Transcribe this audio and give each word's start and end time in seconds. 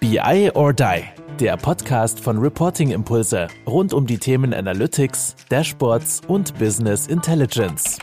BI 0.00 0.50
or 0.54 0.72
Die, 0.72 1.02
der 1.38 1.58
Podcast 1.58 2.20
von 2.20 2.38
Reporting 2.38 2.90
Impulse 2.90 3.48
rund 3.66 3.92
um 3.92 4.06
die 4.06 4.16
Themen 4.16 4.54
Analytics, 4.54 5.36
Dashboards 5.50 6.22
und 6.26 6.58
Business 6.58 7.06
Intelligence. 7.06 7.98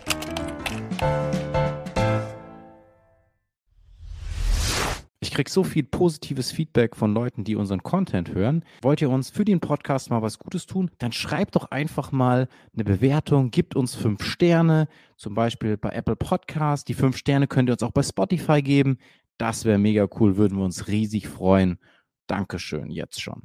Ich 5.20 5.32
kriege 5.32 5.50
so 5.50 5.64
viel 5.64 5.84
positives 5.84 6.52
Feedback 6.52 6.96
von 6.96 7.16
Leuten, 7.16 7.44
die 7.44 7.56
unseren 7.56 7.82
Content 7.82 8.32
hören. 8.32 8.64
Wollt 8.84 9.02
ihr 9.02 9.10
uns 9.10 9.32
für 9.32 9.44
den 9.44 9.60
Podcast 9.60 10.12
mal 10.12 10.22
was 10.22 10.38
Gutes 10.38 10.68
tun? 10.68 10.92
Dann 11.00 11.12
schreibt 11.12 11.56
doch 11.56 11.72
einfach 11.72 12.12
mal 12.12 12.48
eine 12.76 12.84
Bewertung, 12.84 13.50
gibt 13.50 13.76
uns 13.76 13.96
fünf 13.96 14.24
Sterne, 14.24 14.88
zum 15.16 15.34
Beispiel 15.34 15.78
bei 15.78 15.90
Apple 15.90 16.16
Podcast. 16.16 16.88
Die 16.90 16.94
fünf 16.94 17.18
Sterne 17.18 17.48
könnt 17.48 17.70
ihr 17.70 17.74
uns 17.74 17.82
auch 17.82 17.92
bei 17.92 18.04
Spotify 18.04 18.62
geben. 18.62 19.00
Das 19.38 19.66
wäre 19.66 19.78
mega 19.78 20.08
cool, 20.20 20.38
würden 20.38 20.58
wir 20.58 20.66
uns 20.66 20.88
riesig 20.88 21.28
freuen. 21.28 21.80
Dankeschön, 22.26 22.90
jetzt 22.90 23.22
schon. 23.22 23.44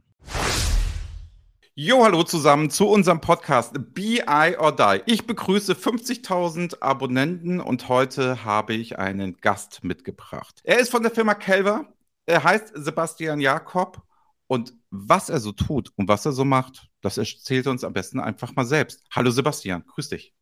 Jo, 1.75 2.05
hallo 2.05 2.23
zusammen 2.23 2.71
zu 2.71 2.89
unserem 2.89 3.21
Podcast 3.21 3.75
BI 3.95 4.57
or 4.59 4.77
Die. 4.77 5.03
Ich 5.07 5.27
begrüße 5.27 5.75
50.000 5.75 6.81
Abonnenten 6.81 7.61
und 7.61 7.89
heute 7.89 8.45
habe 8.45 8.75
ich 8.75 8.99
einen 8.99 9.37
Gast 9.39 9.85
mitgebracht. 9.85 10.61
Er 10.65 10.79
ist 10.79 10.91
von 10.91 11.03
der 11.03 11.13
Firma 11.13 11.35
Kelver. 11.35 11.87
Er 12.27 12.45
heißt 12.45 12.73
Sebastian 12.75 13.41
Jakob 13.41 14.03
und 14.47 14.75
was 14.91 15.29
er 15.29 15.41
so 15.41 15.53
tut 15.53 15.91
und 15.97 16.09
was 16.09 16.27
er 16.27 16.33
so 16.33 16.45
macht, 16.45 16.89
das 17.01 17.19
erzählt 17.19 17.67
er 17.67 17.73
uns 17.73 17.85
am 17.85 17.93
besten 17.93 18.21
einfach 18.21 18.55
mal 18.55 18.67
selbst. 18.67 19.03
Hallo 19.11 19.31
Sebastian, 19.31 19.85
grüß 19.87 20.11
dich. 20.11 20.35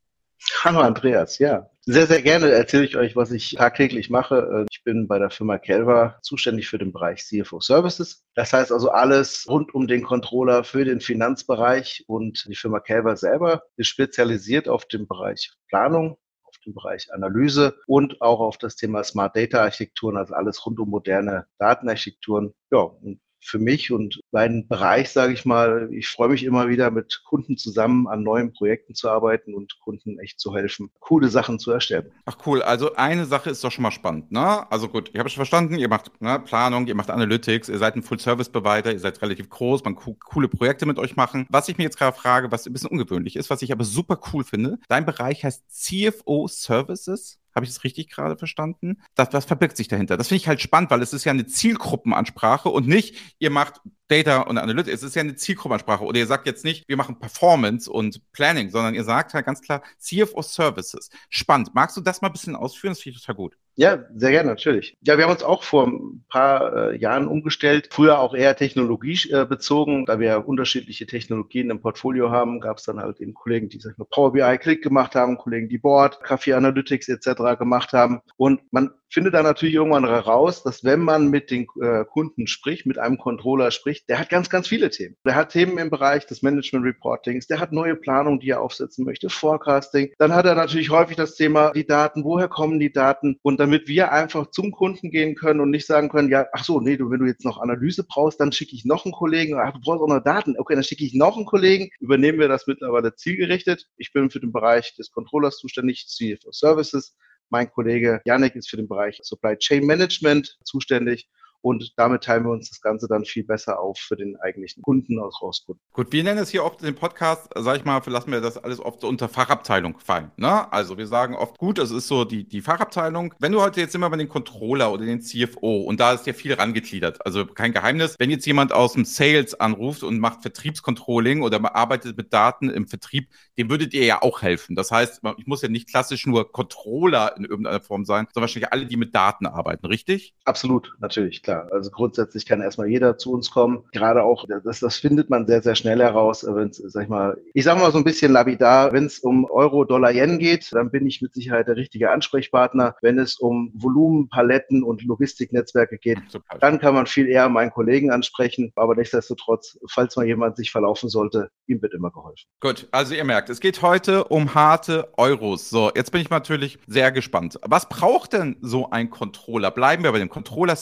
Hallo 0.63 0.81
Andreas, 0.81 1.39
ja. 1.39 1.71
Sehr, 1.87 2.07
sehr 2.07 2.23
gerne 2.23 2.51
erzähle 2.51 2.85
ich 2.85 2.97
euch, 2.97 3.17
was 3.17 3.31
ich 3.31 3.55
tagtäglich 3.55 4.11
mache. 4.11 4.67
Ich 4.71 4.85
bin 4.85 5.09
bei 5.09 5.19
der 5.19 5.31
Firma 5.31 5.59
Kelva 5.59 6.19
zuständig 6.23 6.69
für 6.69 6.79
den 6.79 6.93
Bereich 6.93 7.25
CFO 7.25 7.61
Services. 7.61 8.25
Das 8.35 8.53
heißt 8.53 8.71
also 8.71 8.91
alles 8.91 9.47
rund 9.49 9.75
um 9.75 9.87
den 9.87 10.03
Controller 10.03 10.65
für 10.65 10.85
den 10.85 11.01
Finanzbereich 11.01 12.05
und 12.07 12.45
die 12.49 12.55
Firma 12.55 12.81
Kelva 12.81 13.17
selber 13.17 13.63
ist 13.77 13.89
spezialisiert 13.89 14.69
auf 14.69 14.87
den 14.87 15.09
Bereich 15.09 15.53
Planung, 15.69 16.19
auf 16.45 16.57
den 16.65 16.75
Bereich 16.75 17.13
Analyse 17.13 17.79
und 17.87 18.21
auch 18.21 18.41
auf 18.41 18.59
das 18.59 18.77
Thema 18.77 19.03
Smart 19.03 19.37
Data 19.37 19.63
Architekturen, 19.63 20.17
also 20.17 20.35
alles 20.35 20.65
rund 20.65 20.79
um 20.79 20.91
moderne 20.91 21.47
Datenarchitekturen. 21.59 22.53
Ja, 22.71 22.81
und 22.81 23.21
für 23.41 23.59
mich 23.59 23.91
und 23.93 24.21
meinen 24.33 24.69
Bereich, 24.69 25.11
sage 25.11 25.33
ich 25.33 25.45
mal, 25.45 25.89
ich 25.93 26.09
freue 26.09 26.29
mich 26.29 26.45
immer 26.45 26.69
wieder 26.69 26.91
mit 26.91 27.23
Kunden 27.25 27.57
zusammen 27.57 28.07
an 28.07 28.23
neuen 28.23 28.53
Projekten 28.53 28.95
zu 28.95 29.09
arbeiten 29.09 29.55
und 29.55 29.79
Kunden 29.81 30.19
echt 30.19 30.39
zu 30.41 30.55
helfen, 30.55 30.91
coole 31.01 31.29
Sachen 31.29 31.59
zu 31.59 31.71
erstellen. 31.71 32.13
Ach 32.27 32.37
cool, 32.47 32.63
also 32.63 32.95
eine 32.95 33.25
Sache 33.25 33.51
ist 33.51 33.65
doch 33.65 33.73
schon 33.73 33.83
mal 33.83 33.91
spannend, 33.91 34.31
ne? 34.31 34.71
Also 34.71 34.89
gut, 34.89 35.11
ich 35.13 35.19
habe 35.19 35.29
schon 35.29 35.37
verstanden, 35.37 35.79
ihr 35.79 35.89
macht 35.89 36.11
ne, 36.21 36.39
Planung, 36.41 36.87
ihr 36.87 36.95
macht 36.95 37.11
Analytics, 37.11 37.69
ihr 37.69 37.79
seid 37.79 37.97
ein 37.97 38.03
Full-Service-Provider, 38.03 38.93
ihr 38.93 39.01
seid 39.01 39.21
relativ 39.23 39.49
groß, 39.49 39.85
man 39.85 39.95
co 39.95 40.17
coole 40.25 40.49
Projekte 40.49 40.87
mit 40.87 40.99
euch 40.99 41.17
machen. 41.17 41.47
Was 41.51 41.69
ich 41.69 41.79
mir 41.79 41.85
jetzt 41.85 41.99
gerade 41.99 42.17
frage, 42.17 42.53
was 42.53 42.67
ein 42.67 42.73
bisschen 42.73 42.91
ungewöhnlich 42.91 43.37
ist, 43.37 43.51
was 43.51 43.63
ich 43.63 43.73
aber 43.73 43.85
super 43.85 44.21
cool 44.33 44.45
finde, 44.45 44.79
dein 44.89 45.07
Bereich 45.07 45.45
heißt 45.45 45.65
CFO 45.69 46.47
Services. 46.49 47.39
Habe 47.55 47.65
ich 47.65 47.73
das 47.73 47.85
richtig 47.85 48.11
gerade 48.11 48.37
verstanden? 48.37 49.03
Das, 49.15 49.29
was 49.33 49.45
verbirgt 49.45 49.77
sich 49.77 49.89
dahinter? 49.89 50.17
Das 50.17 50.29
finde 50.29 50.43
ich 50.43 50.49
halt 50.49 50.61
spannend, 50.61 50.91
weil 50.91 51.03
es 51.03 51.13
ist 51.13 51.25
ja 51.25 51.33
eine 51.33 51.47
Zielgruppenansprache 51.47 52.69
und 52.69 52.87
nicht, 52.87 53.17
ihr 53.39 53.51
macht 53.51 53.81
Data 54.09 54.41
und 54.41 54.59
Analytics. 54.59 54.97
Es 54.97 55.03
ist 55.03 55.15
ja 55.15 55.23
eine 55.23 55.37
Zielgruppenansprache. 55.37 56.05
Oder 56.05 56.19
ihr 56.19 56.27
sagt 56.27 56.47
jetzt 56.47 56.65
nicht, 56.65 56.89
wir 56.89 56.97
machen 56.97 57.19
Performance 57.19 57.91
und 57.91 58.21
Planning, 58.33 58.71
sondern 58.71 58.95
ihr 58.95 59.05
sagt 59.05 59.35
halt 59.35 59.47
ganz 59.47 59.63
klar 59.63 59.83
CFO 59.99 60.43
Services. 60.43 61.11
Spannend. 61.29 61.75
Magst 61.75 61.97
du 61.97 62.01
das 62.01 62.21
mal 62.21 62.29
ein 62.29 62.33
bisschen 62.33 62.57
ausführen? 62.57 62.93
Das 62.93 63.01
finde 63.01 63.17
ich 63.17 63.23
total 63.23 63.37
gut. 63.37 63.57
Ja, 63.81 64.05
sehr 64.15 64.31
gerne, 64.31 64.51
natürlich. 64.51 64.99
Ja, 65.01 65.17
wir 65.17 65.25
haben 65.25 65.31
uns 65.33 65.43
auch 65.43 65.63
vor 65.63 65.87
ein 65.87 66.23
paar 66.29 66.91
äh, 66.93 66.99
Jahren 66.99 67.27
umgestellt. 67.27 67.89
Früher 67.91 68.19
auch 68.19 68.35
eher 68.35 68.55
technologiebezogen. 68.55 70.03
Äh, 70.03 70.05
da 70.05 70.21
wir 70.21 70.47
unterschiedliche 70.47 71.07
Technologien 71.07 71.71
im 71.71 71.81
Portfolio 71.81 72.31
haben, 72.31 72.61
gab 72.61 72.77
es 72.77 72.85
dann 72.85 73.01
halt 73.01 73.21
eben 73.23 73.33
Kollegen, 73.33 73.71
die 73.71 73.81
sag 73.81 73.93
ich 73.93 73.99
mal, 73.99 74.05
Power 74.05 74.35
BI 74.35 74.59
Click 74.59 74.83
gemacht 74.83 75.15
haben, 75.15 75.39
Kollegen, 75.39 75.71
die 75.71 75.79
Board, 75.79 76.23
Kaffee 76.23 76.53
Analytics 76.53 77.09
etc. 77.09 77.59
gemacht 77.59 77.95
haben. 77.95 78.21
Und 78.37 78.61
man 78.71 78.91
findet 79.11 79.35
dann 79.35 79.45
natürlich 79.45 79.75
irgendwann 79.75 80.07
heraus, 80.07 80.63
dass 80.63 80.85
wenn 80.85 81.01
man 81.01 81.29
mit 81.29 81.51
den 81.51 81.67
äh, 81.81 82.05
Kunden 82.05 82.47
spricht, 82.47 82.87
mit 82.87 82.99
einem 82.99 83.19
Controller 83.19 83.71
spricht, 83.71 84.09
der 84.09 84.19
hat 84.19 84.29
ganz, 84.29 84.49
ganz 84.49 84.69
viele 84.69 84.91
Themen. 84.91 85.17
Der 85.25 85.35
hat 85.35 85.51
Themen 85.51 85.79
im 85.79 85.91
Bereich 85.91 86.27
des 86.27 86.43
Management 86.43 86.87
Reportings, 86.87 87.47
der 87.47 87.61
hat 87.61 87.73
neue 87.73 87.97
Planungen, 87.97 88.41
die 88.41 88.51
er 88.51 88.61
aufsetzen 88.61 89.05
möchte, 89.05 89.29
Forecasting. 89.29 90.13
Dann 90.19 90.35
hat 90.35 90.47
er 90.47 90.55
natürlich 90.55 90.91
häufig 90.91 91.17
das 91.17 91.35
Thema, 91.35 91.73
die 91.73 91.87
Daten, 91.87 92.25
woher 92.25 92.49
kommen 92.49 92.79
die 92.79 92.93
Daten? 92.93 93.37
Und 93.43 93.59
damit 93.59 93.89
wir 93.89 94.13
einfach 94.13 94.51
zum 94.51 94.71
Kunden 94.71 95.11
gehen 95.11 95.35
können 95.35 95.61
und 95.61 95.71
nicht 95.71 95.87
sagen 95.87 96.09
können, 96.09 96.31
ja, 96.31 96.47
ach 96.53 96.65
so, 96.65 96.81
nee, 96.81 96.97
du, 96.97 97.11
wenn 97.11 97.21
du 97.21 97.27
jetzt 97.27 97.45
noch 97.45 97.61
Analyse 97.61 98.05
brauchst, 98.05 98.41
dann 98.41 98.53
schicke 98.53 98.75
ich 98.75 98.85
noch 98.85 99.05
einen 99.05 99.13
Kollegen. 99.13 99.59
Ach, 99.59 99.73
du 99.73 99.81
brauchst 99.81 100.03
auch 100.03 100.09
noch 100.09 100.23
Daten. 100.23 100.55
Okay, 100.59 100.75
dann 100.75 100.85
schicke 100.85 101.05
ich 101.05 101.15
noch 101.15 101.37
einen 101.37 101.47
Kollegen. 101.47 101.91
Übernehmen 102.01 102.39
wir 102.39 102.49
das 102.49 102.67
mittlerweile 102.67 103.15
zielgerichtet. 103.15 103.89
Ich 103.97 104.13
bin 104.13 104.31
für 104.31 104.41
den 104.41 104.53
Bereich 104.53 104.95
des 104.97 105.11
Controllers 105.11 105.57
zuständig, 105.57 106.07
CFO 106.09 106.53
Services. 106.53 107.17
Mein 107.51 107.71
Kollege 107.71 108.21
Yannick 108.25 108.55
ist 108.55 108.71
für 108.71 108.77
den 108.77 108.89
Bereich 108.89 109.19
Supply 109.23 109.57
Chain 109.57 109.85
Management 109.85 110.59
zuständig 110.65 111.29
und 111.63 111.93
damit 111.97 112.25
teilen 112.25 112.45
wir 112.45 112.51
uns 112.51 112.71
das 112.71 112.81
Ganze 112.81 113.07
dann 113.07 113.25
viel 113.25 113.45
besser 113.45 113.81
auf 113.81 113.99
für 113.99 114.17
den 114.17 114.37
eigentlichen 114.37 114.83
Kunden 114.83 115.19
aus 115.19 115.41
Rauskunden. 115.43 115.83
Gut, 115.93 116.13
wir 116.13 116.25
nennen 116.25 116.39
es 116.39 116.51
hier 116.51 116.65
oft 116.65 116.83
den 116.83 116.95
Podcast, 116.95 117.49
sag 117.55 117.77
ich 117.77 117.85
mal, 117.85 118.01
lassen 118.07 118.33
wir 118.33 118.41
das 118.41 118.57
alles 118.57 118.81
oft 118.81 119.05
unter 119.05 119.29
Fachabteilung 119.29 119.99
fallen. 119.99 120.31
Ne? 120.37 120.73
Also 120.73 120.97
wir 120.97 121.07
sagen 121.07 121.35
oft, 121.35 121.59
gut, 121.59 121.79
das 121.79 121.91
ist 121.91 122.09
so 122.09 122.25
die, 122.25 122.49
die 122.49 122.63
Fachabteilung. 122.63 123.35
Wenn 123.39 123.53
du 123.53 123.61
heute 123.61 123.81
jetzt 123.81 123.95
immer 123.95 124.09
bei 124.09 124.17
den 124.17 124.29
Controller 124.29 124.93
oder 124.93 125.05
den 125.05 125.21
CFO 125.21 125.83
und 125.83 126.01
da 126.01 126.13
ist 126.13 126.27
ja 126.27 126.33
viel 126.33 126.55
rangegliedert, 126.55 127.25
also 127.27 127.47
kein 127.47 127.73
Geheimnis, 127.73 128.17
wenn 128.19 128.31
jetzt 128.31 128.47
jemand 128.47 128.73
aus 128.73 128.95
dem 128.95 129.05
Sales 129.05 129.59
anruft 129.59 130.03
und 130.03 130.19
macht 130.19 130.43
Vertriebscontrolling 130.43 131.43
oder 131.43 131.61
arbeitet 131.75 132.17
mit 132.17 132.33
Daten 132.33 132.71
im 132.71 132.87
Vertrieb, 132.87 133.29
dem 133.59 133.69
würdet 133.69 133.93
ihr 133.93 134.05
ja 134.05 134.23
auch 134.23 134.43
helfen. 134.43 134.77
Das 134.77 134.91
heißt, 134.91 135.21
ich 135.37 135.47
muss 135.47 135.63
ja 135.63 135.69
nicht 135.69 135.89
klassisch 135.91 136.27
nur 136.27 136.51
Controller 136.51 137.37
in 137.37 137.45
irgendeiner 137.45 137.81
Form 137.81 138.05
sein, 138.05 138.27
sondern 138.33 138.43
wahrscheinlich 138.49 138.73
alle, 138.73 138.87
die 138.87 138.97
mit 138.97 139.15
Daten 139.15 139.47
arbeiten, 139.47 139.87
richtig? 139.87 140.35
Absolut, 140.45 140.95
natürlich, 141.01 141.43
klar 141.43 141.50
klar. 141.51 141.69
Also 141.73 141.91
grundsätzlich 141.91 142.47
kann 142.47 142.61
erstmal 142.61 142.89
jeder 142.89 143.19
zu 143.19 143.33
uns 143.33 143.51
kommen. 143.51 143.85
Gerade 143.93 144.23
auch, 144.23 144.47
das, 144.65 144.81
das 144.81 144.97
findet 144.97 145.31
man 145.31 145.47
sehr, 145.47 145.63
sehr 145.63 145.75
schnell 145.75 146.01
heraus, 146.01 146.45
wenn 146.47 146.69
es, 146.69 146.77
sag 146.77 147.05
ich 147.05 147.09
mal, 147.09 147.37
ich 147.55 147.65
sage 147.65 147.81
mal 147.81 147.93
so 147.93 147.99
ein 147.99 148.05
bisschen 148.05 148.33
labidar, 148.33 148.93
wenn 148.93 149.07
es 149.07 149.19
um 149.19 149.45
Euro, 149.45 149.85
Dollar, 149.85 150.13
Yen 150.13 150.39
geht, 150.39 150.73
dann 150.73 150.91
bin 150.91 151.07
ich 151.07 151.21
mit 151.23 151.35
Sicherheit 151.35 151.69
der 151.69 151.77
richtige 151.77 152.11
Ansprechpartner. 152.11 152.97
Wenn 153.03 153.19
es 153.19 153.39
um 153.39 153.73
Volumen, 153.75 154.29
Paletten 154.29 154.83
und 154.83 155.03
Logistiknetzwerke 155.05 155.99
geht, 155.99 156.19
Super. 156.29 156.59
dann 156.59 156.79
kann 156.79 156.95
man 156.95 157.07
viel 157.07 157.29
eher 157.29 157.49
meinen 157.49 157.71
Kollegen 157.71 158.11
ansprechen. 158.11 158.73
Aber 158.77 158.95
nichtsdestotrotz, 158.95 159.79
falls 159.89 160.17
mal 160.17 160.27
jemand 160.27 160.57
sich 160.57 160.71
verlaufen 160.71 161.09
sollte, 161.09 161.51
ihm 161.67 161.83
wird 161.83 161.95
immer 161.95 162.11
geholfen. 162.11 162.47
Gut, 162.61 162.89
also 162.91 163.15
ihr 163.15 163.25
merkt, 163.25 163.51
es 163.51 163.61
geht 163.61 163.83
heute 163.83 164.25
um 164.25 164.55
harte 164.55 165.09
Euros. 165.17 165.71
So, 165.71 165.91
jetzt 165.95 166.13
bin 166.13 166.21
ich 166.21 166.31
natürlich 166.31 166.79
sehr 166.87 167.13
gespannt. 167.13 167.59
Was 167.63 167.89
braucht 167.89 168.33
denn 168.33 168.57
so 168.61 168.91
ein 168.91 169.11
Controller? 169.11 169.71
Bleiben 169.71 170.05
wir 170.05 170.13
bei 170.13 170.19
dem 170.19 170.29
Controller 170.29 170.77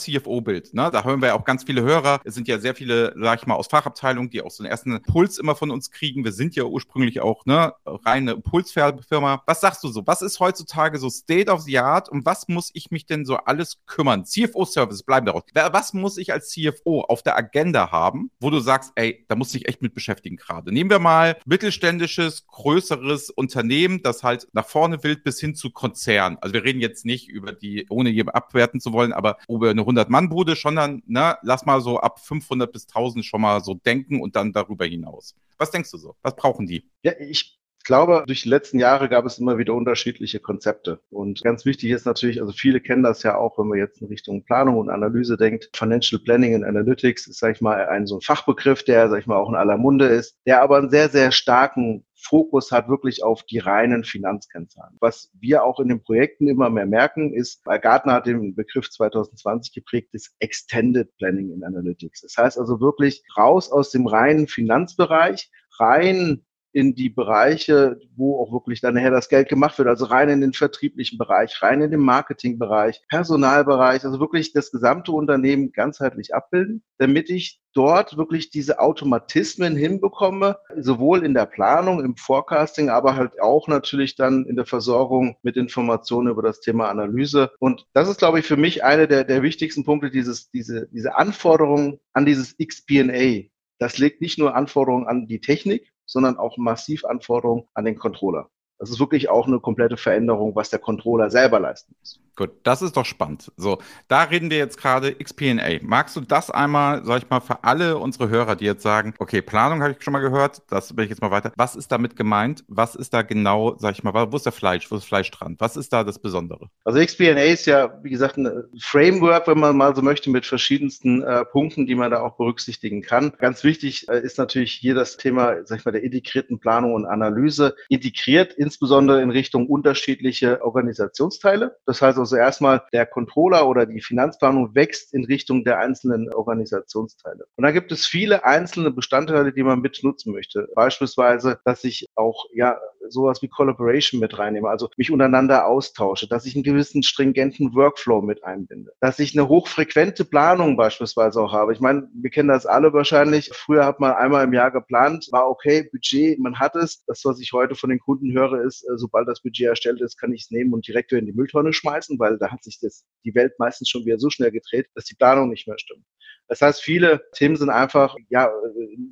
Bild. 0.59 0.73
Ne? 0.73 0.89
Da 0.91 1.03
hören 1.03 1.21
wir 1.21 1.27
ja 1.27 1.33
auch 1.33 1.43
ganz 1.43 1.63
viele 1.63 1.81
Hörer. 1.81 2.21
Es 2.23 2.35
sind 2.35 2.47
ja 2.47 2.59
sehr 2.59 2.75
viele, 2.75 3.13
sag 3.17 3.39
ich 3.39 3.47
mal, 3.47 3.55
aus 3.55 3.67
Fachabteilungen, 3.67 4.29
die 4.29 4.41
auch 4.41 4.51
so 4.51 4.63
einen 4.63 4.71
ersten 4.71 5.01
Puls 5.03 5.37
immer 5.37 5.55
von 5.55 5.71
uns 5.71 5.91
kriegen. 5.91 6.23
Wir 6.23 6.31
sind 6.31 6.55
ja 6.55 6.63
ursprünglich 6.63 7.21
auch 7.21 7.45
ne, 7.45 7.73
reine 7.85 8.37
Pulsfirma. 8.37 9.43
Was 9.45 9.61
sagst 9.61 9.83
du 9.83 9.89
so? 9.89 10.05
Was 10.05 10.21
ist 10.21 10.39
heutzutage 10.39 10.97
so 10.99 11.09
State 11.09 11.51
of 11.51 11.61
the 11.61 11.79
Art 11.79 12.09
und 12.09 12.25
was 12.25 12.47
muss 12.47 12.71
ich 12.73 12.91
mich 12.91 13.05
denn 13.05 13.25
so 13.25 13.37
alles 13.37 13.79
kümmern? 13.85 14.25
CFO-Service, 14.25 15.03
bleiben 15.03 15.25
daraus. 15.25 15.43
Was 15.53 15.93
muss 15.93 16.17
ich 16.17 16.33
als 16.33 16.49
CFO 16.49 17.01
auf 17.01 17.23
der 17.23 17.37
Agenda 17.37 17.91
haben, 17.91 18.31
wo 18.39 18.49
du 18.49 18.59
sagst, 18.59 18.91
ey, 18.95 19.25
da 19.27 19.35
muss 19.35 19.53
ich 19.55 19.67
echt 19.67 19.81
mit 19.81 19.93
beschäftigen 19.93 20.37
gerade? 20.37 20.71
Nehmen 20.71 20.89
wir 20.89 20.99
mal 20.99 21.37
mittelständisches, 21.45 22.47
größeres 22.47 23.29
Unternehmen, 23.29 24.01
das 24.03 24.23
halt 24.23 24.47
nach 24.53 24.67
vorne 24.67 25.03
will 25.03 25.15
bis 25.17 25.39
hin 25.39 25.55
zu 25.55 25.71
Konzern. 25.71 26.37
Also 26.41 26.53
wir 26.53 26.63
reden 26.63 26.81
jetzt 26.81 27.05
nicht 27.05 27.29
über 27.29 27.51
die, 27.51 27.85
ohne 27.89 28.09
jemand 28.09 28.35
abwerten 28.35 28.79
zu 28.79 28.93
wollen, 28.93 29.13
aber 29.13 29.37
über 29.47 29.69
eine 29.69 29.81
100-Mann-Bude 29.81 30.48
würde 30.49 30.59
schon 30.59 30.75
dann, 30.75 31.03
ne, 31.05 31.37
lass 31.43 31.65
mal 31.65 31.79
so 31.81 31.99
ab 31.99 32.19
500 32.19 32.71
bis 32.71 32.87
1000 32.87 33.23
schon 33.23 33.41
mal 33.41 33.63
so 33.63 33.75
denken 33.75 34.21
und 34.21 34.35
dann 34.35 34.51
darüber 34.51 34.85
hinaus. 34.85 35.35
Was 35.57 35.71
denkst 35.71 35.91
du 35.91 35.97
so? 35.97 36.15
Was 36.21 36.35
brauchen 36.35 36.65
die? 36.65 36.89
Ja, 37.03 37.13
ich 37.19 37.59
glaube, 37.83 38.23
durch 38.27 38.43
die 38.43 38.49
letzten 38.49 38.79
Jahre 38.79 39.09
gab 39.09 39.25
es 39.25 39.39
immer 39.39 39.57
wieder 39.57 39.73
unterschiedliche 39.73 40.39
Konzepte. 40.39 41.01
Und 41.09 41.43
ganz 41.43 41.65
wichtig 41.65 41.91
ist 41.91 42.05
natürlich, 42.05 42.41
also 42.41 42.53
viele 42.53 42.81
kennen 42.81 43.03
das 43.03 43.23
ja 43.23 43.37
auch, 43.37 43.57
wenn 43.57 43.67
man 43.67 43.77
jetzt 43.77 44.01
in 44.01 44.07
Richtung 44.07 44.43
Planung 44.43 44.77
und 44.77 44.89
Analyse 44.89 45.37
denkt. 45.37 45.69
Financial 45.73 46.21
Planning 46.21 46.55
and 46.55 46.65
Analytics 46.65 47.27
ist, 47.27 47.39
sag 47.39 47.55
ich 47.55 47.61
mal, 47.61 47.87
ein 47.87 48.07
so 48.07 48.17
ein 48.17 48.21
Fachbegriff, 48.21 48.83
der, 48.83 49.09
sag 49.09 49.19
ich 49.19 49.27
mal, 49.27 49.37
auch 49.37 49.49
in 49.49 49.55
aller 49.55 49.77
Munde 49.77 50.05
ist, 50.05 50.35
der 50.45 50.61
aber 50.61 50.77
einen 50.77 50.89
sehr, 50.89 51.09
sehr 51.09 51.31
starken 51.31 52.05
Fokus 52.21 52.71
hat 52.71 52.89
wirklich 52.89 53.23
auf 53.23 53.43
die 53.43 53.59
reinen 53.59 54.03
Finanzkennzahlen. 54.03 54.97
Was 54.99 55.31
wir 55.39 55.63
auch 55.63 55.79
in 55.79 55.87
den 55.87 56.03
Projekten 56.03 56.47
immer 56.47 56.69
mehr 56.69 56.85
merken, 56.85 57.33
ist, 57.33 57.65
weil 57.65 57.79
Gartner 57.79 58.13
hat 58.13 58.27
den 58.27 58.55
Begriff 58.55 58.89
2020 58.89 59.73
geprägt, 59.73 60.09
ist 60.13 60.35
Extended 60.39 61.15
Planning 61.17 61.51
in 61.51 61.63
Analytics. 61.63 62.21
Das 62.21 62.35
heißt 62.37 62.57
also 62.59 62.79
wirklich 62.81 63.23
raus 63.37 63.71
aus 63.71 63.91
dem 63.91 64.05
reinen 64.05 64.47
Finanzbereich, 64.47 65.49
rein 65.79 66.43
in 66.71 66.93
die 66.93 67.09
Bereiche, 67.09 67.99
wo 68.15 68.39
auch 68.41 68.51
wirklich 68.51 68.79
dann 68.81 68.93
nachher 68.93 69.11
das 69.11 69.29
Geld 69.29 69.49
gemacht 69.49 69.77
wird, 69.79 69.87
also 69.87 70.05
rein 70.05 70.29
in 70.29 70.41
den 70.41 70.53
vertrieblichen 70.53 71.17
Bereich, 71.17 71.61
rein 71.63 71.81
in 71.81 71.89
den 71.89 72.01
Marketingbereich, 72.01 73.01
Personalbereich, 73.09 74.05
also 74.05 74.19
wirklich 74.19 74.53
das 74.53 74.71
gesamte 74.71 75.11
Unternehmen 75.11 75.71
ganzheitlich 75.71 76.35
abbilden, 76.35 76.83
damit 76.99 77.29
ich 77.29 77.58
dort 77.73 78.17
wirklich 78.17 78.49
diese 78.49 78.79
Automatismen 78.79 79.75
hinbekomme, 79.75 80.57
sowohl 80.77 81.25
in 81.25 81.33
der 81.33 81.45
Planung, 81.45 82.03
im 82.03 82.15
Forecasting, 82.15 82.89
aber 82.89 83.15
halt 83.15 83.41
auch 83.41 83.67
natürlich 83.67 84.15
dann 84.15 84.45
in 84.45 84.55
der 84.55 84.65
Versorgung 84.65 85.37
mit 85.43 85.57
Informationen 85.57 86.29
über 86.29 86.41
das 86.41 86.61
Thema 86.61 86.89
Analyse. 86.89 87.51
Und 87.59 87.85
das 87.93 88.09
ist, 88.09 88.19
glaube 88.19 88.39
ich, 88.39 88.45
für 88.45 88.57
mich 88.57 88.83
eine 88.83 89.07
der, 89.07 89.23
der 89.23 89.41
wichtigsten 89.43 89.83
Punkte, 89.83 90.09
dieses, 90.09 90.49
diese, 90.51 90.87
diese 90.91 91.15
Anforderungen 91.15 91.99
an 92.13 92.25
dieses 92.25 92.57
XPNA. 92.57 93.47
Das 93.79 93.97
legt 93.97 94.21
nicht 94.21 94.39
nur 94.39 94.55
Anforderungen 94.55 95.07
an 95.07 95.27
die 95.27 95.39
Technik, 95.39 95.93
sondern 96.05 96.37
auch 96.37 96.57
massiv 96.57 97.05
Anforderungen 97.05 97.67
an 97.73 97.85
den 97.85 97.97
Controller. 97.97 98.49
Das 98.79 98.89
ist 98.89 98.99
wirklich 98.99 99.29
auch 99.29 99.45
eine 99.45 99.59
komplette 99.59 99.97
Veränderung, 99.97 100.55
was 100.55 100.69
der 100.69 100.79
Controller 100.79 101.29
selber 101.29 101.59
leisten 101.59 101.93
muss. 101.99 102.21
Gut, 102.39 102.51
das 102.63 102.81
ist 102.81 102.95
doch 102.95 103.03
spannend. 103.03 103.51
So, 103.57 103.79
da 104.07 104.23
reden 104.23 104.49
wir 104.49 104.57
jetzt 104.57 104.77
gerade 104.77 105.13
XPNA. 105.13 105.79
Magst 105.81 106.15
du 106.15 106.21
das 106.21 106.49
einmal, 106.49 107.03
sag 107.03 107.23
ich 107.23 107.29
mal, 107.29 107.41
für 107.41 107.65
alle 107.65 107.97
unsere 107.97 108.29
Hörer, 108.29 108.55
die 108.55 108.63
jetzt 108.63 108.81
sagen, 108.81 109.13
okay, 109.19 109.41
Planung 109.41 109.83
habe 109.83 109.91
ich 109.91 110.01
schon 110.01 110.13
mal 110.13 110.21
gehört, 110.21 110.61
das 110.69 110.95
will 110.95 111.03
ich 111.03 111.09
jetzt 111.09 111.21
mal 111.21 111.31
weiter. 111.31 111.51
Was 111.57 111.75
ist 111.75 111.91
damit 111.91 112.15
gemeint? 112.15 112.63
Was 112.69 112.95
ist 112.95 113.13
da 113.13 113.23
genau, 113.23 113.75
sag 113.77 113.91
ich 113.91 114.05
mal, 114.05 114.13
wo 114.13 114.37
ist 114.37 114.45
der 114.45 114.53
Fleisch, 114.53 114.89
wo 114.89 114.95
ist 114.95 115.03
Fleisch 115.03 115.29
dran? 115.31 115.57
Was 115.59 115.75
ist 115.75 115.91
da 115.91 116.05
das 116.05 116.17
Besondere? 116.17 116.69
Also 116.85 117.01
XPNA 117.01 117.41
ist 117.41 117.65
ja, 117.65 117.99
wie 118.03 118.09
gesagt, 118.09 118.37
ein 118.37 118.49
Framework, 118.79 119.45
wenn 119.47 119.59
man 119.59 119.75
mal 119.75 119.93
so 119.93 120.01
möchte, 120.01 120.29
mit 120.29 120.45
verschiedensten 120.45 121.21
äh, 121.23 121.43
Punkten, 121.43 121.87
die 121.87 121.95
man 121.95 122.09
da 122.09 122.21
auch 122.21 122.37
berücksichtigen 122.37 123.01
kann. 123.01 123.33
Ganz 123.37 123.65
wichtig 123.65 124.07
äh, 124.07 124.21
ist 124.21 124.37
natürlich 124.37 124.71
hier 124.71 124.95
das 124.95 125.17
Thema, 125.17 125.65
sag 125.65 125.79
ich 125.79 125.85
mal, 125.85 125.91
der 125.91 126.03
integrierten 126.03 126.57
Planung 126.57 126.93
und 126.93 127.05
Analyse. 127.05 127.75
Integriert 127.89 128.53
insbesondere 128.53 129.21
in 129.21 129.29
Richtung 129.29 129.67
unterschiedliche 129.67 130.63
Organisationsteile. 130.63 131.75
Das 131.85 132.01
heißt 132.01 132.17
also, 132.17 132.28
also 132.29 132.37
erstmal 132.37 132.83
der 132.93 133.07
Controller 133.07 133.67
oder 133.67 133.87
die 133.87 134.01
Finanzplanung 134.01 134.75
wächst 134.75 135.13
in 135.13 135.25
Richtung 135.25 135.63
der 135.63 135.79
einzelnen 135.79 136.31
Organisationsteile. 136.31 137.45
Und 137.55 137.63
da 137.63 137.71
gibt 137.71 137.91
es 137.91 138.05
viele 138.05 138.45
einzelne 138.45 138.91
Bestandteile, 138.91 139.51
die 139.51 139.63
man 139.63 139.79
mit 139.79 139.99
nutzen 140.03 140.31
möchte. 140.31 140.67
Beispielsweise, 140.75 141.59
dass 141.65 141.83
ich 141.83 142.07
auch 142.13 142.45
ja 142.53 142.77
sowas 143.09 143.41
wie 143.41 143.47
Collaboration 143.47 144.19
mit 144.19 144.37
reinnehme, 144.37 144.69
also 144.69 144.89
mich 144.97 145.11
untereinander 145.11 145.65
austausche, 145.65 146.27
dass 146.27 146.45
ich 146.45 146.55
einen 146.55 146.63
gewissen 146.63 147.03
stringenten 147.03 147.73
Workflow 147.73 148.21
mit 148.21 148.43
einbinde, 148.43 148.91
dass 148.99 149.19
ich 149.19 149.37
eine 149.37 149.47
hochfrequente 149.47 150.25
Planung 150.25 150.77
beispielsweise 150.77 151.41
auch 151.41 151.53
habe. 151.53 151.73
Ich 151.73 151.79
meine, 151.79 152.07
wir 152.13 152.29
kennen 152.29 152.49
das 152.49 152.65
alle 152.65 152.93
wahrscheinlich. 152.93 153.49
Früher 153.53 153.85
hat 153.85 153.99
man 153.99 154.13
einmal 154.13 154.43
im 154.43 154.53
Jahr 154.53 154.71
geplant, 154.71 155.27
war 155.31 155.49
okay, 155.49 155.89
Budget, 155.91 156.39
man 156.39 156.59
hat 156.59 156.75
es. 156.75 157.03
Das, 157.05 157.23
was 157.25 157.39
ich 157.39 157.53
heute 157.53 157.75
von 157.75 157.89
den 157.89 157.99
Kunden 157.99 158.31
höre, 158.33 158.61
ist, 158.61 158.83
äh, 158.83 158.97
sobald 158.97 159.27
das 159.27 159.41
Budget 159.41 159.67
erstellt 159.67 160.01
ist, 160.01 160.17
kann 160.17 160.33
ich 160.33 160.43
es 160.43 160.51
nehmen 160.51 160.73
und 160.73 160.87
direkt 160.87 161.11
wieder 161.11 161.19
in 161.19 161.25
die 161.25 161.33
Mülltonne 161.33 161.73
schmeißen 161.73 162.19
weil 162.19 162.37
da 162.37 162.51
hat 162.51 162.63
sich 162.63 162.79
das, 162.79 163.05
die 163.23 163.33
Welt 163.33 163.53
meistens 163.57 163.89
schon 163.89 164.05
wieder 164.05 164.19
so 164.19 164.29
schnell 164.29 164.51
gedreht, 164.51 164.87
dass 164.93 165.05
die 165.05 165.15
Planung 165.15 165.49
nicht 165.49 165.67
mehr 165.67 165.79
stimmt. 165.79 166.05
Das 166.47 166.61
heißt, 166.61 166.81
viele 166.81 167.21
Themen 167.33 167.55
sind 167.55 167.69
einfach 167.69 168.15
ja, 168.29 168.51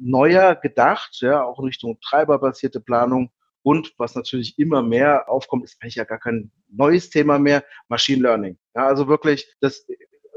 neuer 0.02 0.56
gedacht, 0.56 1.18
ja, 1.22 1.44
auch 1.44 1.60
in 1.60 1.66
Richtung 1.66 2.00
treiberbasierte 2.02 2.80
Planung. 2.80 3.32
Und 3.68 3.94
was 3.98 4.16
natürlich 4.16 4.58
immer 4.58 4.82
mehr 4.82 5.28
aufkommt, 5.28 5.66
ist 5.66 5.76
eigentlich 5.82 5.96
ja 5.96 6.06
gar 6.06 6.20
kein 6.20 6.52
neues 6.72 7.10
Thema 7.10 7.38
mehr, 7.38 7.66
Machine 7.90 8.22
Learning. 8.22 8.58
Ja, 8.74 8.88
also 8.88 9.10
wirklich 9.10 9.54
das 9.60 9.86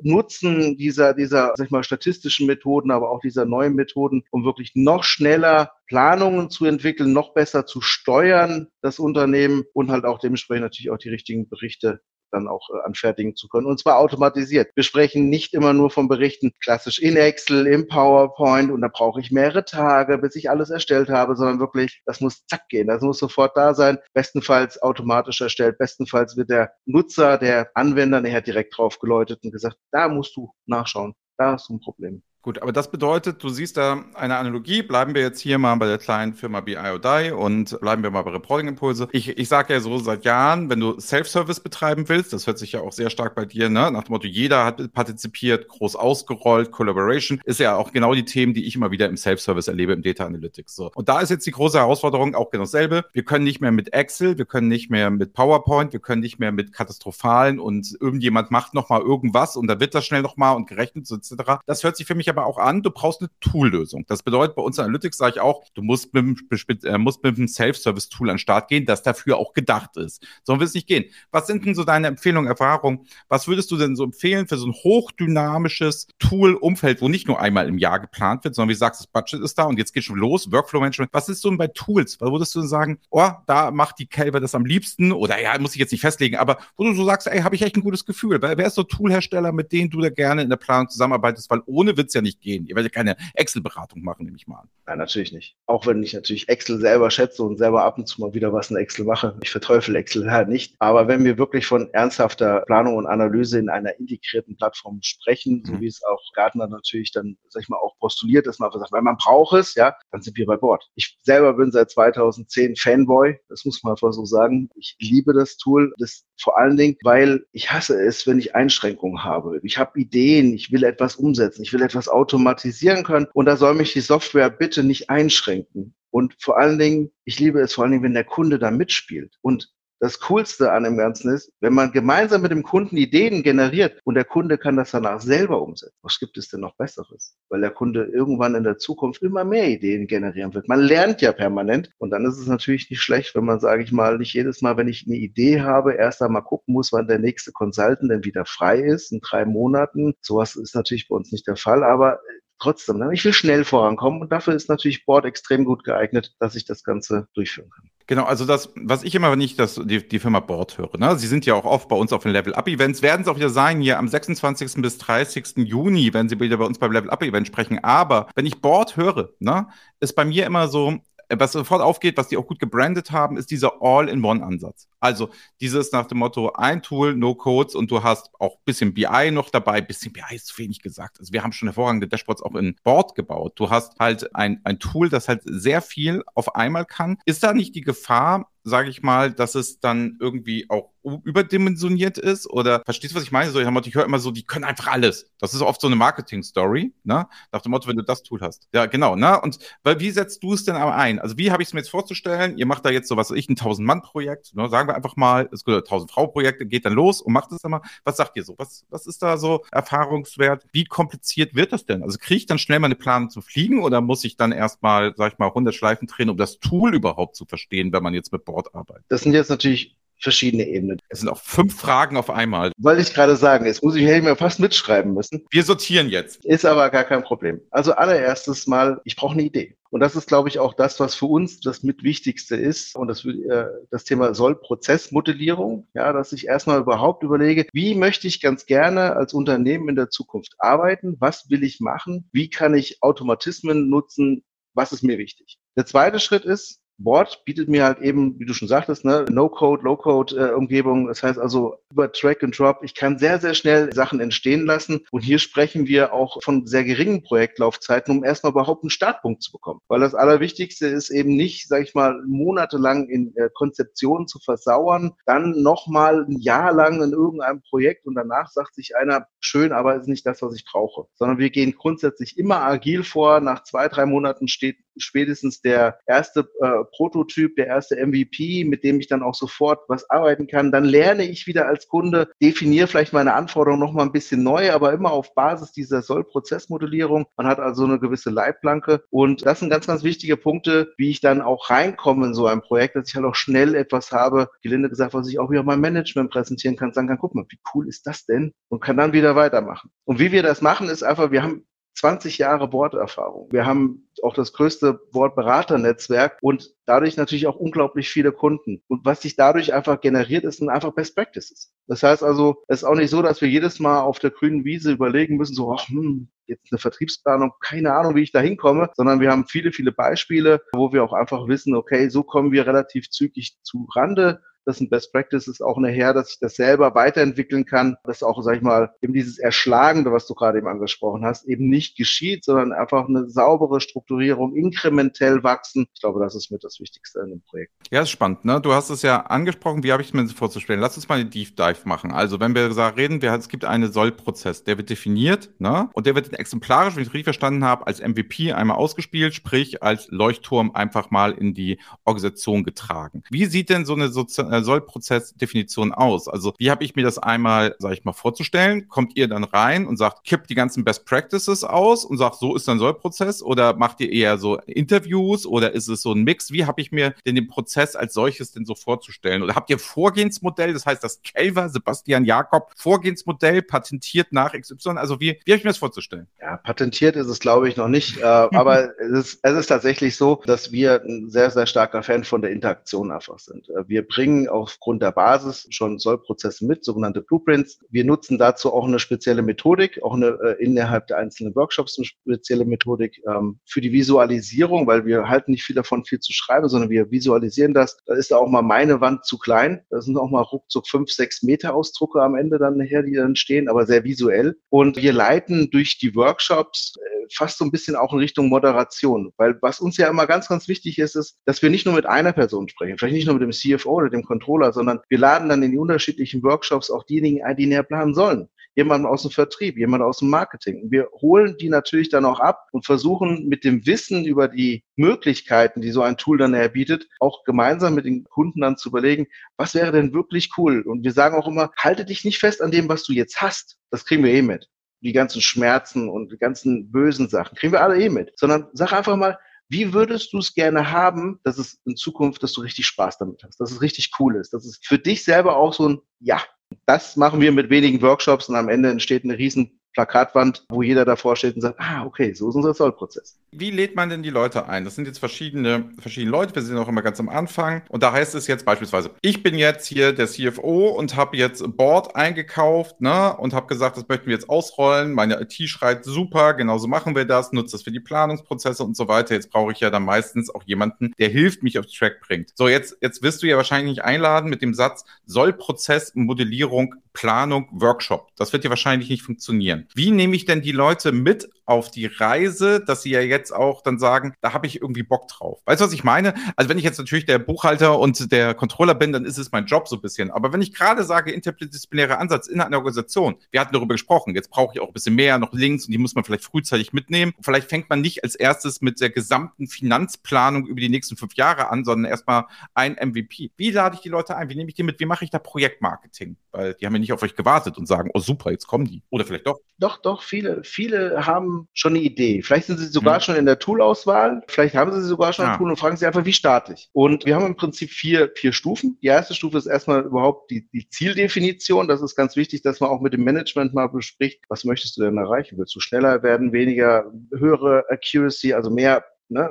Nutzen 0.03 0.77
dieser, 0.77 1.15
dieser, 1.15 1.53
sag 1.55 1.67
ich 1.67 1.71
mal, 1.71 1.85
statistischen 1.85 2.49
Methoden, 2.49 2.91
aber 2.91 3.09
auch 3.09 3.21
dieser 3.21 3.45
neuen 3.45 3.77
Methoden, 3.77 4.25
um 4.33 4.45
wirklich 4.45 4.73
noch 4.75 5.05
schneller 5.05 5.71
Planungen 5.87 6.51
zu 6.51 6.65
entwickeln, 6.65 7.13
noch 7.13 7.33
besser 7.33 7.67
zu 7.67 7.81
steuern, 7.81 8.67
das 8.83 8.99
Unternehmen 8.99 9.63
und 9.75 9.93
halt 9.93 10.07
auch 10.07 10.19
dementsprechend 10.19 10.65
natürlich 10.65 10.91
auch 10.91 10.99
die 10.99 11.11
richtigen 11.11 11.49
Berichte 11.49 12.01
dann 12.31 12.49
auch 12.49 12.69
äh, 12.71 12.81
anfertigen 12.85 13.37
zu 13.37 13.49
können. 13.49 13.67
Und 13.67 13.79
zwar 13.81 13.99
automatisiert. 13.99 14.71
Wir 14.75 14.83
sprechen 14.83 15.29
nicht 15.29 15.55
immer 15.55 15.73
nur 15.73 15.91
von 15.91 16.09
Berichten 16.09 16.53
klassisch 16.63 16.99
in 16.99 17.17
Excel, 17.17 17.67
im 17.67 17.89
PowerPoint 17.89 18.71
und 18.71 18.81
da 18.81 18.89
brauche 18.89 19.21
ich 19.21 19.31
mehrere 19.31 19.65
Tage, 19.65 20.19
bis 20.19 20.37
ich 20.37 20.51
alles 20.51 20.71
erstellt 20.71 21.09
habe, 21.09 21.37
sondern 21.37 21.61
wirklich, 21.61 22.03
das 22.07 22.21
muss 22.21 22.47
zack 22.47 22.69
gehen. 22.69 22.89
Das 22.89 23.03
muss 23.03 23.19
sofort 23.19 23.57
da 23.57 23.75
sein. 23.75 23.99
Bestenfalls 24.15 24.81
automatisch 24.83 25.41
erstellt. 25.41 25.79
Bestenfalls 25.79 26.37
wird 26.37 26.51
der 26.51 26.73
Nutzer, 26.87 27.39
der 27.39 27.71
Anwender 27.75 28.21
nachher 28.21 28.43
direkt 28.43 28.77
drauf 28.77 28.99
geläutet 28.99 29.41
und 29.45 29.51
gesagt, 29.53 29.77
da 29.91 30.09
musst 30.09 30.37
du 30.37 30.53
nachschauen. 30.67 31.15
Da 31.37 31.53
hast 31.53 31.69
du 31.69 31.75
ein 31.75 31.81
Problem. 31.81 32.23
Gut, 32.43 32.63
aber 32.63 32.73
das 32.73 32.91
bedeutet, 32.91 33.43
du 33.43 33.51
siehst 33.51 33.77
da 33.77 34.03
eine 34.15 34.39
Analogie. 34.39 34.83
Bleiben 34.83 35.15
wir 35.15 35.21
jetzt 35.21 35.41
hier 35.41 35.59
mal 35.59 35.75
bei 35.75 35.87
der 35.87 35.99
kleinen 35.99 36.33
Firma 36.33 36.63
BIODI 36.63 37.33
und 37.33 37.79
bleiben 37.81 38.03
wir 38.03 38.11
mal 38.11 38.23
bei 38.23 38.31
Reporting 38.31 38.67
Impulse. 38.67 39.09
Ich, 39.13 39.37
ich 39.37 39.47
sage 39.47 39.75
ja 39.75 39.81
so 39.81 39.99
seit 39.99 40.25
Jahren, 40.25 40.71
wenn 40.71 40.81
du 40.81 40.99
Self-Service 40.99 41.61
betreiben 41.61 42.09
willst, 42.09 42.33
das 42.33 42.47
hört 42.47 42.59
sich 42.59 42.73
ja 42.73 42.81
auch 42.81 42.93
sehr 42.93 43.11
stark 43.11 43.35
bei 43.35 43.45
dir, 43.45 43.69
ne? 43.69 43.91
nach 43.93 44.05
dem 44.05 44.13
Motto, 44.13 44.27
jeder 44.27 44.65
hat 44.65 44.91
partizipiert, 44.95 45.69
groß 45.69 45.97
ausgerollt, 45.97 46.71
Collaboration, 46.71 47.43
ist 47.45 47.61
ja 47.61 47.77
auch 47.77 47.93
genau 47.93 48.15
die 48.15 48.25
Themen, 48.25 48.55
die 48.55 48.65
ich 48.65 48.75
immer 48.75 48.91
wieder 48.91 49.07
im 49.07 49.19
Self-Service 49.19 49.69
erlebe, 49.69 49.93
im 49.93 50.01
Data 50.01 50.25
Analytics. 50.25 50.75
So. 50.75 50.91
Und 50.95 51.11
da 51.11 51.21
ist 51.21 51.29
jetzt 51.29 51.47
die 51.47 51.51
große 51.51 51.77
Herausforderung 51.77 52.35
auch 52.35 52.51
genau 52.51 52.65
dasselbe. 52.65 53.05
Wir 53.13 53.23
können 53.23 53.45
nicht 53.45 53.61
mehr 53.61 53.73
mit 53.73 53.93
Excel, 53.93 54.39
wir 54.39 54.47
können 54.47 54.69
nicht 54.69 54.91
mehr 54.91 55.11
mit 55.11 55.35
PowerPoint, 55.35 55.93
wir 55.93 56.01
können 56.01 56.23
nicht 56.23 56.39
mehr 56.39 56.53
mit 56.53 56.73
katastrophalen 56.73 57.61
und 57.61 57.95
irgendjemand 58.01 58.51
macht 58.51 58.73
nochmal 58.73 59.03
irgendwas 59.03 59.59
und 59.59 59.67
da 59.67 59.79
wird 59.79 59.95
das 59.95 60.07
schnell 60.07 60.23
nochmal 60.23 60.57
und 60.57 60.67
gerechnet 60.67 61.11
etc. 61.11 61.61
Das 61.67 61.85
hört 61.85 61.99
sich 61.99 62.07
für 62.07 62.15
mich 62.15 62.30
aber 62.31 62.47
auch 62.47 62.59
an, 62.59 62.83
du 62.83 62.91
brauchst 62.91 63.21
eine 63.21 63.31
Tool-Lösung. 63.41 64.05
Das 64.09 64.23
bedeutet 64.23 64.57
bei 64.57 64.63
uns 64.63 64.79
in 64.79 64.85
Analytics 64.85 65.19
sage 65.19 65.35
ich 65.37 65.41
auch, 65.41 65.65
du 65.75 65.83
musst 65.83 66.15
mit, 66.15 66.85
äh, 66.85 66.99
musst 66.99 67.23
mit 67.23 67.37
einem 67.37 67.49
Self-Service-Tool 67.49 68.31
an 68.31 68.35
den 68.37 68.39
Start 68.39 68.69
gehen, 68.69 68.87
das 68.87 69.03
dafür 69.03 69.37
auch 69.37 69.53
gedacht 69.53 69.97
ist. 69.97 70.27
So 70.45 70.59
wird 70.59 70.69
es 70.69 70.75
nicht 70.75 70.87
gehen. 70.87 71.05
Was 71.31 71.47
sind 71.47 71.65
denn 71.65 71.75
so 71.75 71.85
deine 71.85 72.07
Empfehlungen, 72.07 72.49
Erfahrungen? 72.49 73.07
Was 73.29 73.49
würdest 73.49 73.71
du 73.71 73.77
denn 73.77 73.97
so 73.97 74.05
empfehlen 74.05 74.47
für 74.47 74.57
so 74.57 74.67
ein 74.67 74.73
hochdynamisches 74.73 76.09
Tool-Umfeld, 76.19 77.03
wo 77.03 77.09
nicht 77.09 77.29
nur 77.29 77.41
einmal 77.41 77.69
im 77.69 77.79
Jahr 77.79 78.01
geplant 78.01 78.45
wird, 78.45 78.55
sondern 78.55 78.71
wie 78.71 78.75
du 78.75 78.79
sagst, 78.79 79.01
das 79.01 79.07
Budget 79.07 79.41
ist 79.41 79.59
da 79.59 79.65
und 79.65 79.79
jetzt 79.79 79.93
geht 79.93 80.05
schon 80.05 80.17
los, 80.17 80.51
Workflow-Management. 80.51 81.11
Was 81.13 81.29
ist 81.29 81.43
so 81.43 81.57
bei 81.57 81.67
Tools? 81.67 82.21
Was 82.21 82.31
würdest 82.31 82.55
du 82.55 82.63
sagen, 82.63 82.99
oh, 83.11 83.31
da 83.47 83.71
macht 83.71 83.99
die 83.99 84.07
Kälber 84.07 84.41
das 84.41 84.55
am 84.55 84.65
liebsten 84.65 85.13
oder 85.13 85.41
ja, 85.41 85.59
muss 85.59 85.75
ich 85.75 85.81
jetzt 85.81 85.93
nicht 85.93 86.01
festlegen, 86.01 86.37
aber 86.37 86.59
wo 86.77 86.85
du 86.85 86.95
so 86.95 87.05
sagst, 87.05 87.27
ey, 87.27 87.41
habe 87.41 87.55
ich 87.55 87.63
echt 87.63 87.77
ein 87.77 87.83
gutes 87.83 88.05
Gefühl. 88.05 88.41
Wer 88.41 88.59
ist 88.67 88.75
so 88.75 88.83
Toolhersteller, 88.83 89.53
mit 89.53 89.73
denen 89.73 89.91
du 89.91 90.01
da 90.01 90.11
gerne 90.11 90.43
in 90.43 90.49
der 90.49 90.57
Planung 90.57 90.89
zusammenarbeitest? 90.89 91.51
Weil 91.51 91.63
ohne 91.67 91.97
wird 91.97 92.09
es 92.09 92.15
ja 92.21 92.23
nicht 92.23 92.41
gehen. 92.41 92.67
Ihr 92.67 92.77
werdet 92.77 92.93
keine 92.93 93.17
Excel-Beratung 93.35 94.03
machen, 94.03 94.25
nehme 94.25 94.37
ich 94.37 94.47
mal 94.47 94.61
an. 94.61 94.69
Nein, 94.87 94.99
natürlich 94.99 95.33
nicht. 95.33 95.57
Auch 95.67 95.87
wenn 95.87 96.03
ich 96.03 96.15
natürlich 96.15 96.49
Excel 96.49 96.81
selber 96.81 97.11
schätze 97.11 97.43
und 97.43 97.59
selber 97.59 97.85
ab 97.85 97.99
und 97.99 98.07
zu 98.07 98.21
mal 98.21 98.35
wieder 98.35 98.53
was 98.53 98.71
in 98.71 98.77
Excel 98.77 99.05
mache. 99.05 99.39
Ich 99.43 99.51
verteufel 99.51 99.95
Excel 99.95 100.31
halt 100.31 100.49
nicht. 100.49 100.75
Aber 100.79 101.07
wenn 101.09 101.25
wir 101.25 101.39
wirklich 101.39 101.67
von 101.67 101.89
ernsthafter 101.93 102.65
Planung 102.67 102.97
und 102.97 103.07
Analyse 103.07 103.59
in 103.59 103.69
einer 103.69 103.99
integrierten 103.99 104.57
Plattform 104.57 104.99
sprechen, 105.03 105.63
mhm. 105.65 105.65
so 105.65 105.81
wie 105.81 105.87
es 105.87 106.03
auch 106.03 106.21
Gartner 106.35 106.67
natürlich 106.67 107.13
dann, 107.13 107.37
sag 107.49 107.63
ich 107.63 107.69
mal, 107.69 107.79
auch 107.79 107.97
postuliert, 107.99 108.47
dass 108.47 108.59
man 108.59 108.67
einfach 108.67 108.81
sagt, 108.81 108.93
weil 108.93 109.03
man 109.03 109.17
braucht 109.17 109.57
es, 109.57 109.75
ja, 109.75 109.95
dann 110.11 110.23
sind 110.23 110.37
wir 110.37 110.47
bei 110.47 110.57
Bord. 110.57 110.89
Ich 110.97 111.19
selber 111.23 111.53
bin 111.55 111.71
seit 111.71 111.91
2010 111.91 112.77
Fanboy, 112.77 113.39
das 113.49 113.65
muss 113.65 113.83
man 113.83 113.93
einfach 113.93 114.13
so 114.13 114.25
sagen. 114.25 114.71
Ich 114.75 114.97
liebe 114.99 115.33
das 115.33 115.57
Tool. 115.57 115.95
Das 115.99 116.25
vor 116.41 116.59
allen 116.59 116.77
Dingen, 116.77 116.97
weil 117.03 117.45
ich 117.53 117.71
hasse 117.71 118.01
es, 118.01 118.27
wenn 118.27 118.39
ich 118.39 118.55
Einschränkungen 118.55 119.23
habe. 119.25 119.61
Ich 119.63 119.79
habe 119.79 120.01
Ideen, 120.01 120.53
ich 120.55 120.73
will 120.73 120.85
etwas 120.85 121.17
umsetzen, 121.17 121.63
ich 121.63 121.73
will 121.73 121.83
etwas 121.83 122.09
automatisieren 122.13 123.05
können 123.05 123.27
und 123.33 123.47
da 123.47 123.57
soll 123.57 123.75
mich 123.75 123.93
die 123.93 124.01
Software 124.01 124.51
bitte 124.51 124.83
nicht 124.83 125.11
einschränken. 125.11 125.95
Und 126.11 126.35
vor 126.41 126.59
allen 126.59 126.79
Dingen, 126.79 127.11
ich 127.25 127.39
liebe 127.39 127.61
es 127.61 127.75
vor 127.75 127.85
allen 127.85 127.93
Dingen, 127.93 128.03
wenn 128.03 128.15
der 128.15 128.25
Kunde 128.25 128.59
da 128.59 128.71
mitspielt. 128.71 129.37
Und 129.43 129.73
das 130.01 130.19
Coolste 130.19 130.73
an 130.73 130.85
dem 130.85 130.97
Ganzen 130.97 131.33
ist, 131.33 131.53
wenn 131.61 131.75
man 131.75 131.93
gemeinsam 131.93 132.41
mit 132.41 132.51
dem 132.51 132.63
Kunden 132.63 132.97
Ideen 132.97 133.43
generiert 133.43 134.01
und 134.05 134.15
der 134.15 134.25
Kunde 134.25 134.57
kann 134.57 134.77
das 134.77 134.91
danach 134.91 135.21
selber 135.21 135.61
umsetzen. 135.61 135.95
Was 136.03 136.19
gibt 136.19 136.39
es 136.39 136.49
denn 136.49 136.61
noch 136.61 136.75
Besseres? 136.77 137.37
Weil 137.51 137.61
der 137.61 137.71
Kunde 137.71 138.05
irgendwann 138.05 138.55
in 138.55 138.65
der 138.65 138.79
Zukunft 138.79 139.23
immer 139.23 139.45
mehr 139.45 139.69
Ideen 139.69 140.07
generieren 140.07 140.55
wird. 140.55 140.69
Man 140.69 140.81
lernt 140.81 141.21
ja 141.21 141.33
permanent 141.33 141.91
und 141.99 142.11
dann 142.11 142.25
ist 142.25 142.39
es 142.39 142.47
natürlich 142.47 142.89
nicht 142.89 143.03
schlecht, 143.03 143.35
wenn 143.35 143.45
man, 143.45 143.61
sage 143.61 143.83
ich 143.83 143.93
mal, 143.93 144.17
nicht 144.17 144.33
jedes 144.33 144.63
Mal, 144.63 144.79
wenn 144.79 144.89
ich 144.89 145.05
eine 145.07 145.17
Idee 145.17 145.61
habe, 145.61 145.95
erst 145.95 146.23
einmal 146.23 146.43
gucken 146.43 146.73
muss, 146.73 146.93
wann 146.93 147.07
der 147.07 147.19
nächste 147.19 147.53
Consultant 147.53 148.11
denn 148.11 148.25
wieder 148.25 148.47
frei 148.47 148.81
ist, 148.81 149.13
in 149.13 149.21
drei 149.21 149.45
Monaten. 149.45 150.15
Sowas 150.23 150.57
ist 150.57 150.75
natürlich 150.75 151.09
bei 151.09 151.17
uns 151.17 151.31
nicht 151.31 151.47
der 151.47 151.57
Fall, 151.57 151.85
aber 151.85 152.21
trotzdem, 152.59 152.99
ne? 152.99 153.11
ich 153.13 153.25
will 153.25 153.33
schnell 153.33 153.65
vorankommen 153.65 154.23
und 154.23 154.33
dafür 154.33 154.55
ist 154.55 154.69
natürlich 154.69 155.05
Board 155.05 155.27
extrem 155.27 155.65
gut 155.65 155.85
geeignet, 155.85 156.35
dass 156.39 156.55
ich 156.55 156.65
das 156.65 156.85
Ganze 156.85 157.29
durchführen 157.35 157.71
kann. 157.71 157.91
Genau, 158.11 158.25
also 158.25 158.45
das, 158.45 158.71
was 158.75 159.05
ich 159.05 159.15
immer, 159.15 159.31
wenn 159.31 159.41
ich 159.41 159.55
das, 159.55 159.77
die, 159.85 160.09
die 160.09 160.19
Firma 160.19 160.41
Board 160.41 160.79
höre, 160.79 160.99
ne? 160.99 161.17
Sie 161.17 161.29
sind 161.29 161.47
ja 161.47 161.55
auch 161.55 161.65
oft 161.65 161.89
bei 161.89 161.95
uns 161.95 162.13
auf 162.13 162.25
den 162.25 162.33
Level-Up-Events, 162.33 163.03
werden 163.03 163.23
es 163.23 163.29
auch 163.29 163.37
wieder 163.37 163.51
sein, 163.51 163.81
hier 163.81 164.01
am 164.01 164.09
26. 164.09 164.83
bis 164.83 164.99
30. 164.99 165.59
Juni, 165.59 166.13
wenn 166.13 166.29
Sie 166.29 166.41
wieder 166.41 166.57
bei 166.57 166.65
uns 166.65 166.81
beim 166.81 166.91
Level-Up-Event 166.91 167.47
sprechen. 167.47 167.79
Aber 167.85 168.27
wenn 168.35 168.47
ich 168.47 168.61
Board 168.61 168.97
höre, 168.97 169.31
ne, 169.39 169.69
ist 170.01 170.15
bei 170.17 170.25
mir 170.25 170.45
immer 170.45 170.67
so, 170.67 170.99
was 171.39 171.53
sofort 171.53 171.83
aufgeht, 171.83 172.17
was 172.17 172.29
die 172.29 172.37
auch 172.37 172.47
gut 172.47 172.59
gebrandet 172.59 173.11
haben, 173.11 173.37
ist 173.37 173.51
dieser 173.51 173.81
All-in-One-Ansatz. 173.81 174.89
Also 174.99 175.31
dieses 175.61 175.93
nach 175.93 176.07
dem 176.07 176.19
Motto, 176.19 176.53
ein 176.53 176.83
Tool, 176.83 177.15
no 177.15 177.35
Codes 177.35 177.75
und 177.75 177.91
du 177.91 178.03
hast 178.03 178.31
auch 178.39 178.57
ein 178.57 178.65
bisschen 178.65 178.95
BI 178.95 179.31
noch 179.31 179.51
dabei. 179.51 179.81
Bisschen 179.81 180.13
BI 180.13 180.35
ist 180.35 180.47
zu 180.47 180.59
wenig 180.59 180.81
gesagt. 180.81 181.21
Also 181.21 181.33
wir 181.33 181.43
haben 181.43 181.53
schon 181.53 181.69
hervorragende 181.69 182.09
Dashboards 182.09 182.43
auch 182.43 182.55
in 182.55 182.77
Board 182.83 183.15
gebaut. 183.15 183.53
Du 183.57 183.71
hast 183.71 183.99
halt 183.99 184.35
ein, 184.35 184.61
ein 184.65 184.79
Tool, 184.79 185.09
das 185.09 185.29
halt 185.29 185.43
sehr 185.45 185.83
viel 185.83 186.23
auf 186.35 186.55
einmal 186.57 186.85
kann. 186.85 187.19
Ist 187.25 187.43
da 187.43 187.53
nicht 187.53 187.75
die 187.75 187.81
Gefahr, 187.81 188.51
sage 188.65 188.91
ich 188.91 189.03
mal, 189.03 189.33
dass 189.33 189.55
es 189.55 189.81
dann 189.81 190.17
irgendwie 190.21 190.69
auch 190.69 190.91
überdimensioniert 191.03 192.19
ist? 192.19 192.49
Oder 192.49 192.83
verstehst 192.85 193.15
du, 193.15 193.17
was 193.17 193.25
ich 193.25 193.33
meine? 193.33 193.51
So, 193.51 193.61
ich 193.61 193.95
höre 193.95 194.05
immer 194.05 194.19
so, 194.19 194.31
die 194.31 194.45
können 194.45 194.65
einfach 194.65 194.89
alles. 194.89 195.31
Das 195.39 195.55
ist 195.55 195.63
oft 195.63 195.81
so 195.81 195.87
eine 195.87 195.97
Marketing-Story, 195.97 196.93
ne? 197.05 197.27
Nach 197.53 197.63
dem 197.63 197.71
Motto, 197.71 197.89
wenn 197.89 197.97
du 197.97 198.03
das 198.03 198.23
Tool 198.23 198.41
hast. 198.41 198.69
Ja, 198.73 198.87
genau, 198.87 199.17
ne? 199.17 199.41
Und 199.41 199.59
weil, 199.83 200.01
wie 200.01 200.11
setzt 200.11 200.43
du 200.43 200.53
es 200.53 200.65
denn 200.65 200.77
aber 200.77 200.95
ein? 200.95 201.19
Also, 201.19 201.39
wie 201.39 201.51
habe 201.51 201.63
ich 201.63 201.69
es 201.69 201.75
mir 201.75 201.81
jetzt 201.81 201.91
vorzustellen? 201.91 202.59
Ihr 202.59 202.67
macht 202.67 202.85
da 202.85 202.91
jetzt 202.91 203.09
so, 203.09 203.17
was 203.17 203.31
ich, 203.31 203.49
ein 203.49 203.57
1000-Mann-Projekt, 203.57 204.55
ne? 204.55 204.69
sagen 204.69 204.89
wir 204.89 204.95
einfach 204.95 205.17
mal, 205.17 205.49
es 205.53 205.65
gibt 205.65 205.89
1000-Frau-Projekte, 205.89 206.67
geht 206.67 206.85
dann 206.85 206.93
los 206.93 207.21
und 207.23 207.33
macht 207.33 207.53
es 207.53 207.63
dann 207.63 207.71
mal. 207.71 207.83
Was 208.05 208.17
sagt 208.17 208.37
ihr 208.37 208.45
so? 208.45 208.55
Was, 208.59 208.85
was 208.91 209.07
ist 209.07 209.23
da 209.23 209.39
so 209.39 209.65
erfahrungswert? 209.73 210.67
Wie 210.73 210.85
kompliziert 210.85 211.55
wird 211.55 211.73
das 211.73 211.87
denn? 211.87 212.03
Also, 212.03 212.19
kriege 212.19 212.39
ich 212.39 212.47
dann 212.47 212.59
schnell 212.59 212.79
meine 212.79 212.95
Planung 212.95 213.31
zu 213.31 213.41
fliegen 213.41 213.83
oder 213.83 214.01
muss 214.01 214.25
ich 214.25 214.37
dann 214.37 214.53
erstmal, 214.53 215.15
sag 215.17 215.33
ich 215.33 215.39
mal, 215.39 215.49
100 215.49 215.75
Schleifen 215.75 216.07
drehen, 216.07 216.31
um 216.31 216.37
das 216.37 216.59
Tool 216.59 216.95
überhaupt 216.95 217.37
zu 217.37 217.47
verstehen, 217.47 217.93
wenn 217.93 218.03
man 218.03 218.15
jetzt 218.15 218.33
mit 218.33 218.45
Board 218.45 218.75
arbeitet? 218.75 219.05
Das 219.09 219.23
sind 219.23 219.33
jetzt 219.33 219.51
natürlich 219.51 219.97
verschiedene 220.21 220.67
Ebenen. 220.67 220.99
Es 221.09 221.21
sind 221.21 221.29
auch 221.29 221.41
fünf 221.41 221.79
Fragen 221.79 222.17
auf 222.17 222.31
einmal. 222.31 222.73
Wollte 222.79 223.03
ich 223.03 223.15
gerade 223.15 223.37
sagen, 223.37 223.67
jetzt 223.67 223.83
muss 223.83 223.97
ich 223.97 224.05
mir 224.05 224.37
fast 224.37 224.61
mitschreiben 224.61 225.15
müssen. 225.15 225.45
Wir 225.51 225.63
sortieren 225.63 226.09
jetzt. 226.09 226.45
Ist 226.45 226.65
aber 226.65 226.91
gar 226.91 227.05
kein 227.05 227.23
Problem. 227.23 227.61
Also 227.71 227.93
allererstes 227.93 228.67
mal, 228.67 229.01
ich 229.05 229.17
brauche 229.17 229.33
eine 229.33 229.43
Idee. 229.43 229.77
Und 229.91 230.01
das 230.01 230.15
ist, 230.15 230.29
glaube 230.29 230.49
ich, 230.49 230.61
auch 230.61 230.75
das, 230.75 231.01
was 231.01 231.17
für 231.17 231.27
uns 231.27 231.61
das 231.61 231.83
mit 231.83 232.05
Wichtigste 232.05 232.55
ist. 232.55 232.95
Und 232.95 233.09
das, 233.09 233.25
äh, 233.25 233.65
das 233.91 234.05
Thema 234.05 234.35
Soll-Prozessmodellierung. 234.35 235.89
Ja, 235.95 236.13
dass 236.13 236.33
ich 236.33 236.47
erstmal 236.47 236.81
überhaupt 236.81 237.25
überlege, 237.25 237.67
wie 237.73 237.95
möchte 237.95 238.29
ich 238.29 238.41
ganz 238.41 238.67
gerne 238.67 239.17
als 239.17 239.35
Unternehmen 239.35 239.89
in 239.89 239.97
der 239.97 240.11
Zukunft 240.11 240.55
arbeiten? 240.59 241.17
Was 241.19 241.51
will 241.51 241.65
ich 241.65 241.81
machen? 241.81 242.29
Wie 242.33 242.49
kann 242.49 242.75
ich 242.75 243.03
Automatismen 243.03 243.89
nutzen? 243.91 244.45
Was 244.75 244.93
ist 244.93 245.03
mir 245.03 245.19
wichtig? 245.19 245.59
Der 245.77 245.87
zweite 245.87 246.21
Schritt 246.21 246.45
ist, 246.45 246.81
Board 247.01 247.43
bietet 247.45 247.69
mir 247.69 247.85
halt 247.85 248.01
eben, 248.01 248.39
wie 248.39 248.45
du 248.45 248.53
schon 248.53 248.69
sagtest, 248.69 249.05
ne, 249.05 249.25
No-Code, 249.31 249.83
Low-Code-Umgebung. 249.83 251.07
Äh, 251.07 251.09
das 251.09 251.23
heißt 251.23 251.39
also 251.39 251.77
über 251.91 252.13
Track 252.13 252.43
and 252.43 252.57
Drop. 252.57 252.81
Ich 252.83 252.95
kann 252.95 253.19
sehr, 253.19 253.39
sehr 253.41 253.55
schnell 253.55 253.93
Sachen 253.93 254.21
entstehen 254.21 254.67
lassen. 254.67 255.01
Und 255.11 255.23
hier 255.23 255.39
sprechen 255.39 255.87
wir 255.87 256.13
auch 256.13 256.43
von 256.43 256.67
sehr 256.67 256.85
geringen 256.85 257.23
Projektlaufzeiten, 257.23 258.19
um 258.19 258.25
erstmal 258.25 258.53
überhaupt 258.53 258.83
einen 258.83 258.91
Startpunkt 258.91 259.43
zu 259.43 259.53
bekommen. 259.53 259.81
Weil 259.89 260.01
das 260.01 260.15
Allerwichtigste 260.15 260.87
ist 260.87 261.11
eben 261.11 261.35
nicht, 261.37 261.69
sage 261.69 261.85
ich 261.85 261.95
mal, 261.95 262.23
monatelang 262.27 263.09
in 263.09 263.35
äh, 263.37 263.49
Konzeptionen 263.55 264.29
zu 264.29 264.39
versauern, 264.39 265.13
dann 265.27 265.63
nochmal 265.63 266.25
ein 266.29 266.39
Jahr 266.39 266.73
lang 266.73 267.03
in 267.03 267.13
irgendeinem 267.13 267.63
Projekt 267.63 268.07
und 268.07 268.15
danach 268.15 268.51
sagt 268.51 268.75
sich 268.75 268.97
einer, 268.97 269.27
schön, 269.41 269.73
aber 269.73 269.97
ist 269.97 270.09
nicht 270.09 270.27
das, 270.27 270.43
was 270.43 270.55
ich 270.55 270.65
brauche. 270.65 271.07
Sondern 271.15 271.39
wir 271.39 271.51
gehen 271.51 271.75
grundsätzlich 271.77 272.37
immer 272.37 272.63
agil 272.63 273.05
vor. 273.05 273.41
Nach 273.41 273.63
zwei, 273.65 273.89
drei 273.89 274.07
Monaten 274.07 274.49
steht 274.49 274.77
spätestens 275.01 275.61
der 275.61 275.99
erste 276.07 276.49
äh, 276.61 276.85
Prototyp, 276.97 277.57
der 277.57 277.67
erste 277.67 277.97
MVP, 277.97 278.65
mit 278.65 278.85
dem 278.85 279.01
ich 279.01 279.09
dann 279.09 279.23
auch 279.23 279.35
sofort 279.35 279.81
was 279.89 280.09
arbeiten 280.11 280.47
kann. 280.47 280.73
Dann 280.73 280.85
lerne 280.85 281.25
ich 281.25 281.47
wieder 281.47 281.67
als 281.67 281.89
Kunde, 281.89 282.31
definiere 282.43 282.87
vielleicht 282.87 283.13
meine 283.13 283.35
Anforderungen 283.35 283.81
noch 283.81 283.93
mal 283.93 284.03
ein 284.03 284.13
bisschen 284.13 284.43
neu, 284.43 284.73
aber 284.73 284.93
immer 284.93 285.13
auf 285.13 285.35
Basis 285.35 285.73
dieser 285.73 286.03
Soll-Prozessmodellierung. 286.03 287.27
Man 287.37 287.47
hat 287.47 287.59
also 287.59 287.85
eine 287.85 287.99
gewisse 287.99 288.31
Leitplanke 288.31 289.03
und 289.11 289.45
das 289.47 289.61
sind 289.61 289.71
ganz, 289.71 289.87
ganz 289.87 290.03
wichtige 290.03 290.37
Punkte, 290.37 290.93
wie 290.97 291.11
ich 291.11 291.21
dann 291.21 291.41
auch 291.41 291.71
reinkomme 291.71 292.27
in 292.27 292.35
so 292.35 292.47
ein 292.47 292.63
Projekt, 292.63 292.97
dass 292.97 293.09
ich 293.09 293.15
halt 293.15 293.25
auch 293.25 293.35
schnell 293.35 293.75
etwas 293.75 294.13
habe, 294.13 294.49
gelinde 294.63 294.89
gesagt, 294.89 295.15
was 295.15 295.29
ich 295.29 295.39
auch 295.39 295.51
wieder 295.51 295.63
mein 295.63 295.81
Management 295.81 296.31
präsentieren 296.31 296.77
kann, 296.77 296.93
sagen 296.93 297.09
kann, 297.09 297.19
guck 297.19 297.35
mal, 297.35 297.47
wie 297.49 297.59
cool 297.75 297.89
ist 297.89 298.07
das 298.07 298.25
denn? 298.25 298.53
Und 298.69 298.81
kann 298.81 298.97
dann 298.97 299.13
wieder 299.13 299.37
weitermachen. 299.37 299.91
Und 300.05 300.19
wie 300.19 300.33
wir 300.33 300.43
das 300.43 300.63
machen, 300.63 300.89
ist 300.89 301.03
einfach, 301.03 301.31
wir 301.31 301.43
haben 301.43 301.67
20 301.95 302.39
Jahre 302.39 302.69
Borderfahrung. 302.69 303.49
Wir 303.51 303.67
haben 303.67 304.09
auch 304.23 304.35
das 304.35 304.53
größte 304.53 304.95
Bordberaternetzwerk 305.13 306.39
und 306.41 306.71
dadurch 306.87 307.17
natürlich 307.17 307.47
auch 307.47 307.57
unglaublich 307.57 308.09
viele 308.09 308.33
Kunden. 308.33 308.83
Und 308.89 309.05
was 309.05 309.23
sich 309.23 309.37
dadurch 309.37 309.75
einfach 309.75 310.01
generiert, 310.01 310.45
ist 310.45 310.63
einfach 310.63 310.95
Best 310.95 311.15
Practices. 311.15 311.73
Das 311.87 312.03
heißt 312.03 312.23
also, 312.23 312.63
es 312.69 312.79
ist 312.79 312.85
auch 312.85 312.95
nicht 312.95 313.11
so, 313.11 313.23
dass 313.23 313.41
wir 313.41 313.49
jedes 313.49 313.81
Mal 313.81 314.01
auf 314.01 314.19
der 314.19 314.31
grünen 314.31 314.65
Wiese 314.65 314.93
überlegen 314.93 315.37
müssen, 315.37 315.55
so, 315.55 315.73
ach, 315.73 315.89
hm, 315.89 316.29
jetzt 316.47 316.71
eine 316.71 316.79
Vertriebsplanung, 316.79 317.53
keine 317.61 317.95
Ahnung, 317.95 318.15
wie 318.15 318.23
ich 318.23 318.33
da 318.33 318.41
hinkomme, 318.41 318.91
sondern 318.95 319.21
wir 319.21 319.31
haben 319.31 319.47
viele, 319.47 319.73
viele 319.73 319.93
Beispiele, 319.93 320.61
wo 320.73 320.93
wir 320.93 321.05
auch 321.05 321.13
einfach 321.13 321.47
wissen, 321.49 321.75
okay, 321.75 322.09
so 322.09 322.23
kommen 322.23 322.53
wir 322.53 322.67
relativ 322.67 323.11
zügig 323.11 323.57
zu 323.63 323.89
Rande 323.95 324.43
das 324.65 324.79
sind 324.79 324.91
Best 324.91 325.13
Practices 325.13 325.61
auch 325.61 325.79
nachher, 325.79 326.15
dass 326.15 326.33
ich 326.33 326.39
das 326.39 326.57
selber 326.57 326.95
weiterentwickeln 326.95 327.65
kann, 327.65 327.97
dass 328.05 328.23
auch, 328.23 328.43
sag 328.43 328.57
ich 328.57 328.63
mal, 328.63 328.91
eben 329.01 329.13
dieses 329.13 329.39
Erschlagende, 329.39 330.13
was 330.13 330.27
du 330.27 330.35
gerade 330.35 330.59
eben 330.59 330.69
angesprochen 330.69 331.25
hast, 331.25 331.47
eben 331.47 331.69
nicht 331.69 331.97
geschieht, 331.97 332.45
sondern 332.45 332.73
einfach 332.73 333.09
eine 333.09 333.29
saubere 333.29 333.81
Strukturierung, 333.81 334.55
inkrementell 334.55 335.43
wachsen. 335.43 335.87
Ich 335.95 336.01
glaube, 336.01 336.21
das 336.21 336.35
ist 336.35 336.51
mit 336.51 336.65
das 336.65 336.81
Wichtigste 336.81 337.21
in 337.21 337.31
dem 337.31 337.43
Projekt. 337.43 337.73
Ja, 337.91 338.03
ist 338.03 338.11
spannend. 338.11 338.45
Ne? 338.45 338.61
Du 338.61 338.73
hast 338.73 338.91
es 338.91 339.03
ja 339.03 339.21
angesprochen. 339.23 339.83
Wie 339.83 339.93
habe 339.93 340.03
ich 340.03 340.09
es 340.09 340.15
mir 340.15 340.27
vorzustellen? 340.29 340.81
Lass 340.81 340.97
uns 340.97 341.09
mal 341.09 341.19
einen 341.19 341.31
Deep 341.31 341.57
Dive 341.57 341.81
machen. 341.85 342.13
Also, 342.13 342.41
wenn 342.41 342.55
wir 342.55 342.69
gesagt 342.69 342.97
reden, 342.97 343.23
wir, 343.23 343.33
es 343.33 343.49
gibt 343.49 343.65
einen 343.65 343.91
Soll-Prozess, 343.93 344.65
der 344.65 344.79
wird 344.79 344.91
definiert 344.91 345.51
ne? 345.59 345.89
und 345.95 346.07
der 346.07 346.15
wird 346.15 346.33
exemplarisch, 346.39 346.97
wenn 346.97 347.03
ich 347.03 347.09
es 347.09 347.15
richtig 347.15 347.25
verstanden 347.25 347.65
habe, 347.65 347.87
als 347.87 348.01
MVP 348.01 348.53
einmal 348.53 348.77
ausgespielt, 348.77 349.35
sprich 349.35 349.83
als 349.83 350.09
Leuchtturm 350.09 350.73
einfach 350.73 351.11
mal 351.11 351.33
in 351.33 351.55
die 351.55 351.79
Organisation 352.05 352.65
getragen. 352.65 353.23
Wie 353.31 353.47
sieht 353.47 353.71
denn 353.71 353.85
so 353.85 353.95
eine 353.95 354.09
Sozi 354.09 354.43
äh, 354.43 354.60
Sollprozessdefinition 354.65 355.93
aus? 355.93 356.29
Also 356.29 356.55
wie 356.59 356.71
habe 356.71 356.85
ich 356.85 356.97
mir 356.97 357.03
das 357.03 357.19
einmal, 357.19 357.75
sage 357.79 357.95
ich 357.95 358.05
mal, 358.05 358.13
vorzustellen? 358.13 358.89
Kommt 358.89 359.17
ihr 359.17 359.29
dann 359.29 359.45
rein 359.45 359.87
und 359.87 359.97
sagt, 359.97 360.25
kippt 360.25 360.51
die 360.51 360.55
ganzen 360.55 360.85
Best 360.85 361.07
Practices 361.07 361.65
aus 361.65 362.05
und 362.05 362.19
sagt, 362.19 362.37
so 362.37 362.55
ist 362.57 362.69
dann 362.69 362.79
Sollprozess? 362.79 363.43
Oder 363.43 363.75
macht 363.75 364.01
ihr 364.01 364.11
eher 364.11 364.39
so 364.39 364.59
Interviews 364.61 365.47
oder 365.47 365.73
ist 365.73 365.89
es 365.89 366.03
so 366.03 366.13
ein 366.13 366.23
Mix? 366.23 366.53
Wie 366.53 366.67
habe 366.67 366.81
ich 366.81 366.93
mir 366.93 367.15
denn 367.27 367.35
den 367.35 367.49
Prozess 367.49 367.97
als 367.97 368.15
solches 368.15 368.53
denn 368.53 368.65
so 368.65 368.75
vorzustellen? 368.75 369.43
Oder 369.43 369.55
habt 369.55 369.71
ihr 369.71 369.79
Vorgehensmodell, 369.79 370.73
das 370.73 370.87
heißt 370.87 371.03
das 371.03 371.23
Kelver, 371.23 371.69
Sebastian 371.69 372.25
Jakob, 372.25 372.71
Vorgehensmodell 372.77 373.63
patentiert 373.63 374.33
nach 374.33 374.53
XY? 374.53 374.91
Also 374.97 375.21
wie, 375.21 375.41
wie 375.45 375.53
habe 375.53 375.59
ich 375.59 375.65
mir 375.65 375.71
das 375.71 375.79
vorzustellen? 375.79 376.27
Ja, 376.41 376.57
patentiert 376.57 377.17
ist 377.17 377.27
es, 377.27 377.41
glaube 377.41 377.69
ich, 377.69 377.77
noch 377.77 377.89
nicht. 377.89 378.19
Äh, 378.19 378.25
aber 378.25 378.99
es, 378.99 379.11
ist, 379.11 379.41
es 379.43 379.59
ist 379.59 379.67
tatsächlich 379.67 380.17
so, 380.17 380.43
dass 380.47 380.73
wir 380.73 381.03
ein 381.03 381.31
sehr, 381.31 381.51
sehr 381.51 381.67
starker 381.67 382.03
Fan 382.03 382.25
von 382.25 382.43
der 382.43 382.51
Interaktion 382.51 383.11
einfach 383.11 383.39
sind. 383.39 383.69
Äh, 383.71 383.89
wir 383.89 384.07
bringen 384.07 384.40
bringen 384.41 384.49
aufgrund 384.49 385.03
der 385.03 385.13
Basis 385.13 385.67
schon 385.71 385.99
Sollprozesse 385.99 386.67
mit, 386.67 386.85
sogenannte 386.85 387.23
Blueprints. 387.23 387.79
Wir 387.91 388.05
nutzen 388.05 388.39
dazu 388.39 388.73
auch 388.73 388.87
eine 388.87 388.99
spezielle 388.99 389.43
Methodik, 389.43 390.03
auch 390.03 390.15
eine 390.15 390.39
äh, 390.43 390.65
innerhalb 390.65 391.07
der 391.09 391.19
einzelnen 391.19 391.55
Workshops 391.55 391.99
eine 391.99 392.07
spezielle 392.07 392.65
Methodik 392.65 393.21
ähm, 393.27 393.59
für 393.67 393.81
die 393.81 393.93
Visualisierung, 393.93 394.87
weil 394.87 395.05
wir 395.05 395.29
halten 395.29 395.53
nicht 395.53 395.65
viel 395.65 395.77
davon, 395.77 396.05
viel 396.05 396.21
zu 396.21 396.33
schreiben, 396.33 396.69
sondern 396.69 396.91
wir 396.91 397.11
visualisieren 397.11 397.75
das. 397.75 397.97
Da 398.07 398.15
ist 398.15 398.33
auch 398.33 398.49
mal 398.49 398.63
meine 398.63 399.01
Wand 399.01 399.25
zu 399.25 399.39
klein. 399.39 399.83
Da 399.91 400.01
sind 400.01 400.17
auch 400.17 400.31
mal 400.31 400.43
ruckzuck 400.43 400.89
fünf, 400.89 401.11
sechs 401.11 401.43
Meter 401.43 401.75
Ausdrucke 401.75 402.23
am 402.23 402.35
Ende 402.35 402.59
dann 402.59 402.77
nachher, 402.77 403.03
die 403.03 403.15
dann 403.15 403.37
stehen, 403.37 403.69
aber 403.69 403.87
sehr 403.87 404.05
visuell. 404.05 404.57
Und 404.69 404.97
wir 404.97 405.13
leiten 405.13 405.71
durch 405.71 405.99
die 405.99 406.15
Workshops 406.15 406.95
fast 407.37 407.59
so 407.59 407.65
ein 407.65 407.71
bisschen 407.71 407.97
auch 407.97 408.13
in 408.13 408.19
Richtung 408.19 408.49
Moderation, 408.49 409.33
weil 409.37 409.59
was 409.63 409.81
uns 409.81 409.97
ja 409.97 410.09
immer 410.09 410.27
ganz, 410.27 410.49
ganz 410.49 410.69
wichtig 410.69 410.99
ist, 410.99 411.17
ist, 411.17 411.39
dass 411.45 411.63
wir 411.63 411.71
nicht 411.71 411.87
nur 411.87 411.95
mit 411.95 412.07
einer 412.07 412.33
Person 412.33 412.69
sprechen, 412.69 412.99
vielleicht 412.99 413.15
nicht 413.15 413.27
nur 413.27 413.39
mit 413.39 413.43
dem 413.43 413.53
CFO 413.53 413.91
oder 413.91 414.11
dem 414.11 414.25
Controller, 414.25 414.73
sondern 414.73 415.01
wir 415.09 415.19
laden 415.19 415.49
dann 415.49 415.63
in 415.63 415.73
die 415.73 415.79
unterschiedlichen 415.79 416.43
Workshops 416.43 416.91
auch 416.91 417.05
diejenigen 417.05 417.43
ein, 417.45 417.57
die 417.57 417.67
näher 417.67 417.83
planen 417.83 418.15
sollen. 418.15 418.49
Jemand 418.77 419.05
aus 419.05 419.23
dem 419.23 419.33
Vertrieb, 419.33 419.77
jemand 419.77 420.03
aus 420.03 420.19
dem 420.19 420.31
Marketing. 420.31 420.91
Wir 420.91 421.09
holen 421.21 421.57
die 421.61 421.69
natürlich 421.69 422.09
dann 422.09 422.25
auch 422.25 422.39
ab 422.39 422.69
und 422.71 422.87
versuchen 422.87 423.49
mit 423.49 423.65
dem 423.65 423.85
Wissen 423.85 424.25
über 424.25 424.47
die 424.47 424.85
Möglichkeiten, 424.95 425.81
die 425.81 425.91
so 425.91 426.03
ein 426.03 426.17
Tool 426.17 426.39
dann 426.39 426.55
erbietet, 426.55 427.09
auch 427.19 427.43
gemeinsam 427.45 427.97
mit 427.97 428.05
den 428.05 428.25
Kunden 428.25 428.61
dann 428.61 428.77
zu 428.77 428.89
überlegen, 428.89 429.27
was 429.57 429.75
wäre 429.75 429.91
denn 429.91 430.15
wirklich 430.15 430.51
cool? 430.57 430.83
Und 430.83 431.03
wir 431.03 431.13
sagen 431.13 431.37
auch 431.37 431.49
immer, 431.49 431.73
halte 431.77 432.05
dich 432.05 432.25
nicht 432.25 432.39
fest 432.39 432.63
an 432.63 432.71
dem, 432.71 432.89
was 432.89 433.03
du 433.03 433.13
jetzt 433.13 433.43
hast. 433.43 433.77
Das 433.91 434.05
kriegen 434.05 434.23
wir 434.23 434.33
eh 434.33 434.43
mit. 434.43 434.69
Die 435.03 435.13
ganzen 435.13 435.41
Schmerzen 435.41 436.09
und 436.09 436.33
die 436.33 436.39
ganzen 436.39 436.91
bösen 436.91 437.29
Sachen 437.29 437.57
kriegen 437.57 437.73
wir 437.73 437.83
alle 437.83 438.01
eh 438.01 438.09
mit. 438.09 438.33
Sondern 438.39 438.69
sag 438.73 438.93
einfach 438.93 439.17
mal, 439.17 439.39
wie 439.69 439.93
würdest 439.93 440.33
du 440.33 440.39
es 440.39 440.55
gerne 440.55 440.91
haben, 440.91 441.39
dass 441.45 441.57
es 441.57 441.81
in 441.85 441.97
Zukunft, 441.97 442.43
dass 442.43 442.53
du 442.53 442.61
richtig 442.61 442.87
Spaß 442.87 443.19
damit 443.19 443.43
hast, 443.45 443.61
dass 443.61 443.71
es 443.71 443.81
richtig 443.81 444.11
cool 444.19 444.37
ist, 444.37 444.53
dass 444.53 444.67
es 444.67 444.81
für 444.83 444.99
dich 444.99 445.25
selber 445.25 445.57
auch 445.57 445.73
so 445.73 445.89
ein 445.89 446.01
Ja. 446.19 446.43
Das 446.87 447.17
machen 447.17 447.41
wir 447.41 447.51
mit 447.51 447.69
wenigen 447.69 448.01
Workshops 448.01 448.49
und 448.49 448.55
am 448.55 448.69
Ende 448.69 448.91
entsteht 448.91 449.25
eine 449.25 449.37
riesen 449.37 449.80
Plakatwand, 449.93 450.65
wo 450.69 450.83
jeder 450.83 451.05
davor 451.05 451.37
steht 451.37 451.57
und 451.57 451.63
sagt, 451.63 451.81
ah, 451.81 452.05
okay, 452.05 452.33
so 452.33 452.49
ist 452.49 452.55
unser 452.55 452.75
Sollprozess. 452.75 453.39
Wie 453.53 453.71
lädt 453.71 453.97
man 453.97 454.09
denn 454.09 454.23
die 454.23 454.31
Leute 454.31 454.69
ein? 454.69 454.85
Das 454.85 454.95
sind 454.95 455.07
jetzt 455.07 455.19
verschiedene, 455.19 455.91
verschiedene 455.99 456.31
Leute, 456.31 456.55
wir 456.55 456.63
sind 456.63 456.79
auch 456.79 456.89
immer 456.89 457.03
ganz 457.03 457.19
am 457.19 457.29
Anfang. 457.29 457.83
Und 457.89 458.03
da 458.03 458.13
heißt 458.13 458.35
es 458.37 458.47
jetzt 458.47 458.65
beispielsweise, 458.65 459.11
ich 459.23 459.43
bin 459.43 459.57
jetzt 459.57 459.87
hier 459.87 460.13
der 460.13 460.29
CFO 460.29 460.91
und 460.91 461.17
habe 461.17 461.37
jetzt 461.37 461.65
Board 461.77 462.15
eingekauft 462.15 463.01
ne, 463.01 463.37
und 463.37 463.53
habe 463.53 463.67
gesagt, 463.67 463.97
das 463.97 464.07
möchten 464.09 464.27
wir 464.27 464.35
jetzt 464.35 464.49
ausrollen. 464.49 465.13
Meine 465.13 465.41
IT 465.41 465.55
schreit 465.69 466.05
super, 466.05 466.55
genauso 466.55 466.87
machen 466.87 467.17
wir 467.17 467.25
das, 467.25 467.53
nutzt 467.53 467.75
das 467.75 467.83
für 467.83 467.91
die 467.91 468.01
Planungsprozesse 468.01 468.85
und 468.85 468.97
so 468.97 469.09
weiter. 469.09 469.35
Jetzt 469.35 469.51
brauche 469.51 469.73
ich 469.73 469.81
ja 469.81 469.91
dann 469.91 470.05
meistens 470.05 470.55
auch 470.55 470.63
jemanden, 470.65 471.13
der 471.19 471.29
hilft, 471.29 471.65
mich 471.65 471.79
auf 471.79 471.87
Track 471.87 472.21
bringt. 472.21 472.53
So, 472.55 472.69
jetzt, 472.69 472.99
jetzt 473.01 473.23
wirst 473.23 473.43
du 473.43 473.49
ja 473.49 473.57
wahrscheinlich 473.57 473.91
nicht 473.91 474.05
einladen 474.05 474.49
mit 474.49 474.63
dem 474.63 474.75
Satz, 474.75 475.05
Sollprozess, 475.27 476.15
Modellierung, 476.15 476.95
Planung, 477.13 477.69
Workshop. 477.73 478.29
Das 478.37 478.53
wird 478.53 478.63
ja 478.65 478.71
wahrscheinlich 478.71 479.11
nicht 479.11 479.23
funktionieren. 479.23 479.80
Wie 479.95 480.11
nehme 480.11 480.37
ich 480.37 480.45
denn 480.45 480.63
die 480.63 480.73
Leute 480.73 481.13
mit 481.13 481.49
auf 481.71 481.91
die 481.91 482.07
Reise, 482.07 482.85
dass 482.85 483.03
sie 483.03 483.11
ja 483.11 483.21
jetzt 483.21 483.55
auch 483.55 483.81
dann 483.83 484.01
sagen, 484.01 484.35
da 484.41 484.53
habe 484.53 484.67
ich 484.67 484.83
irgendwie 484.83 485.05
Bock 485.05 485.29
drauf. 485.29 485.61
Weißt 485.67 485.81
du, 485.81 485.85
was 485.85 485.93
ich 485.93 486.03
meine? 486.03 486.35
Also 486.57 486.69
wenn 486.69 486.79
ich 486.79 486.85
jetzt 486.85 486.99
natürlich 486.99 487.27
der 487.27 487.39
Buchhalter 487.39 487.99
und 488.01 488.33
der 488.33 488.55
Controller 488.55 488.97
bin, 488.97 489.13
dann 489.13 489.25
ist 489.25 489.39
es 489.39 489.53
mein 489.53 489.67
Job 489.67 489.87
so 489.87 489.97
ein 489.97 490.03
bisschen. 490.03 490.33
Aber 490.33 490.53
wenn 490.53 490.63
ich 490.63 490.75
gerade 490.75 491.05
sage, 491.05 491.31
interdisziplinärer 491.31 492.19
Ansatz 492.19 492.49
in 492.49 492.61
einer 492.61 492.77
Organisation, 492.77 493.37
wir 493.53 493.61
hatten 493.61 493.73
darüber 493.73 493.95
gesprochen, 493.95 494.35
jetzt 494.35 494.51
brauche 494.51 494.75
ich 494.75 494.81
auch 494.81 494.89
ein 494.89 494.93
bisschen 494.93 495.15
mehr, 495.15 495.39
noch 495.39 495.53
Links 495.53 495.87
und 495.87 495.93
die 495.93 495.99
muss 495.99 496.17
man 496.17 496.25
vielleicht 496.25 496.43
frühzeitig 496.43 496.93
mitnehmen. 496.93 497.35
Vielleicht 497.41 497.69
fängt 497.69 497.89
man 497.89 498.01
nicht 498.01 498.25
als 498.25 498.35
erstes 498.35 498.81
mit 498.81 499.01
der 499.01 499.11
gesamten 499.11 499.69
Finanzplanung 499.69 500.67
über 500.67 500.81
die 500.81 500.89
nächsten 500.89 501.17
fünf 501.17 501.35
Jahre 501.35 501.71
an, 501.71 501.85
sondern 501.85 502.11
erstmal 502.11 502.47
ein 502.75 502.95
MVP. 502.95 503.53
Wie 503.57 503.71
lade 503.71 503.95
ich 503.95 504.01
die 504.01 504.09
Leute 504.09 504.37
ein? 504.37 504.49
Wie 504.49 504.57
nehme 504.57 504.71
ich 504.71 504.75
die 504.75 504.83
mit? 504.83 504.99
Wie 504.99 505.07
mache 505.07 505.25
ich 505.25 505.31
da 505.31 505.39
Projektmarketing? 505.39 506.37
Weil 506.51 506.75
die 506.75 506.87
haben 506.87 506.95
ja 506.95 506.99
nicht 506.99 507.13
auf 507.13 507.23
euch 507.23 507.37
gewartet 507.37 507.79
und 507.79 507.87
sagen, 507.87 508.11
oh 508.13 508.19
super, 508.19 508.51
jetzt 508.51 508.67
kommen 508.67 508.87
die. 508.87 509.05
Oder 509.11 509.25
vielleicht 509.25 509.47
doch. 509.47 509.61
Doch, 509.79 509.99
doch, 509.99 510.23
viele, 510.23 510.65
viele 510.65 511.27
haben 511.27 511.60
schon 511.73 511.95
eine 511.95 512.03
Idee. 512.03 512.43
Vielleicht 512.43 512.67
sind 512.67 512.79
sie 512.79 512.87
sogar 512.87 513.17
hm. 513.17 513.21
schon 513.21 513.37
in 513.37 513.47
der 513.47 513.59
Toolauswahl, 513.59 514.43
vielleicht 514.49 514.75
haben 514.75 514.93
sie 514.93 515.03
sogar 515.03 515.33
schon 515.33 515.47
ja. 515.47 515.53
ein 515.53 515.59
Tool 515.59 515.71
und 515.71 515.79
fragen 515.79 515.97
sie 515.97 516.07
einfach, 516.07 516.25
wie 516.25 516.33
starte 516.33 516.75
ich? 516.75 516.89
Und 516.93 517.27
wir 517.27 517.35
haben 517.35 517.47
im 517.47 517.57
Prinzip 517.57 517.91
vier, 517.91 518.31
vier 518.35 518.53
Stufen. 518.53 518.99
Die 519.03 519.09
erste 519.09 519.35
Stufe 519.35 519.59
ist 519.59 519.67
erstmal 519.67 520.03
überhaupt 520.03 520.51
die, 520.51 520.69
die 520.73 520.89
Zieldefinition. 520.89 521.89
Das 521.89 522.03
ist 522.03 522.17
ganz 522.17 522.37
wichtig, 522.37 522.63
dass 522.63 522.81
man 522.81 522.91
auch 522.91 523.01
mit 523.01 523.13
dem 523.13 523.25
Management 523.25 523.75
mal 523.75 523.89
bespricht, 523.89 524.45
was 524.49 524.65
möchtest 524.65 524.97
du 524.97 525.03
denn 525.03 525.19
erreichen? 525.19 525.59
Willst 525.59 525.75
du 525.75 525.81
schneller 525.81 526.23
werden, 526.23 526.53
weniger, 526.53 527.13
höhere 527.37 527.85
Accuracy, 527.89 528.53
also 528.53 528.71
mehr 528.71 529.05
ne, 529.29 529.51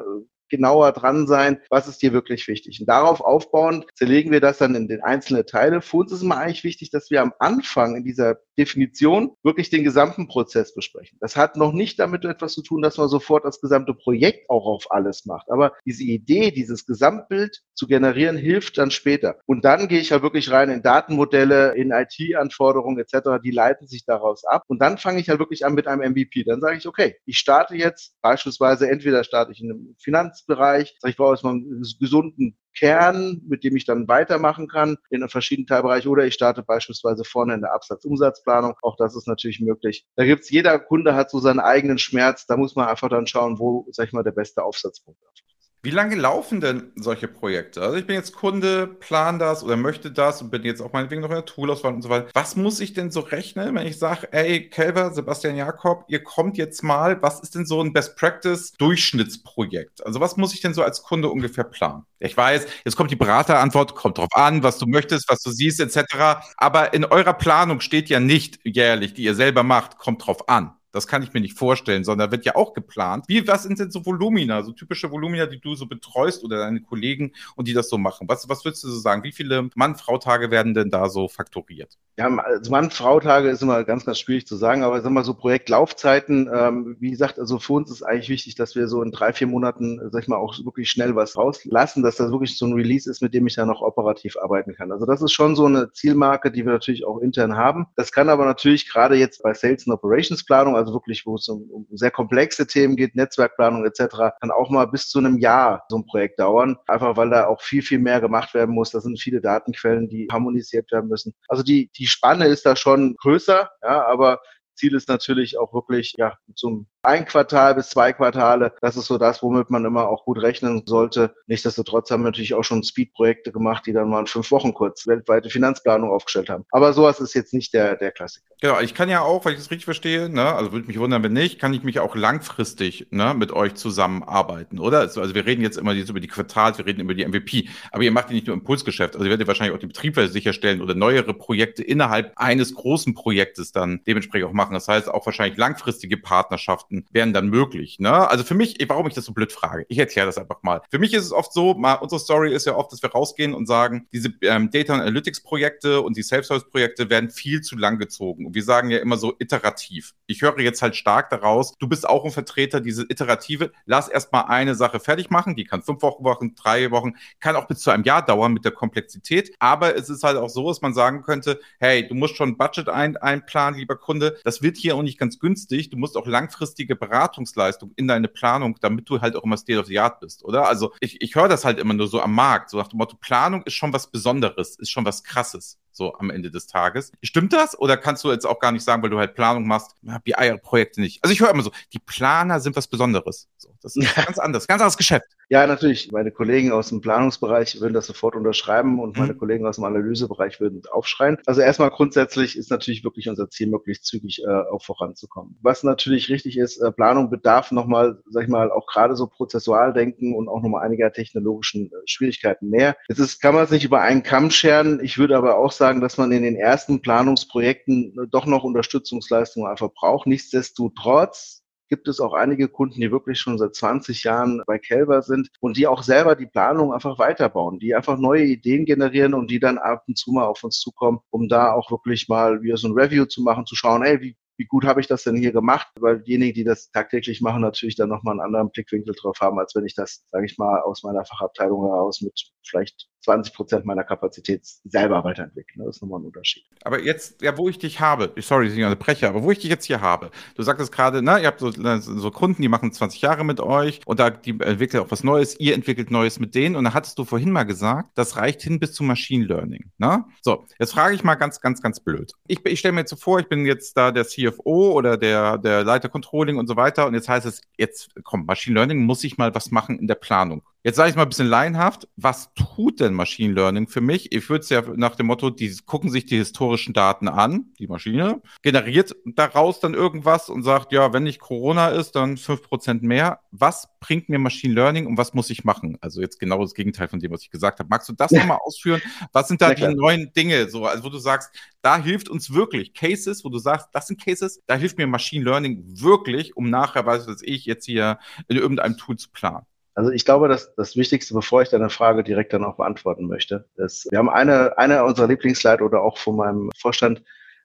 genauer 0.50 0.92
dran 0.92 1.28
sein, 1.28 1.60
was 1.70 1.88
ist 1.88 2.02
dir 2.02 2.14
wirklich 2.14 2.48
wichtig. 2.48 2.80
Und 2.80 2.88
darauf 2.88 3.22
aufbauend 3.22 3.86
zerlegen 3.96 4.32
wir 4.32 4.42
das 4.42 4.58
dann 4.58 4.76
in 4.76 4.88
den 4.88 5.02
einzelne 5.02 5.46
Teile. 5.46 5.82
Für 5.82 5.98
uns 5.98 6.12
ist 6.12 6.22
immer 6.22 6.38
eigentlich 6.38 6.64
wichtig, 6.64 6.92
dass 6.92 7.10
wir 7.12 7.22
am 7.22 7.34
Anfang 7.40 7.96
in 7.96 8.04
dieser 8.04 8.38
Definition 8.58 9.32
wirklich 9.42 9.70
den 9.70 9.84
gesamten 9.84 10.28
Prozess 10.28 10.74
besprechen. 10.74 11.18
Das 11.22 11.38
hat 11.38 11.56
noch 11.56 11.72
nicht 11.72 11.98
damit 11.98 12.26
etwas 12.26 12.54
zu 12.54 12.62
tun, 12.62 12.82
dass 12.82 12.98
man 12.98 13.08
sofort 13.08 13.46
das 13.46 13.62
gesamte 13.62 13.94
Projekt 13.94 14.50
auch 14.50 14.66
auf 14.66 14.92
alles 14.92 15.26
macht. 15.26 15.50
Aber 15.50 15.74
diese 15.86 16.04
Idee, 16.04 16.52
dieses 16.52 16.86
Gesamtbild 16.86 17.62
zu 17.74 17.88
generieren, 17.88 18.36
hilft 18.36 18.78
dann 18.78 18.92
später. 18.92 19.38
Und 19.46 19.64
dann 19.64 19.88
gehe 19.88 20.00
ich 20.00 20.10
ja 20.10 20.22
wirklich 20.22 20.52
rein 20.52 20.70
in 20.70 20.82
Datenmodelle, 20.82 21.76
in 21.76 21.92
IT-Anforderungen 21.92 23.00
etc., 23.00 23.42
die 23.42 23.52
leiten 23.52 23.88
sich 23.88 24.06
daraus 24.06 24.44
ab. 24.44 24.64
Und 24.68 24.82
dann 24.82 24.98
fange 24.98 25.22
ich 25.22 25.28
ja 25.28 25.40
wirklich 25.40 25.66
an 25.66 25.74
mit 25.74 25.88
einem 25.88 26.12
MVP. 26.12 26.44
Dann 26.44 26.60
sage 26.60 26.78
ich, 26.78 26.88
okay, 26.88 27.16
ich 27.26 27.38
starte 27.38 27.76
jetzt 27.76 28.16
beispielsweise, 28.22 28.90
entweder 28.90 29.24
starte 29.24 29.54
ich 29.54 29.62
in 29.62 29.72
einem 29.72 29.96
Finanzbereich, 30.00 30.39
sage 30.48 30.84
ich 31.06 31.18
brauche 31.18 31.34
jetzt 31.34 31.44
mal 31.44 31.52
einen 31.52 31.84
gesunden 32.00 32.58
Kern, 32.78 33.42
mit 33.48 33.64
dem 33.64 33.76
ich 33.76 33.86
dann 33.86 34.08
weitermachen 34.08 34.68
kann 34.68 34.98
in 35.10 35.28
verschiedenen 35.28 35.68
Teilbereich 35.68 36.08
oder 36.08 36.26
ich 36.26 36.34
starte 36.34 36.64
beispielsweise 36.64 37.24
vorne 37.24 37.56
in 37.56 37.62
der 37.62 37.74
Absatzumsatzplanung. 37.74 38.76
Auch 38.82 38.96
das 38.96 39.16
ist 39.16 39.28
natürlich 39.28 39.60
möglich. 39.60 40.08
Da 40.16 40.26
gibt's 40.26 40.50
jeder 40.50 40.80
Kunde 40.80 41.16
hat 41.16 41.30
so 41.30 41.40
seinen 41.40 41.60
eigenen 41.60 41.98
Schmerz. 41.98 42.46
Da 42.46 42.58
muss 42.58 42.76
man 42.76 42.88
einfach 42.88 43.10
dann 43.10 43.28
schauen, 43.28 43.60
wo, 43.60 43.88
sag 43.92 44.08
ich 44.08 44.14
mal, 44.14 44.24
der 44.24 44.32
beste 44.32 44.64
Aufsatzpunkt 44.64 45.22
ist. 45.34 45.44
Wie 45.82 45.92
lange 45.92 46.16
laufen 46.16 46.60
denn 46.60 46.92
solche 46.98 47.30
Projekte? 47.30 47.82
Also 47.82 47.96
ich 47.96 48.06
bin 48.06 48.18
jetzt 48.18 48.34
Kunde, 48.34 48.86
plan 48.86 49.40
das 49.40 49.64
oder 49.64 49.78
möchte 49.78 50.12
das 50.12 50.42
und 50.42 50.50
bin 50.50 50.64
jetzt 50.64 50.82
auch 50.82 50.92
meinetwegen 50.92 51.22
noch 51.22 51.30
in 51.30 51.36
der 51.36 51.46
Toolauswahl 51.46 51.94
und 51.94 52.02
so 52.02 52.10
weiter. 52.10 52.28
Was 52.34 52.58
muss 52.58 52.82
ich 52.82 52.92
denn 52.92 53.12
so 53.12 53.22
rechnen, 53.22 53.74
wenn 53.76 53.88
ich 53.88 53.98
sage, 53.98 54.28
ey, 54.34 54.70
Kelver, 54.70 55.14
Sebastian 55.14 55.56
Jakob, 55.56 56.04
ihr 56.10 56.22
kommt 56.22 56.58
jetzt 56.58 56.84
mal, 56.84 57.22
was 57.22 57.40
ist 57.40 57.56
denn 57.56 57.66
so 57.66 57.82
ein 57.82 57.94
Best 57.94 58.18
Practice 58.18 58.74
Durchschnittsprojekt? 58.74 60.06
Also 60.06 60.20
was 60.20 60.36
muss 60.36 60.54
ich 60.54 60.60
denn 60.60 60.74
so 60.74 60.84
als 60.84 61.02
Kunde 61.02 61.30
ungefähr 61.30 61.64
planen? 61.64 62.04
Ich 62.20 62.36
weiß, 62.36 62.68
jetzt 62.84 62.98
kommt 62.98 63.12
die 63.12 63.16
Beraterantwort, 63.16 63.96
kommt 63.96 64.18
drauf 64.18 64.36
an, 64.36 64.64
was 64.64 64.80
du 64.80 64.86
möchtest, 64.86 65.30
was 65.30 65.42
du 65.42 65.50
siehst, 65.50 65.80
etc. 65.80 66.42
Aber 66.58 66.94
in 66.94 67.06
eurer 67.06 67.34
Planung 67.34 67.80
steht 67.80 68.10
ja 68.10 68.20
nicht 68.20 68.60
jährlich, 68.66 69.14
die 69.14 69.24
ihr 69.24 69.36
selber 69.36 69.64
macht, 69.64 69.98
kommt 69.98 70.28
drauf 70.28 70.50
an. 70.50 70.74
Das 70.92 71.08
kann 71.08 71.24
ich 71.24 71.34
mir 71.34 71.42
nicht 71.42 71.58
vorstellen, 71.58 72.04
sondern 72.04 72.32
wird 72.32 72.46
ja 72.46 72.56
auch 72.56 72.74
geplant. 72.74 73.26
Wie, 73.28 73.48
was 73.48 73.64
sind 73.64 73.80
denn 73.80 73.92
so 73.92 74.06
Volumina, 74.06 74.64
so 74.64 74.72
typische 74.72 75.12
Volumina, 75.12 75.46
die 75.46 75.60
du 75.60 75.76
so 75.76 75.86
betreust 75.86 76.44
oder 76.44 76.58
deine 76.58 76.82
Kollegen 76.82 77.34
und 77.56 77.68
die 77.68 77.74
das 77.74 77.90
so 77.90 77.98
machen? 77.98 78.28
Was, 78.28 78.50
was 78.50 78.66
würdest 78.66 78.84
du 78.84 78.90
so 78.90 79.00
sagen? 79.00 79.24
Wie 79.24 79.32
viele 79.32 79.70
Mann-Frau-Tage 79.76 80.52
werden 80.52 80.74
denn 80.74 80.90
da 80.90 81.10
so 81.10 81.28
faktoriert? 81.28 81.98
Ja, 82.18 82.28
also 82.38 82.72
Mann-Frau-Tage 82.72 83.50
ist 83.50 83.62
immer 83.62 83.84
ganz, 83.84 84.06
ganz 84.06 84.20
schwierig 84.20 84.48
zu 84.48 84.56
sagen, 84.56 84.84
aber 84.84 85.02
sag 85.02 85.12
mal 85.12 85.24
so 85.24 85.34
Projektlaufzeiten, 85.34 86.50
ähm, 86.54 86.98
wie 87.00 87.12
gesagt, 87.12 87.40
also 87.40 87.60
für 87.60 87.74
uns 87.74 87.92
ist 87.92 88.04
eigentlich 88.04 88.30
wichtig, 88.30 88.56
dass 88.56 88.76
wir 88.76 88.88
so 88.88 89.02
in 89.02 89.12
drei, 89.12 89.32
vier 89.32 89.48
Monaten, 89.48 90.02
sag 90.12 90.24
ich 90.24 90.28
mal, 90.28 90.38
auch 90.38 90.58
wirklich 90.66 90.90
schnell 90.90 91.16
was 91.16 91.38
rauslassen, 91.38 92.04
dass 92.04 92.18
das 92.18 92.32
wirklich 92.32 92.58
so 92.58 92.66
ein 92.66 92.74
Release 92.74 93.10
ist, 93.10 93.22
mit 93.22 93.34
dem 93.34 93.48
ich 93.48 93.56
dann 93.56 93.68
noch 93.68 93.82
operativ 93.82 94.38
arbeiten 94.38 94.74
kann. 94.74 94.92
Also 94.92 95.06
das 95.06 95.22
ist 95.22 95.32
schon 95.32 95.56
so 95.56 95.66
eine 95.66 95.92
Zielmarke, 95.92 96.52
die 96.52 96.66
wir 96.66 96.74
natürlich 96.74 97.06
auch 97.06 97.20
intern 97.20 97.56
haben. 97.56 97.88
Das 97.96 98.12
kann 98.12 98.30
aber 98.30 98.46
natürlich 98.46 98.90
gerade 98.90 99.16
jetzt 99.16 99.44
bei 99.44 99.54
Sales 99.54 99.86
und 99.88 99.94
Operations 99.94 100.44
Planung 100.44 100.76
also 100.80 100.94
wirklich, 100.94 101.26
wo 101.26 101.36
es 101.36 101.48
um, 101.48 101.70
um 101.70 101.86
sehr 101.92 102.12
komplexe 102.12 102.66
Themen 102.68 102.96
geht, 102.96 103.16
Netzwerkplanung 103.16 103.86
etc., 103.86 104.34
kann 104.40 104.52
auch 104.52 104.70
mal 104.70 104.86
bis 104.86 105.10
zu 105.10 105.20
einem 105.20 105.38
Jahr 105.38 105.84
so 105.90 105.98
ein 105.98 106.06
Projekt 106.06 106.40
dauern, 106.40 106.78
einfach 106.88 107.18
weil 107.18 107.30
da 107.30 107.48
auch 107.48 107.62
viel, 107.62 107.82
viel 107.82 108.00
mehr 108.00 108.22
gemacht 108.22 108.54
werden 108.54 108.74
muss. 108.74 108.92
Da 108.92 109.02
sind 109.02 109.20
viele 109.20 109.42
Datenquellen, 109.42 110.10
die 110.10 110.28
harmonisiert 110.32 110.92
werden 110.92 111.10
müssen. 111.10 111.34
Also 111.48 111.64
die, 111.64 111.92
die 111.98 112.08
Spanne 112.08 112.48
ist 112.48 112.66
da 112.66 112.76
schon 112.76 113.16
größer, 113.18 113.70
ja, 113.84 114.06
aber 114.06 114.40
Ziel 114.76 114.96
ist 114.96 115.10
natürlich 115.10 115.58
auch 115.60 115.74
wirklich 115.74 116.16
ja 116.18 116.38
zum 116.56 116.88
ein 117.02 117.26
Quartal 117.26 117.76
bis 117.76 117.90
zwei 117.90 118.14
Quartale. 118.14 118.74
Das 118.82 118.98
ist 118.98 119.06
so 119.06 119.18
das, 119.18 119.42
womit 119.42 119.70
man 119.70 119.86
immer 119.86 120.08
auch 120.08 120.26
gut 120.26 120.42
rechnen 120.42 120.84
sollte. 120.86 121.34
Nichtsdestotrotz 121.48 122.12
haben 122.12 122.22
wir 122.22 122.26
natürlich 122.26 122.54
auch 122.54 122.64
schon 122.64 122.84
Speed-Projekte 122.84 123.52
gemacht, 123.52 123.86
die 123.86 123.94
dann 123.94 124.10
mal 124.10 124.22
in 124.22 124.28
fünf 124.28 124.52
Wochen 124.52 124.74
kurz 124.74 125.08
weltweite 125.08 125.50
Finanzplanung 125.50 126.12
aufgestellt 126.12 126.50
haben. 126.50 126.66
Aber 126.72 126.94
sowas 126.94 127.20
ist 127.20 127.34
jetzt 127.34 127.54
nicht 127.54 127.74
der, 127.74 127.96
der 127.96 128.12
Klassiker. 128.12 128.48
Genau, 128.62 128.80
ich 128.82 128.94
kann 128.94 129.08
ja 129.08 129.22
auch, 129.22 129.46
weil 129.46 129.54
ich 129.54 129.60
das 129.60 129.72
richtig 129.72 129.86
verstehe, 129.86 130.28
ne, 130.28 130.54
also 130.54 130.74
würde 130.74 130.88
mich 130.88 131.00
wundern, 131.00 131.24
wenn 131.24 131.32
nicht, 131.32 131.60
kann 131.60 131.74
ich 131.74 131.84
mich 131.84 132.00
auch 132.02 132.16
langfristig 132.16 133.08
ne, 133.12 133.34
mit 133.34 133.54
euch 133.54 133.76
zusammenarbeiten, 133.76 134.80
oder? 134.80 135.00
Also, 135.00 135.22
also 135.22 135.34
wir 135.34 135.46
reden 135.46 135.62
jetzt 135.62 135.78
immer 135.78 135.94
jetzt 135.94 136.10
über 136.10 136.20
die 136.20 136.28
Quartals, 136.28 136.78
wir 136.78 136.86
reden 136.86 137.00
über 137.00 137.14
die 137.14 137.26
MVP, 137.26 137.70
aber 137.92 138.04
ihr 138.04 138.12
macht 138.12 138.30
ja 138.30 138.34
nicht 138.34 138.48
nur 138.48 138.56
Impulsgeschäft, 138.56 139.16
also 139.16 139.26
ihr 139.26 139.30
werdet 139.30 139.48
wahrscheinlich 139.48 139.76
auch 139.76 139.80
die 139.80 139.88
Betriebe 139.88 140.28
sicherstellen 140.28 140.82
oder 140.82 140.94
neuere 140.94 141.34
Projekte 141.34 141.84
innerhalb 141.84 142.34
eines 142.36 142.76
großen 142.76 143.14
Projektes 143.14 143.72
dann 143.72 144.02
dementsprechend 144.06 144.50
auch 144.50 144.54
machen. 144.54 144.74
Das 144.74 144.90
heißt 144.90 145.10
auch 145.10 145.26
wahrscheinlich 145.26 145.58
langfristige 145.58 146.18
Partnerschaften 146.18 146.89
Geschichten 146.90 147.06
wären 147.12 147.34
dann 147.34 147.48
möglich. 147.48 148.00
Ne? 148.00 148.30
Also 148.30 148.44
für 148.44 148.56
mich, 148.56 148.78
warum 148.88 149.08
ich 149.08 149.14
das 149.14 149.26
so 149.26 149.34
blöd 149.34 149.52
frage, 149.52 149.86
ich 149.90 149.98
erkläre 149.98 150.28
das 150.28 150.38
einfach 150.38 150.64
mal. 150.64 150.82
Für 150.90 151.00
mich 151.00 151.14
ist 151.14 151.26
es 151.26 151.32
oft 151.32 151.54
so, 151.54 151.74
mal, 151.74 151.96
unsere 151.96 152.20
Story 152.20 152.54
ist 152.54 152.66
ja 152.66 152.76
oft, 152.76 152.92
dass 152.92 153.02
wir 153.02 153.12
rausgehen 153.12 153.54
und 153.54 153.68
sagen, 153.68 154.08
diese 154.12 154.34
ähm, 154.42 154.70
Data 154.72 154.94
Analytics 154.94 155.42
Projekte 155.42 156.02
und 156.02 156.18
die 156.18 156.24
Self-Service 156.24 156.70
Projekte 156.70 157.10
werden 157.10 157.30
viel 157.30 157.62
zu 157.62 157.78
lang 157.78 158.00
gezogen. 158.00 158.46
Und 158.46 158.56
wir 158.56 158.64
sagen 158.64 158.90
ja 158.90 158.98
immer 159.00 159.18
so 159.18 159.36
iterativ. 159.40 160.14
Ich 160.26 160.42
höre 160.42 160.60
jetzt 160.60 160.82
halt 160.82 160.96
stark 160.96 161.30
daraus, 161.30 161.76
du 161.80 161.88
bist 161.88 162.08
auch 162.08 162.26
ein 162.26 162.32
Vertreter 162.32 162.82
diese 162.82 163.04
iterative, 163.04 163.72
lass 163.86 164.08
erstmal 164.08 164.46
eine 164.46 164.76
Sache 164.76 165.00
fertig 165.00 165.30
machen, 165.30 165.56
die 165.56 165.64
kann 165.64 165.82
fünf 165.82 166.02
Wochen, 166.02 166.24
Wochen, 166.24 166.56
drei 166.56 166.92
Wochen, 166.92 167.14
kann 167.40 167.56
auch 167.56 167.68
bis 167.68 167.80
zu 167.80 167.92
einem 167.92 168.04
Jahr 168.04 168.26
dauern 168.26 168.54
mit 168.54 168.66
der 168.66 168.72
Komplexität. 168.72 169.56
Aber 169.60 169.96
es 169.96 170.10
ist 170.10 170.24
halt 170.24 170.38
auch 170.38 170.50
so, 170.50 170.68
dass 170.68 170.82
man 170.82 170.94
sagen 170.94 171.22
könnte, 171.22 171.60
hey, 171.80 172.08
du 172.08 172.16
musst 172.16 172.36
schon 172.36 172.58
Budget 172.58 172.90
ein, 172.90 173.18
einplanen, 173.18 173.80
lieber 173.80 173.96
Kunde. 173.96 174.38
Das 174.44 174.62
wird 174.62 174.78
hier 174.78 174.96
auch 174.96 175.04
nicht 175.04 175.18
ganz 175.18 175.40
günstig. 175.40 175.90
Du 175.90 175.98
musst 175.98 176.18
auch 176.18 176.28
langfristig 176.28 176.79
langfristige 176.80 176.96
Beratungsleistung 176.96 177.92
in 177.96 178.08
deine 178.08 178.28
Planung, 178.28 178.76
damit 178.82 179.10
du 179.10 179.20
halt 179.20 179.36
auch 179.36 179.44
immer 179.44 179.58
State 179.58 179.80
of 179.80 179.88
the 179.88 180.00
Art 180.00 180.20
bist, 180.20 180.44
oder? 180.44 180.68
Also 180.68 180.92
ich, 181.00 181.22
ich 181.22 181.36
höre 181.36 181.48
das 181.48 181.66
halt 181.66 181.80
immer 181.80 181.94
nur 181.94 182.08
so 182.08 182.22
am 182.22 182.34
Markt, 182.34 182.70
so 182.70 182.78
nach 182.78 182.88
dem 182.88 182.98
Motto, 182.98 183.18
Planung 183.20 183.64
ist 183.64 183.74
schon 183.74 183.94
was 183.94 184.08
Besonderes, 184.08 184.78
ist 184.78 184.90
schon 184.90 185.06
was 185.06 185.24
Krasses 185.24 185.80
so 185.92 186.16
am 186.16 186.30
Ende 186.30 186.50
des 186.50 186.68
Tages. 186.68 187.12
Stimmt 187.22 187.54
das? 187.54 187.78
Oder 187.78 187.98
kannst 187.98 188.24
du 188.24 188.32
jetzt 188.32 188.46
auch 188.46 188.60
gar 188.60 188.72
nicht 188.72 188.84
sagen, 188.84 189.04
weil 189.04 189.10
du 189.10 189.18
halt 189.20 189.36
Planung 189.36 189.68
machst, 189.68 189.96
BI-Projekte 190.24 191.02
nicht? 191.02 191.24
Also 191.24 191.34
ich 191.34 191.42
höre 191.42 191.50
immer 191.50 191.64
so, 191.64 191.72
die 191.92 192.00
Planer 192.00 192.60
sind 192.60 192.76
was 192.78 192.88
Besonderes. 192.88 193.50
So, 193.58 193.74
das 193.82 193.96
ist 193.98 194.16
ganz 194.16 194.40
anders, 194.40 194.68
ganz 194.68 194.82
anderes 194.82 194.98
Geschäft. 194.98 195.26
Ja, 195.50 195.66
natürlich. 195.66 196.12
Meine 196.12 196.32
Kollegen 196.32 196.72
aus 196.72 196.90
dem 196.90 197.02
Planungsbereich 197.02 197.82
würden 197.82 197.94
das 197.94 198.06
sofort 198.06 198.36
unterschreiben 198.36 199.00
und 199.00 199.18
meine 199.18 199.34
mhm. 199.34 199.38
Kollegen 199.40 199.66
aus 199.66 199.76
dem 199.76 199.84
Analysebereich 199.84 200.62
würden 200.62 200.84
aufschreien. 200.92 201.38
Also 201.46 201.62
erstmal 201.62 201.90
grundsätzlich 201.90 202.56
ist 202.56 202.70
natürlich 202.70 203.04
wirklich 203.04 203.28
unser 203.28 203.50
Ziel, 203.50 203.68
möglichst 203.68 204.06
zügig 204.06 204.44
äh, 204.44 204.48
auch 204.48 204.84
voranzukommen. 204.84 205.58
Was 205.62 205.84
natürlich 205.84 206.30
richtig 206.30 206.58
ist, 206.58 206.70
ist, 206.70 206.82
äh, 206.82 206.92
Planung 206.92 207.30
bedarf 207.30 207.72
nochmal, 207.72 208.22
sag 208.30 208.44
ich 208.44 208.50
mal, 208.50 208.72
auch 208.72 208.86
gerade 208.88 209.16
so 209.16 209.28
prozessual 209.28 209.94
denken 209.94 210.36
und 210.36 210.48
auch 210.48 210.62
nochmal 210.62 210.86
einiger 210.86 211.12
technologischen 211.12 211.88
äh, 211.88 211.96
Schwierigkeiten 212.06 212.70
mehr. 212.70 212.96
Jetzt 213.08 213.20
ist, 213.20 213.42
kann 213.42 213.56
man 213.56 213.64
es 213.64 213.72
nicht 213.72 213.86
über 213.86 214.02
einen 214.02 214.24
Kamm 214.24 214.52
scheren. 214.52 215.00
Ich 215.04 215.18
würde 215.18 215.38
aber 215.38 215.58
auch 215.58 215.72
sagen, 215.80 216.02
dass 216.02 216.20
man 216.20 216.32
in 216.32 216.44
den 216.44 216.56
ersten 216.56 217.02
Planungsprojekten 217.02 218.30
doch 218.30 218.46
noch 218.46 218.64
Unterstützungsleistungen 218.64 219.68
einfach 219.68 219.90
braucht. 219.92 220.28
Nichtsdestotrotz 220.28 221.64
gibt 221.90 222.08
es 222.08 222.20
auch 222.20 222.34
einige 222.34 222.70
Kunden, 222.70 223.02
die 223.02 223.12
wirklich 223.12 223.40
schon 223.40 223.58
seit 223.58 223.76
20 223.76 224.24
Jahren 224.24 224.62
bei 224.66 224.78
Kelver 224.78 225.22
sind 225.22 225.50
und 225.60 225.76
die 225.76 225.88
auch 225.88 226.04
selber 226.04 226.36
die 226.36 226.46
Planung 226.46 226.94
einfach 226.94 227.18
weiterbauen, 227.18 227.80
die 227.80 227.96
einfach 227.96 228.18
neue 228.18 228.46
Ideen 228.46 228.86
generieren 228.86 229.34
und 229.34 229.50
die 229.50 229.60
dann 229.60 229.78
ab 229.78 230.04
und 230.08 230.18
zu 230.18 230.32
mal 230.32 230.46
auf 230.46 230.64
uns 230.64 230.80
zukommen, 230.80 231.20
um 231.32 231.50
da 231.50 231.74
auch 231.74 231.92
wirklich 231.92 232.30
mal 232.30 232.62
wieder 232.62 232.78
so 232.78 232.88
ein 232.88 232.94
Review 232.94 233.26
zu 233.26 233.42
machen, 233.42 233.66
zu 233.66 233.76
schauen, 233.76 234.04
hey, 234.04 234.22
wie, 234.22 234.38
wie 234.58 234.66
gut 234.66 234.86
habe 234.86 235.02
ich 235.02 235.08
das 235.08 235.24
denn 235.24 235.36
hier 235.36 235.52
gemacht? 235.52 235.88
Weil 236.00 236.22
diejenigen, 236.22 236.54
die 236.54 236.64
das 236.64 236.92
tagtäglich 236.92 237.42
machen, 237.42 237.62
natürlich 237.62 237.96
dann 237.96 238.10
nochmal 238.10 238.34
einen 238.34 238.42
anderen 238.42 238.70
Blickwinkel 238.70 239.16
drauf 239.16 239.40
haben, 239.42 239.58
als 239.58 239.74
wenn 239.74 239.86
ich 239.86 239.96
das, 239.96 240.26
sage 240.30 240.46
ich 240.46 240.58
mal, 240.58 240.82
aus 240.82 241.04
meiner 241.04 241.26
Fachabteilung 241.26 241.86
heraus 241.86 242.22
mit 242.22 242.52
vielleicht 242.64 243.09
20 243.22 243.54
Prozent 243.54 243.86
meiner 243.86 244.04
Kapazität 244.04 244.66
selber 244.84 245.24
weiterentwickeln. 245.24 245.86
Das 245.86 245.98
ist 245.98 246.02
nochmal 246.02 246.22
ein 246.22 246.26
Unterschied. 246.26 246.64
Aber 246.84 247.02
jetzt, 247.02 247.42
ja, 247.42 247.58
wo 247.58 247.70
ich 247.70 247.78
dich 247.78 248.00
habe, 248.00 248.34
sorry, 248.38 248.68
ich 248.68 248.74
unterbreche, 248.76 249.28
aber 249.28 249.44
wo 249.44 249.52
ich 249.52 249.60
dich 249.60 249.70
jetzt 249.70 249.86
hier 249.86 250.02
habe, 250.02 250.32
du 250.56 250.64
sagtest 250.64 250.92
gerade, 250.92 251.22
ne, 251.22 251.40
ihr 251.42 251.48
habt 251.48 251.60
so, 251.60 251.72
so 251.72 252.32
Kunden, 252.32 252.62
die 252.62 252.70
machen 252.70 252.92
20 252.92 253.22
Jahre 253.22 253.44
mit 253.44 253.60
euch 253.60 254.02
und 254.06 254.20
da 254.20 254.30
die 254.30 254.52
entwickeln 254.52 255.04
auch 255.04 255.12
was 255.12 255.24
Neues, 255.24 255.60
ihr 255.60 255.76
entwickelt 255.76 256.12
Neues 256.12 256.40
mit 256.40 256.56
denen 256.56 256.76
und 256.76 256.84
da 256.86 256.94
hattest 256.94 257.18
du 257.20 257.26
vorhin 257.26 257.52
mal 257.52 257.64
gesagt, 257.64 258.12
das 258.16 258.38
reicht 258.38 258.62
hin 258.62 258.80
bis 258.80 258.94
zum 258.94 259.08
Machine 259.08 259.46
Learning. 259.46 259.92
Ne? 259.98 260.24
So, 260.42 260.66
jetzt 260.80 260.94
frage 260.94 261.16
ich 261.16 261.24
mal 261.24 261.36
ganz, 261.36 261.60
ganz, 261.62 261.82
ganz 261.82 262.00
blöd. 262.00 262.32
Ich, 262.48 262.66
ich 262.66 262.80
stelle 262.80 262.94
mir 262.94 263.02
jetzt 263.02 263.10
so 263.10 263.16
vor, 263.16 263.40
ich 263.40 263.48
bin 263.48 263.66
jetzt 263.66 263.98
da 263.98 264.12
der 264.12 264.26
CFO 264.26 264.94
oder 264.94 265.18
der, 265.18 265.58
der 265.58 265.84
Leiter 265.84 266.10
Controlling 266.10 266.58
und 266.58 266.68
so 266.68 266.76
weiter 266.76 267.08
und 267.08 267.14
jetzt 267.14 267.28
heißt 267.28 267.46
es, 267.46 267.62
jetzt 267.78 268.10
komm, 268.24 268.46
Machine 268.46 268.76
Learning 268.76 269.00
muss 269.00 269.24
ich 269.24 269.38
mal 269.38 269.54
was 269.54 269.72
machen 269.72 270.00
in 270.00 270.08
der 270.08 270.16
Planung. 270.16 270.64
Jetzt 270.82 270.96
sage 270.96 271.10
ich 271.10 271.18
mal 271.18 271.24
ein 271.24 271.30
bisschen 271.30 271.48
laienhaft, 271.48 272.08
was 272.16 272.54
tut 272.54 273.02
denn 273.02 273.14
Machine 273.14 273.54
Learning 273.54 273.90
für 273.90 274.00
mich? 274.00 274.32
Ich 274.32 274.50
würde 274.50 274.64
es 274.64 274.70
ja 274.70 274.82
nach 274.96 275.16
dem 275.16 275.26
Motto, 275.26 275.50
die 275.50 275.76
gucken 275.86 276.10
sich 276.10 276.26
die 276.26 276.38
historischen 276.38 276.94
Daten 276.94 277.28
an, 277.28 277.74
die 277.80 277.88
Maschine, 277.88 278.42
generiert 278.62 279.14
daraus 279.26 279.82
dann 279.82 279.94
irgendwas 279.94 280.48
und 280.48 280.64
sagt, 280.64 280.94
ja, 280.94 281.12
wenn 281.12 281.24
nicht 281.24 281.42
Corona 281.42 281.90
ist, 281.90 282.16
dann 282.16 282.38
fünf 282.38 282.64
Prozent 282.64 283.04
mehr. 283.04 283.42
Was 283.52 283.90
bringt 284.00 284.30
mir 284.30 284.40
Machine 284.40 284.74
Learning 284.74 285.06
und 285.06 285.18
was 285.18 285.34
muss 285.34 285.50
ich 285.50 285.66
machen? 285.66 285.98
Also 286.00 286.22
jetzt 286.22 286.40
genau 286.40 286.62
das 286.62 286.74
Gegenteil 286.74 287.10
von 287.10 287.20
dem, 287.20 287.34
was 287.34 287.42
ich 287.42 287.50
gesagt 287.50 287.80
habe. 287.80 287.90
Magst 287.90 288.08
du 288.08 288.14
das 288.14 288.32
ja. 288.32 288.40
nochmal 288.40 288.60
ausführen? 288.64 289.02
Was 289.34 289.50
sind 289.50 289.62
da 289.62 289.74
die 289.74 289.86
neuen 289.86 290.32
Dinge, 290.32 290.70
so, 290.70 290.86
also 290.86 291.04
wo 291.04 291.10
du 291.10 291.18
sagst, 291.18 291.54
da 291.82 292.02
hilft 292.02 292.30
uns 292.30 292.54
wirklich 292.54 292.94
Cases, 292.94 293.44
wo 293.44 293.50
du 293.50 293.58
sagst, 293.58 293.90
das 293.92 294.08
sind 294.08 294.24
Cases, 294.24 294.62
da 294.66 294.76
hilft 294.76 294.98
mir 294.98 295.08
Machine 295.08 295.44
Learning 295.44 295.84
wirklich, 295.86 296.56
um 296.56 296.70
nachher, 296.70 297.06
weiß 297.06 297.28
ich, 297.42 297.66
jetzt 297.66 297.86
hier 297.86 298.18
in 298.48 298.56
irgendeinem 298.56 298.96
Tool 298.96 299.18
zu 299.18 299.30
planen. 299.30 299.66
Also 300.00 300.12
ich 300.12 300.24
glaube, 300.24 300.48
dass 300.48 300.74
das 300.76 300.96
Wichtigste, 300.96 301.34
bevor 301.34 301.62
ich 301.62 301.68
deine 301.68 301.90
Frage 301.90 302.24
direkt 302.24 302.54
dann 302.54 302.64
auch 302.64 302.78
beantworten 302.78 303.28
möchte, 303.28 303.66
ist, 303.76 304.10
wir 304.10 304.20
haben 304.20 304.30
eine, 304.30 304.78
eine 304.78 305.04
unserer 305.04 305.28
Lieblingsleiter 305.28 305.84
oder 305.84 306.02
auch 306.02 306.18
von 306.18 306.38
meinem 306.38 306.70
Vorstand 306.78 307.22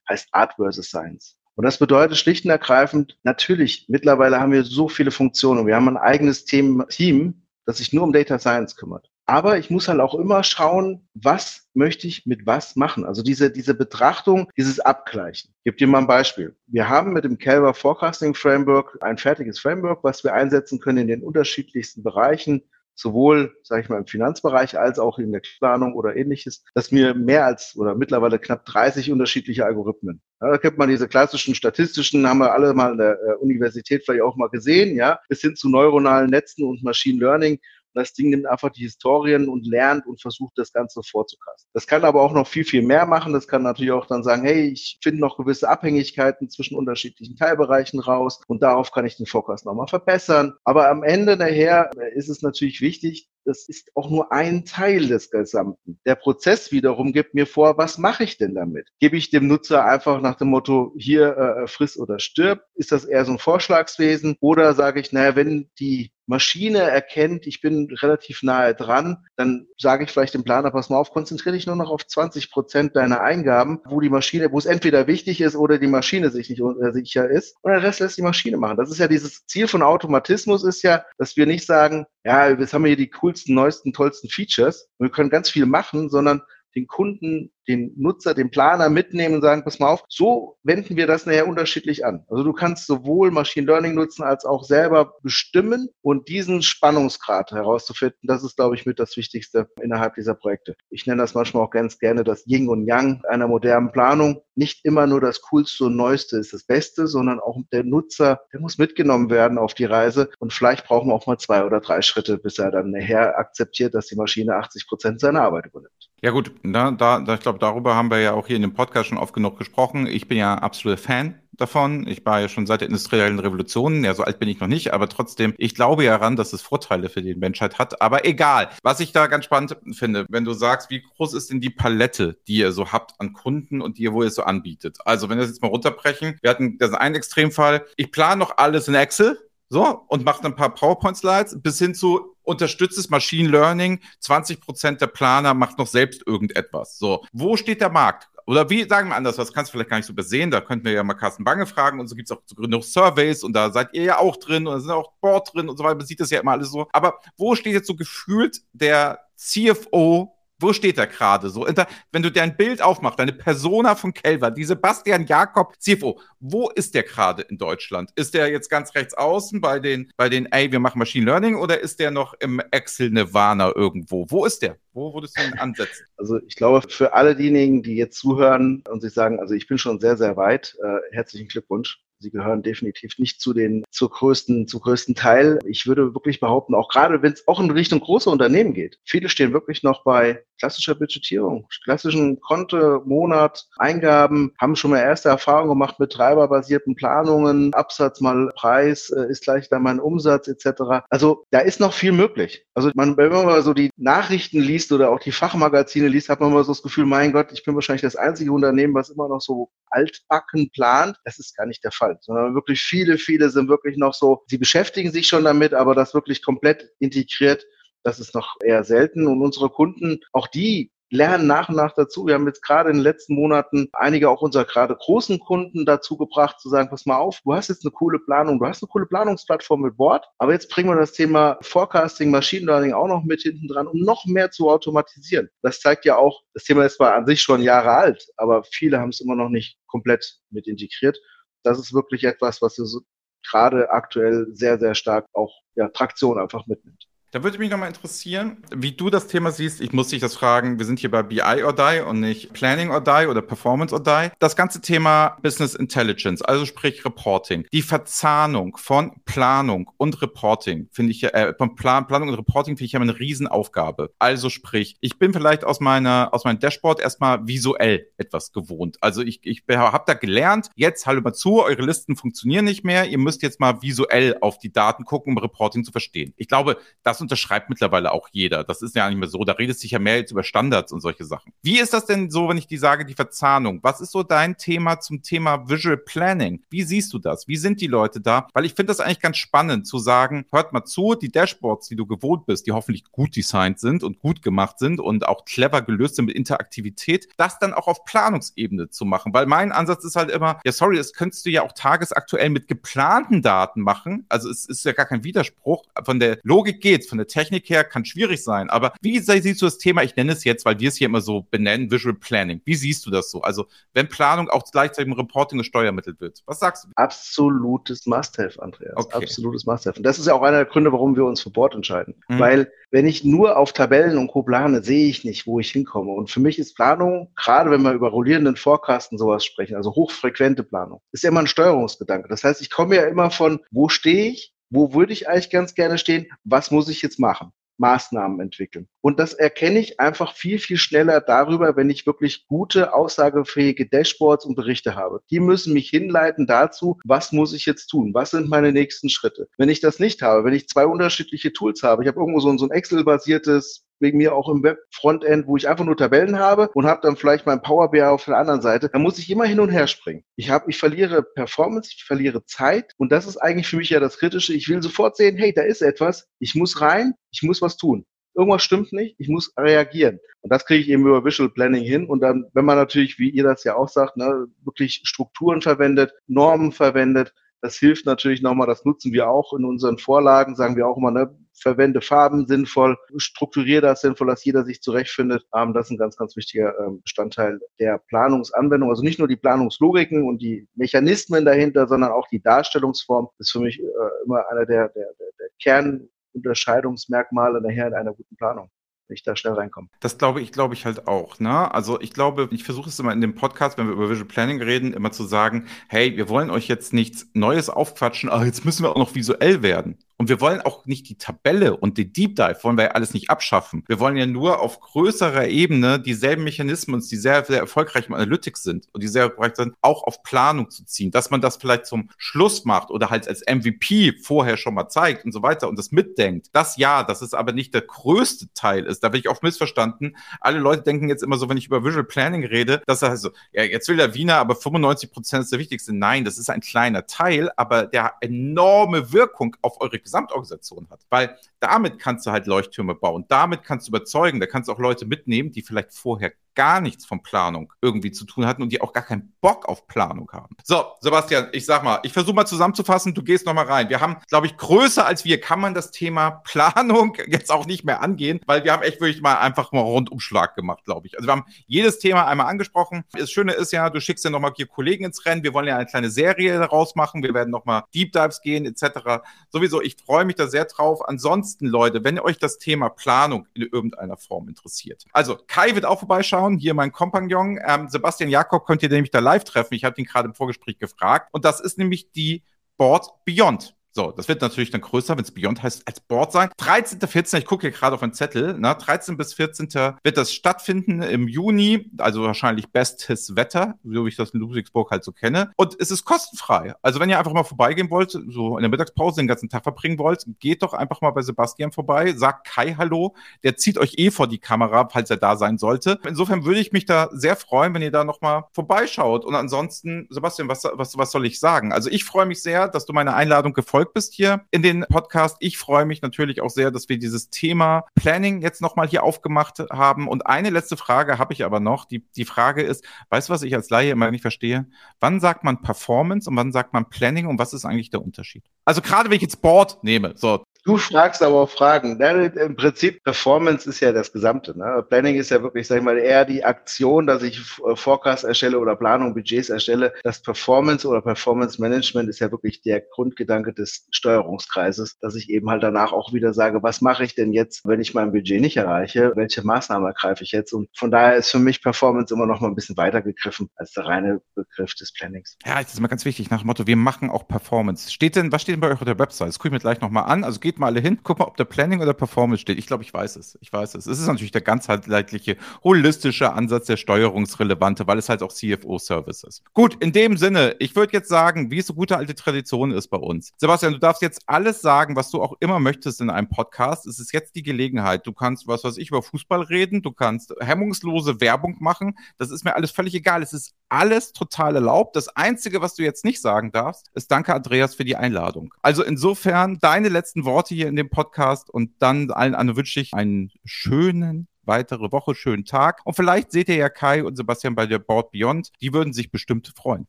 heißt 0.09 0.31
Art 0.33 0.55
versus 0.55 0.89
Science. 0.89 1.39
Und 1.55 1.65
das 1.65 1.79
bedeutet 1.79 2.17
schlicht 2.17 2.45
und 2.45 2.51
ergreifend, 2.51 3.17
natürlich, 3.23 3.87
mittlerweile 3.89 4.41
haben 4.41 4.51
wir 4.51 4.65
so 4.65 4.89
viele 4.89 5.13
Funktionen. 5.13 5.65
Wir 5.69 5.77
haben 5.77 5.87
ein 5.87 5.97
eigenes 5.97 6.45
Team, 6.45 6.85
Team 6.89 7.47
das 7.67 7.79
sich 7.79 7.93
nur 7.93 8.03
um 8.03 8.13
Data 8.13 8.37
Science 8.41 8.75
kümmert. 8.75 9.13
Aber 9.27 9.59
ich 9.59 9.71
muss 9.71 9.89
halt 9.89 10.01
auch 10.01 10.15
immer 10.15 10.43
schauen, 10.43 11.09
was 11.15 11.69
möchte 11.73 12.07
ich 12.07 12.27
mit 12.27 12.47
was 12.47 12.77
machen. 12.77 13.07
Also 13.07 13.23
diese, 13.23 13.51
diese 13.51 13.75
Betrachtung, 13.75 14.51
dieses 14.57 14.81
Abgleichen. 14.81 15.51
Ich 15.59 15.65
gebe 15.65 15.77
dir 15.79 15.87
mal 15.87 16.01
ein 16.01 16.07
Beispiel. 16.07 16.55
Wir 16.67 16.89
haben 16.89 17.13
mit 17.15 17.25
dem 17.25 17.39
Calver 17.39 17.73
Forecasting 17.73 18.35
Framework 18.35 18.99
ein 19.01 19.17
fertiges 19.17 19.59
Framework, 19.59 20.05
was 20.05 20.25
wir 20.25 20.35
einsetzen 20.35 20.79
können 20.79 20.99
in 20.99 21.09
den 21.09 21.23
unterschiedlichsten 21.23 22.03
Bereichen, 22.03 22.63
sowohl, 22.97 23.57
sage 23.63 23.83
ich 23.83 23.89
mal, 23.89 23.99
im 23.99 24.07
Finanzbereich 24.07 24.79
als 24.79 24.99
auch 24.99 25.19
in 25.19 25.33
der 25.33 25.43
Planung 25.59 25.95
oder 25.95 26.15
ähnliches, 26.17 26.63
dass 26.75 26.93
mir 26.93 27.15
mehr 27.15 27.47
als 27.47 27.75
oder 27.77 27.95
mittlerweile 27.95 28.39
knapp 28.39 28.67
30 28.67 29.11
unterschiedliche 29.11 29.65
Algorithmen. 29.65 30.21
Ja, 30.41 30.51
da 30.51 30.59
kennt 30.59 30.79
man 30.79 30.91
diese 30.91 31.09
klassischen 31.09 31.55
statistischen, 31.55 32.29
haben 32.29 32.39
wir 32.39 32.53
alle 32.53 32.75
mal 32.75 32.93
in 32.93 32.99
der 32.99 33.19
äh, 33.21 33.35
Universität 33.41 34.03
vielleicht 34.05 34.23
auch 34.23 34.37
mal 34.37 34.49
gesehen, 34.49 34.95
ja, 34.95 35.19
bis 35.29 35.41
hin 35.41 35.57
zu 35.57 35.69
neuronalen 35.71 36.31
Netzen 36.31 36.65
und 36.65 36.85
Machine 36.85 37.19
Learning 37.19 37.59
das 37.95 38.13
Ding 38.13 38.31
nimmt 38.31 38.47
einfach 38.47 38.71
die 38.71 38.83
Historien 38.83 39.49
und 39.49 39.67
lernt 39.67 40.07
und 40.07 40.21
versucht 40.21 40.59
das 40.59 40.73
Ganze 40.73 41.03
vorzukasten. 41.03 41.71
Das 41.73 41.87
kann 41.87 42.05
aber 42.05 42.23
auch 42.23 42.33
noch 42.33 42.47
viel, 42.47 42.65
viel 42.65 42.83
mehr 42.83 43.07
machen. 43.07 43.33
Das 43.33 43.49
kann 43.49 43.63
natürlich 43.63 43.93
auch 43.93 44.07
dann 44.07 44.23
sagen, 44.23 44.43
hey, 44.45 44.69
ich 44.69 44.99
finde 45.03 45.21
noch 45.21 45.37
gewisse 45.37 45.69
Abhängigkeiten 45.69 46.51
zwischen 46.51 46.77
unterschiedlichen 46.77 47.37
Teilbereichen 47.37 48.01
raus 48.01 48.41
und 48.47 48.63
darauf 48.63 48.91
kann 48.93 49.07
ich 49.07 49.17
den 49.17 49.27
Forecast 49.27 49.65
nochmal 49.67 49.89
verbessern. 49.89 50.55
Aber 50.65 50.89
am 50.89 51.03
Ende 51.03 51.37
daher 51.37 51.91
ist 52.15 52.29
es 52.29 52.43
natürlich 52.43 52.81
wichtig, 52.81 53.29
das 53.45 53.69
ist 53.69 53.91
auch 53.95 54.11
nur 54.11 54.33
ein 54.33 54.65
Teil 54.65 55.07
des 55.07 55.31
Gesamten. 55.31 56.01
Der 56.07 56.15
Prozess 56.15 56.73
wiederum 56.73 57.13
gibt 57.13 57.35
mir 57.35 57.47
vor, 57.47 57.77
was 57.77 57.99
mache 57.99 58.25
ich 58.25 58.39
denn 58.39 58.55
damit? 58.55 58.89
Gebe 59.01 59.17
ich 59.17 59.31
dem 59.31 59.47
Nutzer 59.47 59.85
einfach 59.85 60.21
nach 60.21 60.37
dem 60.37 60.49
Motto, 60.49 60.95
hier 60.97 61.37
äh, 61.37 61.67
friss 61.67 61.99
oder 61.99 62.19
stirb? 62.19 62.65
Ist 62.75 62.93
das 62.93 63.05
eher 63.05 63.25
so 63.25 63.33
ein 63.33 63.39
Vorschlagswesen? 63.39 64.37
Oder 64.41 64.75
sage 64.75 65.01
ich, 65.01 65.13
naja, 65.13 65.37
wenn 65.37 65.71
die 65.79 66.14
Maschine 66.27 66.79
erkennt, 66.79 67.47
ich 67.47 67.61
bin 67.61 67.89
relativ 68.01 68.43
nahe 68.43 68.75
dran, 68.75 69.27
dann 69.37 69.67
sage 69.79 70.05
ich 70.05 70.11
vielleicht 70.11 70.35
dem 70.35 70.45
Planer, 70.45 70.71
pass 70.71 70.91
mal 70.91 70.97
auf, 70.97 71.11
konzentriere 71.11 71.55
dich 71.55 71.67
nur 71.67 71.77
noch 71.77 71.91
auf 71.91 72.07
20 72.07 72.51
Prozent 72.51 72.97
deiner 72.97 73.21
Eingaben, 73.21 73.81
wo 73.87 74.01
die 74.01 74.09
Maschine, 74.09 74.51
wo 74.53 74.59
es 74.59 74.67
entweder 74.67 75.07
wichtig 75.07 75.41
ist 75.41 75.57
oder 75.57 75.79
die 75.79 75.87
Maschine 75.87 76.31
sich 76.31 76.49
nicht 76.49 76.61
äh, 76.61 76.93
sicher 76.93 77.29
ist. 77.29 77.57
Und 77.63 77.73
den 77.73 77.81
Rest 77.81 78.01
lässt 78.01 78.17
die 78.17 78.23
Maschine 78.23 78.57
machen. 78.57 78.77
Das 78.77 78.91
ist 78.91 78.99
ja 78.99 79.09
dieses 79.09 79.47
Ziel 79.47 79.69
von 79.69 79.83
Automatismus 79.83 80.65
ist 80.65 80.83
ja, 80.83 81.05
dass 81.19 81.37
wir 81.37 81.47
nicht 81.47 81.67
sagen, 81.67 82.07
ja, 82.25 82.49
jetzt 82.49 82.73
haben 82.73 82.85
wir 82.85 82.89
hier 82.89 82.97
die 82.97 83.11
coolsten, 83.11 83.55
neuesten, 83.55 83.93
tollsten 83.93 84.29
Features 84.29 84.89
und 84.99 85.07
wir 85.07 85.13
können 85.13 85.31
ganz 85.31 85.51
viel 85.51 85.67
machen, 85.67 86.09
sondern 86.09 86.43
den 86.75 86.87
Kunden, 86.87 87.53
den 87.69 87.93
Nutzer, 87.97 88.35
den 88.35 88.51
Planer 88.51 88.89
mitnehmen 88.89 89.37
und 89.37 89.43
sagen, 89.43 89.65
pass 89.65 89.79
mal 89.79 89.89
auf, 89.89 90.05
so 90.09 90.57
wenden 90.63 90.97
wir 90.97 91.07
das 91.07 91.27
nachher 91.27 91.49
unterschiedlich 91.49 92.05
an. 92.05 92.25
Also 92.29 92.45
du 92.45 92.53
kannst 92.53 92.87
sowohl 92.87 93.31
Machine 93.31 93.67
Learning 93.67 93.95
nutzen 93.95 94.23
als 94.23 94.45
auch 94.45 94.65
selber 94.65 95.15
bestimmen 95.23 95.89
und 96.03 96.29
diesen 96.29 96.63
Spannungsgrad 96.63 97.53
herauszufinden, 97.53 98.21
das 98.23 98.45
ist, 98.45 98.57
glaube 98.57 98.75
ich, 98.75 98.87
mit 98.87 98.99
das 98.99 99.17
Wichtigste 99.17 99.69
innerhalb 99.83 100.15
dieser 100.15 100.35
Projekte. 100.35 100.77
Ich 100.91 101.07
nenne 101.07 101.23
das 101.23 101.35
manchmal 101.35 101.65
auch 101.65 101.71
ganz 101.71 101.99
gerne 101.99 102.25
das 102.25 102.47
Yin 102.47 102.69
und 102.69 102.87
Yang 102.87 103.23
einer 103.29 103.49
modernen 103.49 103.93
Planung. 103.93 104.43
Nicht 104.55 104.85
immer 104.85 105.07
nur 105.07 105.21
das 105.21 105.43
Coolste 105.43 105.85
und 105.85 105.97
Neueste 105.97 106.39
ist 106.39 106.53
das 106.53 106.65
Beste, 106.65 107.07
sondern 107.07 107.41
auch 107.41 107.59
der 107.73 107.85
Nutzer, 107.85 108.41
der 108.53 108.61
muss 108.61 108.79
mitgenommen 108.79 109.31
werden 109.31 109.59
auf 109.59 109.75
die 109.75 109.85
Reise 109.85 110.31
und 110.39 110.53
vielleicht 110.53 110.87
brauchen 110.87 111.09
wir 111.09 111.15
auch 111.15 111.27
mal 111.27 111.39
zwei 111.39 111.65
oder 111.65 111.81
drei 111.81 112.03
Schritte, 112.03 112.39
bis 112.39 112.59
er 112.59 112.71
dann 112.71 112.91
nachher 112.91 113.39
akzeptiert, 113.39 113.95
dass 113.95 114.07
die 114.07 114.17
Maschine 114.17 114.57
80 114.57 114.87
Prozent 114.87 115.21
seiner 115.21 115.43
Arbeit 115.43 115.67
übernimmt. 115.67 116.11
Ja 116.23 116.31
gut, 116.31 116.53
da, 116.63 116.91
da, 116.91 117.35
ich 117.35 117.41
glaube, 117.41 117.54
darüber 117.59 117.95
haben 117.95 118.11
wir 118.11 118.21
ja 118.21 118.33
auch 118.33 118.47
hier 118.47 118.57
in 118.57 118.63
dem 118.63 118.75
Podcast 118.75 119.09
schon 119.09 119.19
oft 119.19 119.35
genug 119.35 119.59
gesprochen. 119.59 120.07
Ich 120.07 120.29
bin 120.29 120.39
ja 120.39 120.55
absoluter 120.55 121.01
Fan 121.01 121.41
davon. 121.53 122.07
Ich 122.09 122.25
war 122.27 122.41
ja 122.41 122.49
schon 122.49 122.67
seit 122.67 122.81
der 122.81 122.89
industriellen 122.89 123.39
Revolution, 123.39 124.05
ja, 124.05 124.15
so 124.15 124.25
alt 124.25 124.39
bin 124.39 124.49
ich 124.49 124.61
noch 124.61 124.67
nicht, 124.67 124.93
aber 124.93 125.09
trotzdem, 125.09 125.55
ich 125.57 125.75
glaube 125.75 126.05
ja 126.05 126.19
daran, 126.19 126.37
dass 126.37 126.53
es 126.53 126.63
Vorteile 126.63 127.09
für 127.09 127.23
die 127.23 127.35
Menschheit 127.35 127.79
hat. 127.79 128.01
Aber 128.01 128.27
egal. 128.27 128.71
Was 128.83 129.01
ich 129.01 129.13
da 129.13 129.27
ganz 129.27 129.45
spannend 129.45 129.77
finde, 129.93 130.27
wenn 130.29 130.45
du 130.45 130.53
sagst, 130.53 130.91
wie 130.91 131.03
groß 131.03 131.35
ist 131.35 131.51
denn 131.51 131.61
die 131.61 131.71
Palette, 131.71 132.39
die 132.47 132.57
ihr 132.57 132.73
so 132.73 132.93
habt 132.93 133.15
an 133.19 133.33
Kunden 133.33 133.81
und 133.81 133.99
die 133.99 134.05
ihr, 134.05 134.13
wo 134.13 134.23
ihr 134.23 134.31
so 134.31 134.43
anbietet? 134.43 134.99
Also, 135.05 135.29
wenn 135.29 135.39
wir 135.39 135.43
das 135.43 135.51
jetzt 135.51 135.63
mal 135.63 135.69
runterbrechen, 135.69 136.39
wir 136.41 136.51
hatten 136.51 136.79
das 136.79 136.93
einen 136.93 137.15
Extremfall, 137.15 137.87
ich 137.97 138.13
plane 138.13 138.39
noch 138.39 138.57
alles 138.59 138.89
in 138.89 138.95
Excel, 138.95 139.39
so, 139.69 140.05
und 140.09 140.25
macht 140.25 140.45
ein 140.45 140.55
paar 140.55 140.75
PowerPoint-Slides 140.75 141.61
bis 141.63 141.79
hin 141.79 141.95
zu 141.95 142.34
unterstütztes 142.45 143.11
Machine 143.11 143.49
Learning. 143.49 144.01
20 144.21 144.61
Prozent 144.61 145.01
der 145.01 145.09
Planer 145.09 145.55
macht 145.55 145.79
noch 145.79 145.87
selbst 145.87 146.27
irgendetwas. 146.27 146.99
So, 146.99 147.25
wo 147.33 147.57
steht 147.57 147.81
der 147.81 147.91
Markt? 147.91 148.29
Oder 148.47 148.69
wie 148.69 148.87
sagen 148.87 149.09
wir 149.09 149.17
anders, 149.17 149.39
was 149.39 149.53
kannst 149.53 149.71
du 149.71 149.73
vielleicht 149.73 149.91
gar 149.91 149.97
nicht 149.97 150.07
so 150.07 150.15
besehen? 150.15 150.51
Da 150.51 150.61
könnten 150.61 150.85
wir 150.85 150.93
ja 150.93 151.03
mal 151.03 151.15
Carsten 151.15 151.45
Bange 151.45 151.67
fragen 151.67 151.99
und 151.99 152.09
so 152.09 152.15
gibt 152.15 152.31
es 152.31 152.37
auch 152.37 152.43
genug 152.57 152.85
Surveys 152.85 153.43
und 153.43 153.55
da 153.55 153.71
seid 153.71 153.95
ihr 153.95 154.03
ja 154.03 154.19
auch 154.19 154.37
drin 154.37 154.67
und 154.67 154.75
da 154.75 154.81
sind 154.81 154.91
auch 154.91 155.13
Board 155.21 155.55
drin 155.55 155.69
und 155.69 155.79
so 155.79 155.85
weiter. 155.85 155.97
Man 155.97 156.07
sieht 156.07 156.21
das 156.21 156.31
ja 156.31 156.41
immer 156.41 156.53
alles 156.53 156.71
so. 156.71 156.87
Aber 156.93 157.21
wo 157.39 157.55
steht 157.55 157.73
jetzt 157.73 157.87
so 157.87 157.97
gefühlt 157.97 158.61
der 158.73 159.21
CFO 159.37 160.34
wo 160.59 160.73
steht 160.73 160.99
er 160.99 161.07
gerade 161.07 161.51
so? 161.51 161.67
Wenn 162.13 162.23
du 162.23 162.31
dein 162.31 162.57
Bild 162.57 162.81
aufmachst, 162.83 163.19
deine 163.19 163.33
Persona 163.33 163.95
von 163.95 164.15
Kelver, 164.15 164.51
die 164.51 164.65
Sebastian 164.65 165.27
Jakob, 165.27 165.75
CFO, 165.79 166.21
wo 166.41 166.71
ist 166.71 166.95
der 166.95 167.03
gerade 167.03 167.43
in 167.43 167.59
Deutschland? 167.59 168.11
Ist 168.17 168.35
der 168.35 168.49
jetzt 168.49 168.69
ganz 168.69 168.95
rechts 168.95 169.15
außen 169.15 169.61
bei 169.61 169.81
den, 169.81 170.11
bei 170.17 170.29
den, 170.29 170.47
ey, 170.53 170.71
wir 170.71 170.79
machen 170.79 170.99
Machine 170.99 171.27
Learning 171.27 171.57
oder 171.57 171.81
ist 171.81 172.01
der 172.01 172.11
noch 172.11 172.35
im 172.41 172.61
Excel 172.71 173.11
Nirvana 173.11 173.73
irgendwo? 173.75 174.27
Wo 174.29 174.45
ist 174.45 174.63
der? 174.63 174.77
Wo 174.93 175.13
würdest 175.13 175.39
du 175.39 175.43
ihn 175.43 175.59
ansetzen? 175.59 176.05
Also 176.17 176.39
ich 176.47 176.57
glaube, 176.57 176.87
für 176.89 177.15
alle 177.15 177.35
diejenigen, 177.35 177.83
die 177.83 177.97
jetzt 177.97 178.19
zuhören 178.19 178.83
und 178.89 179.01
sich 179.01 179.13
sagen, 179.13 179.41
also 179.41 179.55
ich 179.55 179.67
bin 179.67 179.79
schon 179.79 180.01
sehr, 180.01 180.17
sehr 180.17 180.37
weit, 180.37 180.77
äh, 180.83 181.15
herzlichen 181.15 181.49
Glückwunsch 181.49 182.01
Sie 182.25 182.31
gehören 182.31 182.63
definitiv 182.63 183.19
nicht 183.19 183.43
zu 183.43 183.53
den 183.53 183.85
zur 183.91 184.09
größten, 184.09 184.67
zu 184.67 184.81
größten 184.81 185.15
Teil. 185.15 185.59
Ich 185.67 185.87
würde 185.87 186.15
wirklich 186.15 186.41
behaupten, 186.41 186.75
auch 186.75 186.89
gerade 186.89 187.21
wenn 187.21 187.35
es 187.35 187.47
auch 187.47 187.61
in 187.61 187.71
Richtung 187.71 188.01
große 188.01 188.31
Unternehmen 188.31 188.73
geht, 188.73 188.99
viele 189.05 189.29
stehen 189.29 189.53
wirklich 189.53 189.83
noch 189.83 190.05
bei 190.05 190.43
klassischer 190.59 190.95
Budgetierung, 190.95 191.67
klassischen 191.85 192.41
Konto, 192.41 193.03
Monat, 193.05 193.67
Eingaben, 193.77 194.55
haben 194.59 194.75
schon 194.75 194.93
mal 194.93 195.01
erste 195.01 195.29
Erfahrungen 195.29 195.69
gemacht 195.69 196.01
mit 196.01 196.13
treiberbasierten 196.13 196.95
Planungen, 196.95 197.75
Absatz 197.75 198.23
mal 198.23 198.49
Preis 198.55 199.11
äh, 199.11 199.29
ist 199.29 199.43
gleich 199.43 199.69
dann 199.69 199.83
mein 199.83 200.01
Umsatz 200.01 200.49
etc. 200.49 201.05
Also 201.11 201.45
da 201.51 201.59
ist 201.59 201.79
noch 201.79 201.93
viel 201.93 202.13
möglich. 202.13 202.65
Also 202.73 202.91
man, 202.95 203.19
wenn 203.19 203.33
man 203.33 203.45
mal 203.45 203.63
so 203.63 203.75
die 203.75 203.91
Nachrichten 203.97 204.61
liest 204.61 204.93
oder 204.93 205.11
auch 205.11 205.21
die 205.21 205.33
Fachmagazine 205.33 206.09
liest, 206.09 206.31
hat 206.31 206.41
man 206.41 206.55
mal 206.55 206.65
so 206.65 206.73
das 206.73 206.83
Gefühl, 206.83 207.05
mein 207.05 207.33
Gott, 207.33 207.53
ich 207.53 207.65
bin 207.65 207.75
wahrscheinlich 207.75 208.01
das 208.01 208.17
einzige 208.17 208.53
Unternehmen, 208.53 208.95
was 208.95 209.11
immer 209.11 209.29
noch 209.29 209.43
so 209.43 209.69
altbacken 209.95 210.71
plant. 210.71 211.17
Das 211.25 211.39
ist 211.39 211.57
gar 211.57 211.67
nicht 211.67 211.85
der 211.85 211.93
Fall, 211.93 212.19
sondern 212.21 212.55
wirklich 212.55 212.83
viele, 212.83 213.19
viele 213.19 213.51
sind 213.51 213.69
wirklich 213.69 213.97
noch 213.97 214.15
so, 214.15 214.43
sie 214.47 214.59
beschäftigen 214.59 215.13
sich 215.13 215.29
schon 215.29 215.45
damit, 215.45 215.75
aber 215.75 215.95
das 215.95 216.15
wirklich 216.15 216.43
komplett 216.43 216.91
integriert 216.99 217.65
das 218.05 218.21
ist 218.21 218.35
noch 218.35 218.57
eher 218.63 218.85
selten. 218.85 219.27
Und 219.27 219.43
unsere 219.43 219.71
Kunden, 219.71 220.21
auch 220.33 220.47
die 220.47 220.93
lernen 221.11 221.47
nach 221.47 221.69
und 221.69 221.77
nach 221.77 221.93
dazu. 221.95 222.27
Wir 222.27 222.35
haben 222.35 222.47
jetzt 222.47 222.63
gerade 222.63 222.91
in 222.91 222.97
den 222.97 223.03
letzten 223.03 223.35
Monaten 223.35 223.89
einige 223.93 224.29
auch 224.29 224.43
unserer 224.43 224.65
gerade 224.65 224.97
großen 224.97 225.39
Kunden 225.39 225.85
dazu 225.85 226.17
gebracht, 226.17 226.61
zu 226.61 226.69
sagen, 226.69 226.91
pass 226.91 227.07
mal 227.07 227.17
auf, 227.17 227.41
du 227.45 227.55
hast 227.55 227.69
jetzt 227.69 227.85
eine 227.85 227.93
coole 227.93 228.19
Planung, 228.19 228.59
du 228.59 228.67
hast 228.67 228.83
eine 228.83 228.89
coole 228.89 229.07
Planungsplattform 229.07 229.83
mit 229.83 229.97
Bord, 229.97 230.27
aber 230.39 230.53
jetzt 230.53 230.69
bringen 230.71 230.89
wir 230.89 230.97
das 230.97 231.13
Thema 231.13 231.59
Forecasting, 231.63 232.31
Machine 232.31 232.67
Learning 232.67 232.93
auch 232.93 233.09
noch 233.09 233.25
mit 233.25 233.43
hinten 233.43 233.69
dran, 233.69 233.87
um 233.87 234.01
noch 234.01 234.25
mehr 234.27 234.51
zu 234.51 234.71
automatisieren. 234.71 235.49
Das 235.63 235.81
zeigt 235.81 236.05
ja 236.05 236.17
auch, 236.17 236.43
das 236.55 236.65
Thema 236.65 236.85
ist 236.85 236.97
zwar 236.97 237.15
an 237.15 237.27
sich 237.27 237.43
schon 237.43 237.63
Jahre 237.63 237.93
alt, 237.93 238.27
aber 238.37 238.65
viele 238.65 239.01
haben 239.01 239.11
es 239.11 239.21
immer 239.21 239.37
noch 239.37 239.49
nicht 239.49 239.79
komplett 239.87 240.39
mit 240.51 240.67
integriert. 240.67 241.19
Das 241.63 241.79
ist 241.79 241.95
wirklich 241.95 242.25
etwas, 242.25 242.61
was 242.61 242.77
so 242.77 243.01
gerade 243.49 243.91
aktuell 243.91 244.47
sehr, 244.53 244.79
sehr 244.79 244.95
stark 244.95 245.27
auch 245.33 245.53
ja, 245.75 245.89
Traktion 245.89 246.39
einfach 246.39 246.67
mitnimmt. 246.67 247.07
Da 247.35 247.43
würde 247.43 247.59
mich 247.59 247.69
nochmal 247.69 247.89
interessieren, 247.89 248.59
wie 248.73 248.93
du 248.93 249.11
das 249.11 249.27
Thema 249.27 249.51
siehst. 249.51 249.81
Ich 249.81 249.93
muss 249.93 250.07
dich 250.07 250.21
das 250.21 250.37
fragen. 250.37 250.79
Wir 250.79 250.87
sind 250.87 251.01
hier 251.01 251.11
bei 251.11 251.25
BI 251.25 251.65
or 251.65 251.73
Die 251.73 252.01
und 252.01 252.21
nicht 252.21 252.53
Planning 252.53 252.91
or 252.91 253.01
Die 253.01 253.27
oder 253.27 253.43
Performance 253.43 253.93
or 253.93 254.01
Die. 254.01 254.29
Das 254.39 254.55
ganze 254.55 254.81
Thema 254.81 255.37
Business 255.43 255.75
Intelligence, 255.75 256.43
also 256.43 256.65
sprich 256.65 257.05
Reporting. 257.05 257.67
Die 257.73 257.83
Verzahnung 257.83 258.77
von 258.77 259.17
Planung 259.25 259.91
und 259.97 260.23
Reporting 260.23 260.89
finde 260.93 261.11
ich 261.11 261.25
äh, 261.25 261.55
von 261.59 261.75
Plan, 261.75 262.07
Planung 262.07 262.29
und 262.29 262.37
Reporting 262.37 262.77
finde 262.77 262.85
ich 262.85 262.93
ja 262.93 263.01
eine 263.01 263.19
Riesenaufgabe. 263.19 264.15
Also 264.21 264.49
sprich, 264.49 264.95
ich 265.01 265.19
bin 265.19 265.33
vielleicht 265.33 265.65
aus 265.65 265.81
meiner, 265.81 266.29
aus 266.31 266.45
meinem 266.45 266.61
Dashboard 266.61 267.01
erstmal 267.01 267.49
visuell 267.49 268.07
etwas 268.17 268.53
gewohnt. 268.53 268.99
Also 269.01 269.23
ich, 269.23 269.41
ich 269.43 269.65
habe 269.69 270.05
da 270.07 270.15
gelernt, 270.15 270.71
jetzt 270.77 271.05
hallo 271.05 271.21
mal 271.21 271.33
zu, 271.33 271.65
eure 271.65 271.83
Listen 271.83 272.15
funktionieren 272.15 272.65
nicht 272.65 272.85
mehr. 272.85 273.09
Ihr 273.09 273.19
müsst 273.19 273.43
jetzt 273.43 273.59
mal 273.59 273.83
visuell 273.83 274.37
auf 274.41 274.59
die 274.59 274.73
Daten 274.73 275.05
gucken, 275.05 275.33
um 275.33 275.39
Reporting 275.39 275.83
zu 275.83 275.91
verstehen. 275.91 276.33
Ich 276.37 276.47
glaube, 276.47 276.77
das 277.03 277.24
unterschreibt 277.25 277.69
mittlerweile 277.71 278.13
auch 278.13 278.29
jeder. 278.33 278.65
Das 278.65 278.83
ist 278.83 278.95
ja 278.95 279.09
nicht 279.09 279.19
mehr 279.19 279.29
so. 279.29 279.45
Da 279.45 279.53
redet 279.53 279.79
sich 279.79 279.91
ja 279.91 279.99
mehr 279.99 280.17
jetzt 280.17 280.31
über 280.31 280.43
Standards 280.43 280.93
und 280.93 281.01
solche 281.01 281.25
Sachen. 281.25 281.53
Wie 281.63 281.79
ist 281.79 281.93
das 281.93 282.07
denn 282.07 282.31
so, 282.31 282.49
wenn 282.49 282.59
ich 282.59 282.67
die 282.67 282.77
sage, 282.77 283.05
die 283.05 283.15
Verzahnung? 283.15 283.81
Was 283.83 284.01
ist 284.01 284.13
so 284.13 284.23
dein 284.23 284.57
Thema 284.57 285.01
zum 285.01 285.23
Thema 285.23 285.69
Visual 285.69 285.97
Planning? 285.97 286.63
Wie 286.71 286.83
siehst 286.83 287.13
du 287.13 287.19
das? 287.19 287.49
Wie 287.49 287.57
sind 287.57 287.81
die 287.81 287.87
Leute 287.87 288.21
da? 288.21 288.49
Weil 288.53 288.65
ich 288.65 288.75
finde 288.75 288.91
das 288.91 289.01
eigentlich 289.01 289.21
ganz 289.21 289.37
spannend 289.37 289.87
zu 289.87 289.99
sagen, 289.99 290.47
hört 290.53 290.73
mal 290.73 290.85
zu, 290.85 291.15
die 291.15 291.31
Dashboards, 291.31 291.89
die 291.89 291.97
du 291.97 292.07
gewohnt 292.07 292.47
bist, 292.47 292.67
die 292.67 292.73
hoffentlich 292.73 293.05
gut 293.11 293.37
designt 293.37 293.81
sind 293.81 294.03
und 294.03 294.19
gut 294.19 294.43
gemacht 294.43 294.79
sind 294.79 295.01
und 295.01 295.27
auch 295.27 295.45
clever 295.45 295.83
gelöst 295.83 296.17
sind 296.17 296.27
mit 296.27 296.37
Interaktivität, 296.37 297.29
das 297.37 297.59
dann 297.59 297.75
auch 297.75 297.89
auf 297.89 298.05
Planungsebene 298.05 298.91
zu 298.91 299.05
machen. 299.05 299.33
Weil 299.35 299.47
mein 299.47 299.73
Ansatz 299.73 300.05
ist 300.05 300.17
halt 300.17 300.31
immer, 300.31 300.61
ja, 300.65 300.73
sorry, 300.73 300.97
das 300.97 301.13
könntest 301.13 301.47
du 301.47 301.51
ja 301.51 301.63
auch 301.63 301.73
tagesaktuell 301.73 302.51
mit 302.51 302.69
geplanten 302.69 303.43
Daten 303.43 303.81
machen. 303.81 304.27
Also 304.29 304.51
es 304.51 304.67
ist 304.67 304.85
ja 304.85 304.93
gar 304.93 305.07
kein 305.07 305.25
Widerspruch. 305.25 305.85
Von 306.05 306.21
der 306.21 306.39
Logik 306.43 306.81
geht, 306.81 307.04
von 307.09 307.19
der 307.19 307.27
Technik 307.27 307.69
her 307.69 307.85
kann 307.85 308.05
schwierig 308.05 308.43
sein. 308.43 308.71
Aber 308.71 308.93
wie 309.01 309.19
siehst 309.19 309.61
du 309.61 309.67
das 309.67 309.79
Thema? 309.79 310.03
Ich 310.03 310.17
nenne 310.17 310.33
es 310.33 310.45
jetzt, 310.45 310.65
weil 310.65 310.79
wir 310.81 310.89
es 310.89 310.97
hier 310.97 311.07
immer 311.07 311.21
so 311.21 311.47
benennen, 311.51 311.91
Visual 311.91 312.15
Planning. 312.15 312.61
Wie 312.65 312.75
siehst 312.75 313.07
du 313.07 313.11
das 313.11 313.31
so? 313.31 313.43
Also, 313.43 313.67
wenn 313.93 314.09
Planung 314.09 314.49
auch 314.49 314.63
gleichzeitig 314.71 315.11
im 315.11 315.19
Reporting 315.19 315.59
gesteuermittelt 315.59 316.21
wird. 316.21 316.43
Was 316.47 316.61
sagst 316.61 316.85
du? 316.85 316.89
Absolutes 316.97 318.07
Must-Have, 318.07 318.63
Andreas. 318.63 318.97
Okay. 318.97 319.17
Absolutes 319.17 319.67
Must-Have. 319.67 319.99
Und 319.99 320.03
das 320.05 320.19
ist 320.19 320.27
ja 320.27 320.35
auch 320.35 320.43
einer 320.43 320.59
der 320.59 320.67
Gründe, 320.67 320.93
warum 320.93 321.17
wir 321.17 321.25
uns 321.25 321.41
für 321.41 321.51
Board 321.51 321.75
entscheiden. 321.75 322.15
Mhm. 322.29 322.39
Weil, 322.39 322.73
wenn 322.91 323.07
ich 323.07 323.25
nur 323.25 323.57
auf 323.57 323.73
Tabellen 323.73 324.19
und 324.19 324.29
Co. 324.29 324.43
plane, 324.43 324.83
sehe 324.83 325.09
ich 325.09 325.25
nicht, 325.25 325.47
wo 325.47 325.61
ich 325.61 325.71
hinkomme. 325.71 326.13
Und 326.13 326.31
für 326.31 326.41
mich 326.41 326.59
ist 326.59 326.75
Planung, 326.75 327.33
gerade 327.37 327.71
wenn 327.71 327.83
wir 327.83 327.93
über 327.93 328.09
rollierenden 328.09 328.57
Forecasten 328.57 329.19
sowas 329.19 329.45
sprechen, 329.45 329.77
also 329.77 329.95
hochfrequente 329.95 330.63
Planung, 330.63 331.01
ist 331.13 331.25
ja 331.25 331.31
immer 331.31 331.41
ein 331.41 331.47
Steuerungsgedanke. 331.47 332.29
Das 332.29 332.45
heißt, 332.45 332.61
ich 332.61 332.71
komme 332.71 332.97
ja 332.97 333.05
immer 333.05 333.31
von, 333.31 333.61
wo 333.71 333.89
stehe 333.89 334.31
ich, 334.31 334.54
wo 334.71 334.95
würde 334.95 335.13
ich 335.13 335.29
eigentlich 335.29 335.51
ganz 335.51 335.75
gerne 335.75 335.99
stehen, 335.99 336.27
was 336.45 336.71
muss 336.71 336.89
ich 336.89 337.03
jetzt 337.03 337.19
machen? 337.19 337.53
Maßnahmen 337.79 338.41
entwickeln. 338.41 338.89
Und 339.01 339.19
das 339.19 339.35
erkenne 339.35 339.79
ich 339.79 340.01
einfach 340.01 340.35
viel, 340.35 340.59
viel 340.59 340.77
schneller 340.77 341.21
darüber, 341.21 341.77
wenn 341.77 341.91
ich 341.91 342.07
wirklich 342.07 342.47
gute, 342.47 342.95
aussagefähige 342.95 343.89
Dashboards 343.89 344.45
und 344.45 344.55
Berichte 344.55 344.95
habe. 344.95 345.21
Die 345.31 345.41
müssen 345.41 345.73
mich 345.73 345.89
hinleiten 345.91 346.47
dazu, 346.47 346.99
was 347.05 347.33
muss 347.33 347.53
ich 347.53 347.67
jetzt 347.67 347.89
tun? 347.89 348.15
Was 348.15 348.31
sind 348.31 348.49
meine 348.49 348.73
nächsten 348.73 349.09
Schritte? 349.09 349.49
Wenn 349.59 349.69
ich 349.69 349.81
das 349.81 349.99
nicht 349.99 350.23
habe, 350.23 350.45
wenn 350.45 350.55
ich 350.55 350.69
zwei 350.69 350.87
unterschiedliche 350.87 351.53
Tools 351.53 351.83
habe, 351.83 352.03
ich 352.03 352.09
habe 352.09 352.21
irgendwo 352.21 352.41
so 352.41 352.51
ein, 352.51 352.71
Excel-basiertes 352.71 353.85
wegen 354.01 354.19
mir 354.19 354.35
auch 354.35 354.49
im 354.49 354.63
Web-Frontend, 354.63 355.47
wo 355.47 355.57
ich 355.57 355.69
einfach 355.69 355.85
nur 355.85 355.97
Tabellen 355.97 356.39
habe 356.39 356.71
und 356.75 356.87
habe 356.87 357.01
dann 357.03 357.17
vielleicht 357.17 357.47
mein 357.47 357.63
Power 357.63 357.91
BI 357.91 358.03
auf 358.03 358.25
der 358.25 358.37
anderen 358.37 358.61
Seite, 358.61 358.89
dann 358.89 359.03
muss 359.03 359.19
ich 359.19 359.31
immer 359.31 359.45
hin 359.45 359.61
und 359.61 359.71
her 359.71 359.87
springen. 359.87 360.25
Ich 360.37 360.51
habe, 360.51 360.71
ich 360.71 360.79
verliere 360.79 361.23
Performance, 361.23 361.91
ich 361.95 362.05
verliere 362.05 362.45
Zeit 362.45 362.93
und 362.97 363.13
das 363.13 363.27
ist 363.27 363.37
eigentlich 363.37 363.69
für 363.69 363.77
mich 363.77 363.91
ja 363.91 364.01
das 364.01 364.19
Kritische. 364.19 364.55
Ich 364.55 364.69
will 364.69 364.83
sofort 364.83 365.17
sehen, 365.17 365.37
hey, 365.37 365.53
da 365.53 365.63
ist 365.63 365.83
etwas, 365.83 366.29
ich 366.39 366.55
muss 366.55 366.81
rein, 366.81 367.15
ich 367.31 367.43
muss 367.43 367.63
was 367.63 367.77
tun. 367.77 368.05
Irgendwas 368.37 368.65
stimmt 368.65 368.93
nicht, 368.93 369.15
ich 369.19 369.29
muss 369.29 369.53
reagieren. 369.57 370.19
Und 370.41 370.53
das 370.53 370.67
kriege 370.67 370.81
ich 370.83 370.89
eben 370.89 371.07
über 371.07 371.25
Visual 371.25 371.51
Planning 371.51 371.85
hin. 371.85 372.07
Und 372.07 372.21
dann, 372.21 372.47
wenn 372.53 372.65
man 372.65 372.77
natürlich, 372.77 373.19
wie 373.19 373.31
ihr 373.31 373.45
das 373.45 373.63
ja 373.63 373.77
auch 373.77 373.89
sagt, 373.89 374.17
ne, 374.17 374.47
wirklich 374.65 375.03
Strukturen 375.05 375.63
verwendet, 375.63 376.13
Normen 376.27 376.73
verwendet, 376.73 377.33
das 377.65 377.77
hilft 377.77 378.05
natürlich 378.05 378.43
nochmal, 378.43 378.67
das 378.67 378.85
nutzen 378.85 379.15
wir 379.15 379.31
auch 379.31 379.55
in 379.55 379.65
unseren 379.65 379.97
Vorlagen, 379.97 380.55
sagen 380.55 380.77
wir 380.77 380.87
auch 380.87 380.99
immer, 380.99 381.11
ne, 381.11 381.35
verwende 381.55 382.03
Farben 382.03 382.47
sinnvoll, 382.47 382.99
strukturiere 383.17 383.81
das 383.81 384.03
sinnvoll, 384.03 384.27
dass 384.27 384.45
jeder 384.45 384.67
sich 384.67 384.83
zurechtfindet. 384.83 385.47
Ähm, 385.55 385.73
das 385.73 385.87
ist 385.87 385.93
ein 385.93 385.97
ganz, 385.97 386.19
ganz 386.19 386.37
wichtiger 386.37 386.79
ähm, 386.79 387.01
Bestandteil 387.01 387.59
der 387.81 387.97
Planungsanwendung. 387.97 388.91
Also 388.91 389.03
nicht 389.03 389.19
nur 389.19 389.29
die 389.29 389.37
Planungslogiken 389.37 390.25
und 390.25 390.43
die 390.43 390.69
Mechanismen 390.75 391.47
dahinter, 391.47 391.89
sondern 391.89 392.13
auch 392.13 392.29
die 392.29 392.43
Darstellungsform 392.43 393.29
ist 393.39 393.53
für 393.53 393.61
mich 393.61 393.81
äh, 393.81 393.85
immer 394.27 394.47
einer 394.51 394.67
der, 394.67 394.91
der, 394.91 395.07
der, 395.19 395.29
Kernunterscheidungsmerkmale 395.63 397.63
nachher 397.63 397.87
in 397.87 397.95
einer 397.95 398.13
guten 398.13 398.37
Planung 398.37 398.69
ich 399.09 399.23
da 399.23 399.37
schnell 399.37 399.55
reinkomme. 399.55 399.89
Das 400.01 400.19
glaube 400.19 400.41
ich, 400.41 400.53
glaube 400.53 400.75
ich 400.75 400.87
halt 400.87 401.07
auch. 401.07 401.39
Ne? 401.39 401.73
Also 401.73 402.01
ich 402.01 402.13
glaube, 402.13 402.49
ich 402.51 402.65
versuche 402.65 402.89
es 402.89 402.99
immer 402.99 403.13
in 403.13 403.21
dem 403.21 403.35
Podcast, 403.35 403.77
wenn 403.77 403.87
wir 403.87 403.95
über 403.95 404.09
Visual 404.11 404.27
Planning 404.27 404.63
reden, 404.63 404.93
immer 404.93 405.13
zu 405.13 405.25
sagen, 405.25 405.67
hey, 405.89 406.17
wir 406.17 406.29
wollen 406.29 406.51
euch 406.51 406.69
jetzt 406.69 406.93
nichts 406.93 407.29
Neues 407.35 407.69
aufquatschen, 407.69 408.31
aber 408.31 408.45
jetzt 408.47 408.65
müssen 408.65 408.83
wir 408.83 408.91
auch 408.91 408.99
noch 408.99 409.15
visuell 409.15 409.63
werden. 409.63 409.99
Und 410.17 410.29
wir 410.29 410.41
wollen 410.41 410.61
auch 410.61 410.87
nicht 410.87 411.09
die 411.09 411.19
Tabelle 411.19 411.77
und 411.77 411.99
den 411.99 412.13
Deep 412.13 412.37
Dive 412.37 412.59
wollen 412.63 412.77
wir 412.77 412.85
ja 412.85 412.91
alles 412.93 413.15
nicht 413.15 413.31
abschaffen. 413.31 413.83
Wir 413.89 413.99
wollen 413.99 414.17
ja 414.17 414.27
nur 414.27 414.61
auf 414.61 414.79
größerer 414.81 415.49
Ebene 415.49 415.99
dieselben 415.99 416.45
Mechanismen, 416.45 417.01
die 417.01 417.17
sehr, 417.17 417.45
sehr 417.45 417.59
erfolgreich 417.59 418.07
im 418.07 418.15
Analytics 418.15 418.63
sind 418.63 418.87
und 418.93 419.03
die 419.03 419.09
sehr 419.09 419.25
erfolgreich 419.25 419.57
sind, 419.57 419.75
auch 419.81 420.05
auf 420.05 420.23
Planung 420.23 420.71
zu 420.71 420.85
ziehen. 420.85 421.11
Dass 421.11 421.31
man 421.31 421.41
das 421.41 421.57
vielleicht 421.57 421.87
zum 421.87 422.11
Schluss 422.17 422.65
macht 422.65 422.91
oder 422.91 423.11
halt 423.11 423.27
als 423.27 423.43
MVP 423.43 424.19
vorher 424.23 424.57
schon 424.57 424.75
mal 424.75 424.89
zeigt 424.89 425.25
und 425.25 425.33
so 425.33 425.43
weiter 425.43 425.69
und 425.69 425.79
das 425.79 425.91
mitdenkt. 425.91 426.49
Das 426.53 426.77
ja, 426.77 427.03
das 427.03 427.21
ist 427.21 427.35
aber 427.35 427.53
nicht 427.53 427.75
der 427.75 427.83
größte 427.83 428.53
Teil 428.55 428.85
ist. 428.87 429.03
Da 429.03 429.09
bin 429.09 429.21
ich 429.21 429.29
oft 429.29 429.43
missverstanden. 429.43 430.17
Alle 430.41 430.59
Leute 430.61 430.83
denken 430.83 431.09
jetzt 431.09 431.25
immer 431.25 431.39
so, 431.39 431.49
wenn 431.49 431.57
ich 431.57 431.67
über 431.67 431.85
Visual 431.85 432.05
Planning 432.05 432.45
rede, 432.45 432.83
dass 432.87 433.03
er 433.03 433.17
so, 433.17 433.31
ja, 433.53 433.65
jetzt 433.65 433.89
will 433.89 433.97
der 433.97 434.15
Wiener, 434.15 434.37
aber 434.37 434.55
95 434.55 435.11
Prozent 435.11 435.43
ist 435.43 435.53
der 435.53 435.59
wichtigste. 435.59 435.93
Nein, 435.93 436.25
das 436.25 436.39
ist 436.39 436.51
ein 436.51 436.61
kleiner 436.61 437.07
Teil, 437.07 437.51
aber 437.57 437.87
der 437.87 438.15
enorme 438.21 439.13
Wirkung 439.13 439.57
auf 439.61 439.81
eure 439.81 440.04
Gesamtorganisation 440.05 440.89
hat. 440.91 441.05
Weil 441.11 441.37
damit 441.59 441.99
kannst 441.99 442.27
du 442.27 442.31
halt 442.31 442.47
Leuchttürme 442.47 442.95
bauen, 442.95 443.25
damit 443.29 443.65
kannst 443.65 443.89
du 443.89 443.91
überzeugen, 443.91 444.39
da 444.39 444.47
kannst 444.47 444.69
du 444.69 444.73
auch 444.73 444.79
Leute 444.79 445.07
mitnehmen, 445.07 445.51
die 445.51 445.63
vielleicht 445.63 445.93
vorher 445.93 446.33
gar 446.55 446.81
nichts 446.81 447.05
von 447.05 447.23
Planung 447.23 447.73
irgendwie 447.83 448.13
zu 448.13 448.25
tun 448.25 448.47
hatten 448.47 448.63
und 448.63 448.71
die 448.71 448.81
auch 448.81 448.93
gar 448.93 449.03
keinen 449.03 449.33
Bock 449.41 449.67
auf 449.67 449.87
Planung 449.87 450.31
haben. 450.33 450.57
So, 450.63 450.85
Sebastian, 451.01 451.49
ich 451.53 451.67
sag 451.67 451.83
mal, 451.83 452.01
ich 452.03 452.13
versuche 452.13 452.35
mal 452.35 452.47
zusammenzufassen, 452.47 453.15
du 453.15 453.23
gehst 453.23 453.47
noch 453.47 453.55
mal 453.55 453.67
rein. 453.67 453.89
Wir 453.89 454.01
haben, 454.01 454.17
glaube 454.29 454.47
ich, 454.47 454.57
größer 454.57 455.05
als 455.05 455.25
wir 455.25 455.41
kann 455.41 455.61
man 455.61 455.75
das 455.75 455.91
Thema 455.91 456.31
Planung 456.45 457.17
jetzt 457.27 457.51
auch 457.51 457.67
nicht 457.67 457.85
mehr 457.85 458.03
angehen, 458.03 458.41
weil 458.47 458.65
wir 458.65 458.73
haben 458.73 458.83
echt 458.83 459.01
wirklich 459.01 459.23
mal 459.23 459.37
einfach 459.37 459.73
mal 459.73 459.81
Rundumschlag 459.81 460.55
gemacht, 460.55 460.85
glaube 460.85 461.07
ich. 461.07 461.17
Also 461.17 461.29
wir 461.29 461.33
haben 461.33 461.45
jedes 461.67 461.99
Thema 461.99 462.27
einmal 462.27 462.47
angesprochen. 462.47 463.05
Das 463.13 463.31
Schöne 463.31 463.53
ist 463.53 463.73
ja, 463.73 463.91
du 463.91 464.01
schickst 464.01 464.25
ja 464.25 464.31
noch 464.31 464.41
mal 464.41 464.53
hier 464.55 464.67
Kollegen 464.67 465.05
ins 465.05 465.25
Rennen. 465.27 465.43
Wir 465.43 465.55
wollen 465.55 465.67
ja 465.67 465.77
eine 465.77 465.87
kleine 465.87 466.11
Serie 466.11 466.59
daraus 466.59 466.95
machen. 466.95 467.23
Wir 467.23 467.35
werden 467.35 467.51
noch 467.51 467.65
mal 467.65 467.85
Deep 467.95 468.13
Dives 468.13 468.41
gehen 468.41 468.67
etc. 468.67 469.23
Sowieso, 469.51 469.83
ich 469.83 469.97
freue 470.05 470.25
mich 470.25 470.37
da 470.37 470.47
sehr 470.47 470.65
drauf. 470.67 471.07
Ansonsten, 471.07 471.67
Leute, 471.67 472.05
wenn 472.05 472.19
euch 472.19 472.39
das 472.39 472.59
Thema 472.59 472.89
Planung 472.89 473.47
in 473.55 473.63
irgendeiner 473.63 474.17
Form 474.17 474.49
interessiert. 474.49 475.05
Also, 475.13 475.39
Kai 475.47 475.75
wird 475.75 475.85
auch 475.85 475.99
vorbeischauen 475.99 476.44
raushauen. 476.45 476.59
Hier 476.59 476.75
mein 476.75 476.93
Kompagnon, 476.93 477.59
ähm, 477.67 477.89
Sebastian 477.89 478.31
Jakob, 478.31 478.67
könnt 478.67 478.83
ihr 478.83 478.89
nämlich 478.89 479.11
da 479.11 479.19
live 479.19 479.45
treffen. 479.45 479.75
Ich 479.75 479.85
habe 479.85 479.97
ihn 480.01 480.05
gerade 480.05 480.29
im 480.29 480.35
Vorgespräch 480.35 480.79
gefragt. 480.79 481.29
Und 481.33 481.45
das 481.45 481.61
ist 481.61 481.79
nämlich 481.79 482.11
die 482.13 482.43
Board 482.77 483.09
Beyond. 483.25 483.75
So, 483.97 484.11
das 484.11 484.27
wird 484.27 484.43
natürlich 484.43 484.73
dann 484.73 484.81
größer, 484.81 485.17
wenn 485.17 485.23
es 485.23 485.31
Beyond 485.31 485.63
heißt, 485.63 485.87
als 485.87 486.01
Board 486.01 486.33
sein. 486.33 486.51
13. 486.57 486.99
14. 487.01 487.39
Ich 487.39 487.47
gucke 487.47 487.61
hier 487.61 487.71
gerade 487.71 487.95
auf 487.95 488.01
den 488.01 488.13
Zettel. 488.13 488.59
Ne? 488.59 488.75
13 488.75 489.17
bis 489.17 489.35
14. 489.35 489.69
wird 490.03 490.17
das 490.17 490.33
stattfinden 490.33 491.01
im 491.01 491.29
Juni, 491.29 491.93
also 491.99 492.25
wahrscheinlich 492.25 492.73
bestes 492.73 493.37
Wetter, 493.37 493.79
so 493.85 494.05
wie 494.05 494.09
ich 494.09 494.17
das 494.17 494.31
in 494.31 494.41
Ludwigsburg 494.41 494.91
halt 494.91 495.05
so 495.05 495.13
kenne. 495.13 495.53
Und 495.55 495.77
es 495.79 495.93
ist 495.93 496.05
kostenfrei. 496.05 496.75
Also 496.83 496.99
wenn 496.99 497.09
ihr 497.09 497.21
einfach 497.21 497.33
mal 497.33 497.45
vorbeigehen 497.45 497.89
wollt, 497.89 498.11
so 498.11 498.59
in 498.59 498.63
der 498.63 498.69
Mittagspause 498.69 499.21
den 499.21 499.29
ganzen 499.29 499.49
Tag 499.49 499.63
verbringen 499.63 499.97
wollt, 500.01 500.25
geht 500.41 500.65
doch 500.65 500.73
einfach 500.73 501.01
mal 501.01 501.13
bei 501.13 501.23
Sebastian 501.23 501.71
vorbei, 501.71 502.15
sagt 502.15 502.49
Kai 502.49 502.75
Hallo. 502.77 503.15
Der 503.45 503.57
zieht 503.57 503.79
euch 503.79 503.95
eh 503.99 504.11
vor 504.11 504.27
die 504.27 504.39
Kamera, 504.39 504.89
falls 504.91 505.09
er 505.11 505.19
da 505.19 505.37
sein 505.37 505.57
sollte. 505.57 506.01
Insofern 506.05 506.45
würde 506.45 506.59
ich 506.59 506.73
mich 506.73 506.85
da 506.85 507.11
sehr 507.13 507.37
freuen, 507.37 507.73
wenn 507.75 507.83
ihr 507.83 507.93
da 507.93 508.03
nochmal 508.03 508.43
vorbeischaut. 508.51 509.25
Und 509.25 509.37
ansonsten, 509.37 510.09
Sebastian, 510.11 510.49
was, 510.49 510.65
was, 510.65 510.99
was 510.99 511.13
soll 511.13 511.27
ich 511.27 511.39
sagen? 511.39 511.73
Also 511.73 511.91
ich 511.91 512.03
freue 512.03 512.27
mich 512.27 512.43
sehr, 512.43 512.67
dass 512.67 512.87
du 512.87 512.93
meine 512.93 513.15
Einladung 513.15 513.53
gefolgt 513.53 513.84
gefolgt 513.85 513.95
bist 513.95 514.15
hier 514.15 514.45
in 514.51 514.63
den 514.63 514.85
Podcast. 514.89 515.37
Ich 515.41 515.59
freue 515.59 515.85
mich 515.85 516.01
natürlich 516.01 516.41
auch 516.41 516.49
sehr, 516.49 516.71
dass 516.71 516.89
wir 516.89 516.99
dieses 516.99 517.29
Thema 517.31 517.85
Planning 517.95 518.41
jetzt 518.41 518.63
nochmal 518.63 518.89
hier 518.89 519.03
aufgemacht 519.03 519.59
haben. 519.71 520.09
Und 520.09 520.27
eine 520.27 520.51
letzte 520.51 520.77
Frage 520.77 521.19
habe 521.19 521.35
ich 521.35 521.45
aber 521.45 521.61
noch. 521.61 521.85
Die, 521.85 522.07
die 522.17 522.25
Frage 522.25 522.63
ist, 522.63 522.85
weißt 523.11 523.29
du, 523.29 523.33
was 523.33 523.43
ich 523.43 523.55
als 523.55 523.71
Laie 523.71 523.91
immer 523.91 524.11
nicht 524.11 524.23
verstehe? 524.23 524.67
Wann 525.01 525.21
sagt 525.21 525.45
man 525.45 525.63
Performance 525.63 526.29
und 526.29 526.37
wann 526.37 526.53
sagt 526.53 526.73
man 526.73 526.89
Planning 526.89 527.27
und 527.27 527.39
was 527.39 527.53
ist 527.53 527.65
eigentlich 527.65 527.91
der 527.91 528.03
Unterschied? 528.03 528.45
Also 528.65 528.81
gerade 528.81 529.11
wenn 529.11 529.17
ich 529.17 529.23
jetzt 529.23 529.43
Board 529.43 529.83
nehme, 529.83 530.15
so, 530.17 530.45
Du 530.65 530.79
fragst 530.79 531.23
aber 531.23 531.43
auch 531.43 531.51
Fragen. 531.51 532.01
Im 532.01 532.57
Prinzip, 532.57 533.05
Performance 533.05 533.69
ist 533.69 533.81
ja 533.81 533.93
das 533.93 534.11
Gesamte. 534.11 534.57
Ne? 534.57 534.83
Planning 534.89 535.17
ist 535.17 535.31
ja 535.31 535.43
wirklich, 535.43 535.67
sag 535.67 535.79
ich 535.79 535.83
mal, 535.83 535.99
eher 535.99 536.25
die 536.25 536.43
Aktion, 536.43 537.07
dass 537.07 537.23
ich 537.23 537.39
äh, 537.39 537.77
Forecast 537.77 538.25
erstelle 538.25 538.59
oder 538.59 538.75
Planung, 538.75 539.13
Budgets 539.13 539.51
erstelle. 539.51 539.93
Das 540.05 540.23
Performance 540.23 540.89
oder 540.89 541.03
Performance 541.03 541.61
Management 541.61 542.09
ist 542.09 542.21
ja 542.21 542.31
wirklich 542.31 542.63
der 542.63 542.81
Grundgedanke 542.81 543.53
des 543.53 543.87
Steuerungskreises, 543.91 544.99
dass 545.01 545.17
ich 545.17 545.29
eben 545.29 545.51
halt 545.51 545.63
danach 545.63 545.93
auch 545.93 546.15
wieder 546.15 546.33
sage, 546.33 546.63
was 546.63 546.81
mache 546.81 547.05
ich 547.05 547.15
denn 547.15 547.35
jetzt, 547.35 547.67
wenn 547.67 547.83
ich 547.83 547.93
mein 547.93 548.13
Budget 548.13 548.41
nicht 548.41 548.57
erreiche? 548.57 549.13
Welche 549.17 549.45
Maßnahmen 549.45 549.87
ergreife 549.87 550.25
ich 550.25 550.33
jetzt? 550.33 550.55
Und 550.55 550.71
von 550.75 550.91
daher 550.91 551.17
ist 551.17 551.31
für 551.31 551.39
mich 551.39 551.63
Performance 551.63 552.15
immer 552.15 552.25
noch 552.25 552.41
mal 552.41 552.49
ein 552.49 552.55
bisschen 552.55 552.79
weiter 552.79 553.03
gegriffen 553.03 553.51
als 553.57 553.73
der 553.73 553.85
reine 553.85 554.23
Begriff 554.35 554.75
des 554.75 554.95
Plannings. 554.95 555.37
Ja, 555.45 555.61
das 555.61 555.75
ist 555.75 555.79
immer 555.79 555.89
ganz 555.89 556.07
wichtig 556.07 556.31
nach 556.31 556.41
dem 556.41 556.47
Motto, 556.47 556.67
wir 556.67 556.77
machen 556.77 557.11
auch 557.11 557.29
Performance. 557.29 557.93
Steht 557.93 558.17
denn, 558.17 558.33
was 558.33 558.41
steht 558.41 558.55
denn 558.55 558.61
bei 558.61 558.69
euch 558.69 558.81
auf 558.81 558.85
der 558.85 558.99
Website? 558.99 559.29
Das 559.29 559.39
gucke 559.39 559.49
ich 559.49 559.53
mir 559.53 559.59
gleich 559.59 559.83
nochmal 559.83 560.05
an. 560.05 560.25
Also 560.25 560.41
geht 560.41 560.54
geht 560.55 560.61
mal 560.61 560.67
alle 560.67 560.81
hin, 560.81 561.01
guck 561.03 561.19
mal, 561.19 561.27
ob 561.27 561.37
da 561.37 561.45
Planning 561.45 561.81
oder 561.81 561.95
Performance 561.95 562.41
steht. 562.41 562.59
Ich 562.59 562.67
glaube, 562.67 562.85
ich 562.85 562.95
weiß 562.95 563.17
es. 563.17 563.37
Ich 563.41 563.53
weiß 563.53 563.75
es. 563.75 563.87
Es 563.87 563.99
ist 563.99 564.07
natürlich 564.07 564.31
der 564.31 564.41
ganzheitliche, 564.41 565.37
holistische 565.65 566.33
Ansatz, 566.33 566.67
der 566.67 566.77
steuerungsrelevante, 566.77 567.87
weil 567.87 567.99
es 567.99 568.09
halt 568.09 568.23
auch 568.23 568.33
CFO-Service 568.33 569.25
ist. 569.25 569.43
Gut, 569.53 569.77
in 569.83 569.93
dem 569.93 570.17
Sinne, 570.17 570.55
ich 570.61 570.77
würde 570.77 570.93
jetzt 570.93 571.09
sagen, 571.09 571.51
wie 571.51 571.59
es 571.59 571.67
so 571.67 571.75
gute 571.75 571.97
alte 571.97 572.15
Tradition 572.15 572.71
ist 572.71 572.89
bei 572.89 572.99
uns. 572.99 573.33
Sebastian, 573.37 573.73
du 573.73 573.79
darfst 573.81 574.01
jetzt 574.03 574.23
alles 574.27 574.63
sagen, 574.63 574.95
was 574.95 575.11
du 575.11 575.23
auch 575.23 575.35
immer 575.41 575.59
möchtest 575.59 576.01
in 576.01 576.09
einem 576.09 576.29
Podcast. 576.29 576.87
Es 576.87 577.01
ist 577.01 577.13
jetzt 577.13 577.35
die 577.35 577.43
Gelegenheit. 577.43 578.07
Du 578.07 578.13
kannst, 578.13 578.47
was 578.47 578.63
weiß 578.63 578.79
ich, 578.79 578.91
über 578.91 579.03
Fußball 579.03 579.43
reden, 579.43 579.83
du 579.83 579.91
kannst 579.91 580.35
hemmungslose 580.41 581.21
Werbung 581.21 581.57
machen. 581.59 581.99
Das 582.17 582.31
ist 582.31 582.45
mir 582.45 582.55
alles 582.55 582.71
völlig 582.71 582.95
egal. 582.95 583.23
Es 583.23 583.33
ist 583.33 583.55
alles 583.69 584.13
total 584.13 584.55
erlaubt. 584.55 584.95
Das 584.95 585.09
Einzige, 585.09 585.61
was 585.61 585.75
du 585.75 585.83
jetzt 585.83 586.05
nicht 586.05 586.21
sagen 586.21 586.53
darfst, 586.53 586.91
ist 586.95 587.11
danke, 587.11 587.35
Andreas, 587.35 587.75
für 587.75 587.85
die 587.85 587.97
Einladung. 587.97 588.55
Also 588.63 588.85
insofern 588.85 589.59
deine 589.59 589.89
letzten 589.89 590.25
Worte 590.25 590.44
Worte 590.45 590.55
hier 590.55 590.69
in 590.69 590.77
dem 590.77 590.91
Podcast 590.91 591.49
und 591.49 591.71
dann 591.79 592.11
allen 592.11 592.35
anderen 592.35 592.59
wünsche 592.59 592.79
ich 592.79 592.93
einen 592.93 593.31
schönen 593.47 594.29
weitere 594.43 594.93
Woche, 594.93 595.15
schönen 595.15 595.47
Tag. 595.47 595.81
Und 595.87 595.95
vielleicht 595.95 596.33
seht 596.33 596.51
ihr 596.51 596.57
ja 596.57 596.69
Kai 596.69 597.03
und 597.03 597.17
Sebastian 597.17 597.55
bei 597.55 597.65
der 597.65 597.79
Board 597.79 598.11
Beyond. 598.11 598.51
Die 598.61 598.75
würden 598.75 598.93
sich 598.93 599.11
bestimmt 599.11 599.51
freuen. 599.57 599.87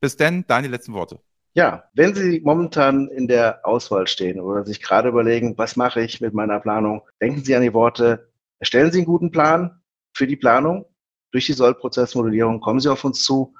Bis 0.00 0.16
denn, 0.16 0.44
deine 0.48 0.66
letzten 0.66 0.94
Worte. 0.94 1.20
Ja, 1.54 1.84
wenn 1.94 2.16
Sie 2.16 2.40
momentan 2.40 3.06
in 3.06 3.28
der 3.28 3.64
Auswahl 3.64 4.08
stehen 4.08 4.40
oder 4.40 4.64
sich 4.64 4.82
gerade 4.82 5.10
überlegen, 5.10 5.56
was 5.58 5.76
mache 5.76 6.00
ich 6.00 6.20
mit 6.20 6.34
meiner 6.34 6.58
Planung, 6.58 7.02
denken 7.20 7.44
Sie 7.44 7.54
an 7.54 7.62
die 7.62 7.72
Worte, 7.74 8.32
erstellen 8.58 8.90
Sie 8.90 8.98
einen 8.98 9.06
guten 9.06 9.30
Plan 9.30 9.80
für 10.12 10.26
die 10.26 10.36
Planung. 10.36 10.86
Durch 11.30 11.46
die 11.46 11.52
Sollprozessmodellierung 11.52 12.58
kommen 12.58 12.80
Sie 12.80 12.90
auf 12.90 13.04
uns 13.04 13.22
zu. 13.22 13.54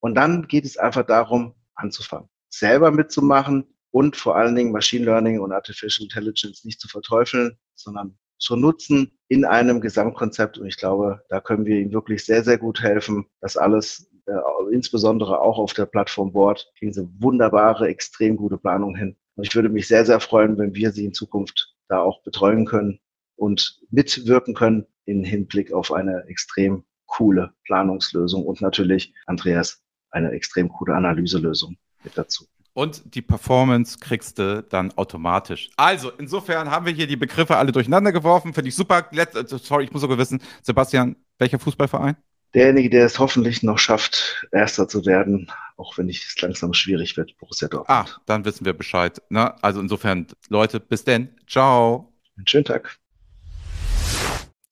Und 0.00 0.14
dann 0.14 0.48
geht 0.48 0.64
es 0.64 0.78
einfach 0.78 1.04
darum, 1.04 1.54
anzufangen, 1.74 2.30
selber 2.48 2.90
mitzumachen, 2.90 3.71
und 3.92 4.16
vor 4.16 4.36
allen 4.36 4.56
Dingen 4.56 4.72
Machine 4.72 5.04
Learning 5.04 5.38
und 5.38 5.52
Artificial 5.52 6.04
Intelligence 6.04 6.64
nicht 6.64 6.80
zu 6.80 6.88
verteufeln, 6.88 7.58
sondern 7.74 8.18
zu 8.38 8.56
nutzen 8.56 9.12
in 9.28 9.44
einem 9.44 9.80
Gesamtkonzept. 9.80 10.58
Und 10.58 10.66
ich 10.66 10.78
glaube, 10.78 11.22
da 11.28 11.40
können 11.40 11.64
wir 11.64 11.78
Ihnen 11.78 11.92
wirklich 11.92 12.24
sehr, 12.24 12.42
sehr 12.42 12.58
gut 12.58 12.82
helfen, 12.82 13.26
das 13.40 13.56
alles, 13.56 14.10
äh, 14.26 14.32
insbesondere 14.72 15.40
auch 15.40 15.58
auf 15.58 15.74
der 15.74 15.86
Plattform 15.86 16.32
Board, 16.32 16.68
Sie 16.80 17.08
wunderbare, 17.18 17.86
extrem 17.86 18.36
gute 18.36 18.58
Planung 18.58 18.96
hin. 18.96 19.16
Und 19.36 19.46
ich 19.46 19.54
würde 19.54 19.68
mich 19.68 19.86
sehr, 19.86 20.04
sehr 20.04 20.20
freuen, 20.20 20.58
wenn 20.58 20.74
wir 20.74 20.90
Sie 20.90 21.04
in 21.04 21.14
Zukunft 21.14 21.74
da 21.88 22.00
auch 22.00 22.22
betreuen 22.22 22.64
können 22.64 22.98
und 23.36 23.80
mitwirken 23.90 24.54
können 24.54 24.86
in 25.04 25.22
Hinblick 25.22 25.72
auf 25.72 25.92
eine 25.92 26.24
extrem 26.28 26.84
coole 27.06 27.52
Planungslösung 27.64 28.46
und 28.46 28.62
natürlich, 28.62 29.14
Andreas, 29.26 29.82
eine 30.10 30.30
extrem 30.32 30.70
coole 30.70 30.94
Analyselösung 30.94 31.76
mit 32.04 32.16
dazu 32.16 32.46
und 32.74 33.14
die 33.14 33.22
Performance 33.22 33.98
kriegst 33.98 34.38
du 34.38 34.62
dann 34.62 34.92
automatisch. 34.92 35.70
Also, 35.76 36.10
insofern 36.18 36.70
haben 36.70 36.86
wir 36.86 36.92
hier 36.92 37.06
die 37.06 37.16
Begriffe 37.16 37.56
alle 37.56 37.72
durcheinander 37.72 38.12
geworfen. 38.12 38.54
Finde 38.54 38.68
ich 38.68 38.76
super. 38.76 39.06
Let 39.10 39.34
äh, 39.34 39.44
sorry, 39.46 39.84
ich 39.84 39.92
muss 39.92 40.02
sogar 40.02 40.18
wissen, 40.18 40.40
Sebastian, 40.62 41.16
welcher 41.38 41.58
Fußballverein? 41.58 42.16
Derjenige, 42.54 42.90
der 42.90 43.06
es 43.06 43.18
hoffentlich 43.18 43.62
noch 43.62 43.78
schafft, 43.78 44.46
Erster 44.52 44.86
zu 44.86 45.06
werden, 45.06 45.50
auch 45.78 45.96
wenn 45.96 46.10
es 46.10 46.36
langsam 46.40 46.74
schwierig 46.74 47.16
wird, 47.16 47.36
Borussia 47.38 47.68
Dortmund. 47.68 47.88
Ah, 47.88 48.20
dann 48.26 48.44
wissen 48.44 48.66
wir 48.66 48.74
Bescheid. 48.74 49.22
Ne? 49.30 49.54
Also 49.62 49.80
insofern, 49.80 50.26
Leute, 50.50 50.78
bis 50.78 51.04
denn. 51.04 51.30
Ciao. 51.46 52.12
Einen 52.36 52.46
schönen 52.46 52.66
Tag. 52.66 52.98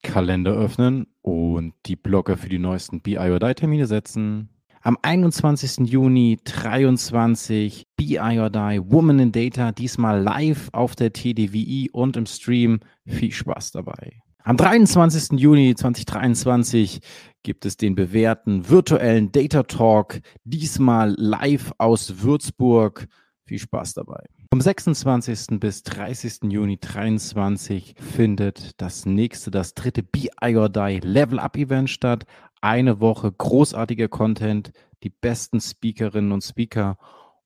Kalender 0.02 0.52
öffnen 0.52 1.06
und 1.22 1.74
die 1.86 1.96
Blogger 1.96 2.36
für 2.36 2.48
die 2.48 2.58
neuesten 2.58 3.00
BI 3.00 3.18
or 3.18 3.38
Die 3.38 3.54
Termine 3.54 3.86
setzen. 3.86 4.50
Am 4.82 4.96
21. 5.02 5.86
Juni 5.90 6.38
23 6.42 7.86
BI 7.96 8.18
or 8.18 8.48
Die 8.48 8.80
Woman 8.82 9.18
in 9.18 9.30
Data, 9.30 9.72
diesmal 9.72 10.22
live 10.22 10.70
auf 10.72 10.96
der 10.96 11.12
TDWI 11.12 11.90
und 11.92 12.16
im 12.16 12.24
Stream. 12.24 12.80
Viel 13.04 13.30
Spaß 13.30 13.72
dabei. 13.72 14.22
Am 14.42 14.56
23. 14.56 15.38
Juni 15.38 15.74
2023 15.74 17.00
gibt 17.42 17.66
es 17.66 17.76
den 17.76 17.94
bewährten 17.94 18.70
virtuellen 18.70 19.30
Data 19.30 19.64
Talk, 19.64 20.20
diesmal 20.44 21.14
live 21.18 21.72
aus 21.76 22.22
Würzburg. 22.22 23.06
Viel 23.50 23.58
Spaß 23.58 23.94
dabei. 23.94 24.26
Vom 24.52 24.60
26. 24.60 25.58
bis 25.58 25.82
30. 25.82 26.52
Juni 26.52 26.78
2023 26.78 27.96
findet 27.98 28.80
das 28.80 29.06
nächste, 29.06 29.50
das 29.50 29.74
dritte 29.74 30.04
BI 30.04 30.30
or 30.56 30.68
Die 30.68 31.00
Level 31.02 31.40
Up 31.40 31.56
Event 31.56 31.90
statt 31.90 32.26
eine 32.60 33.00
Woche 33.00 33.32
großartiger 33.32 34.06
Content, 34.06 34.70
die 35.02 35.10
besten 35.10 35.60
Speakerinnen 35.60 36.30
und 36.30 36.44
Speaker. 36.44 36.96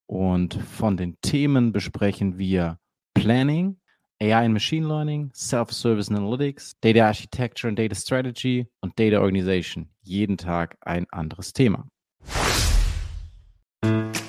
Und 0.04 0.52
von 0.52 0.98
den 0.98 1.16
Themen 1.22 1.72
besprechen 1.72 2.36
wir 2.36 2.78
Planning, 3.14 3.78
AI 4.20 4.44
and 4.44 4.52
Machine 4.52 4.86
Learning, 4.86 5.30
Self-Service 5.34 6.10
Analytics, 6.10 6.74
Data 6.82 7.06
Architecture 7.06 7.70
and 7.70 7.78
Data 7.78 7.94
Strategy 7.94 8.66
und 8.82 9.00
Data 9.00 9.20
Organization. 9.20 9.88
Jeden 10.02 10.36
Tag 10.36 10.76
ein 10.82 11.06
anderes 11.08 11.54
Thema. 11.54 11.88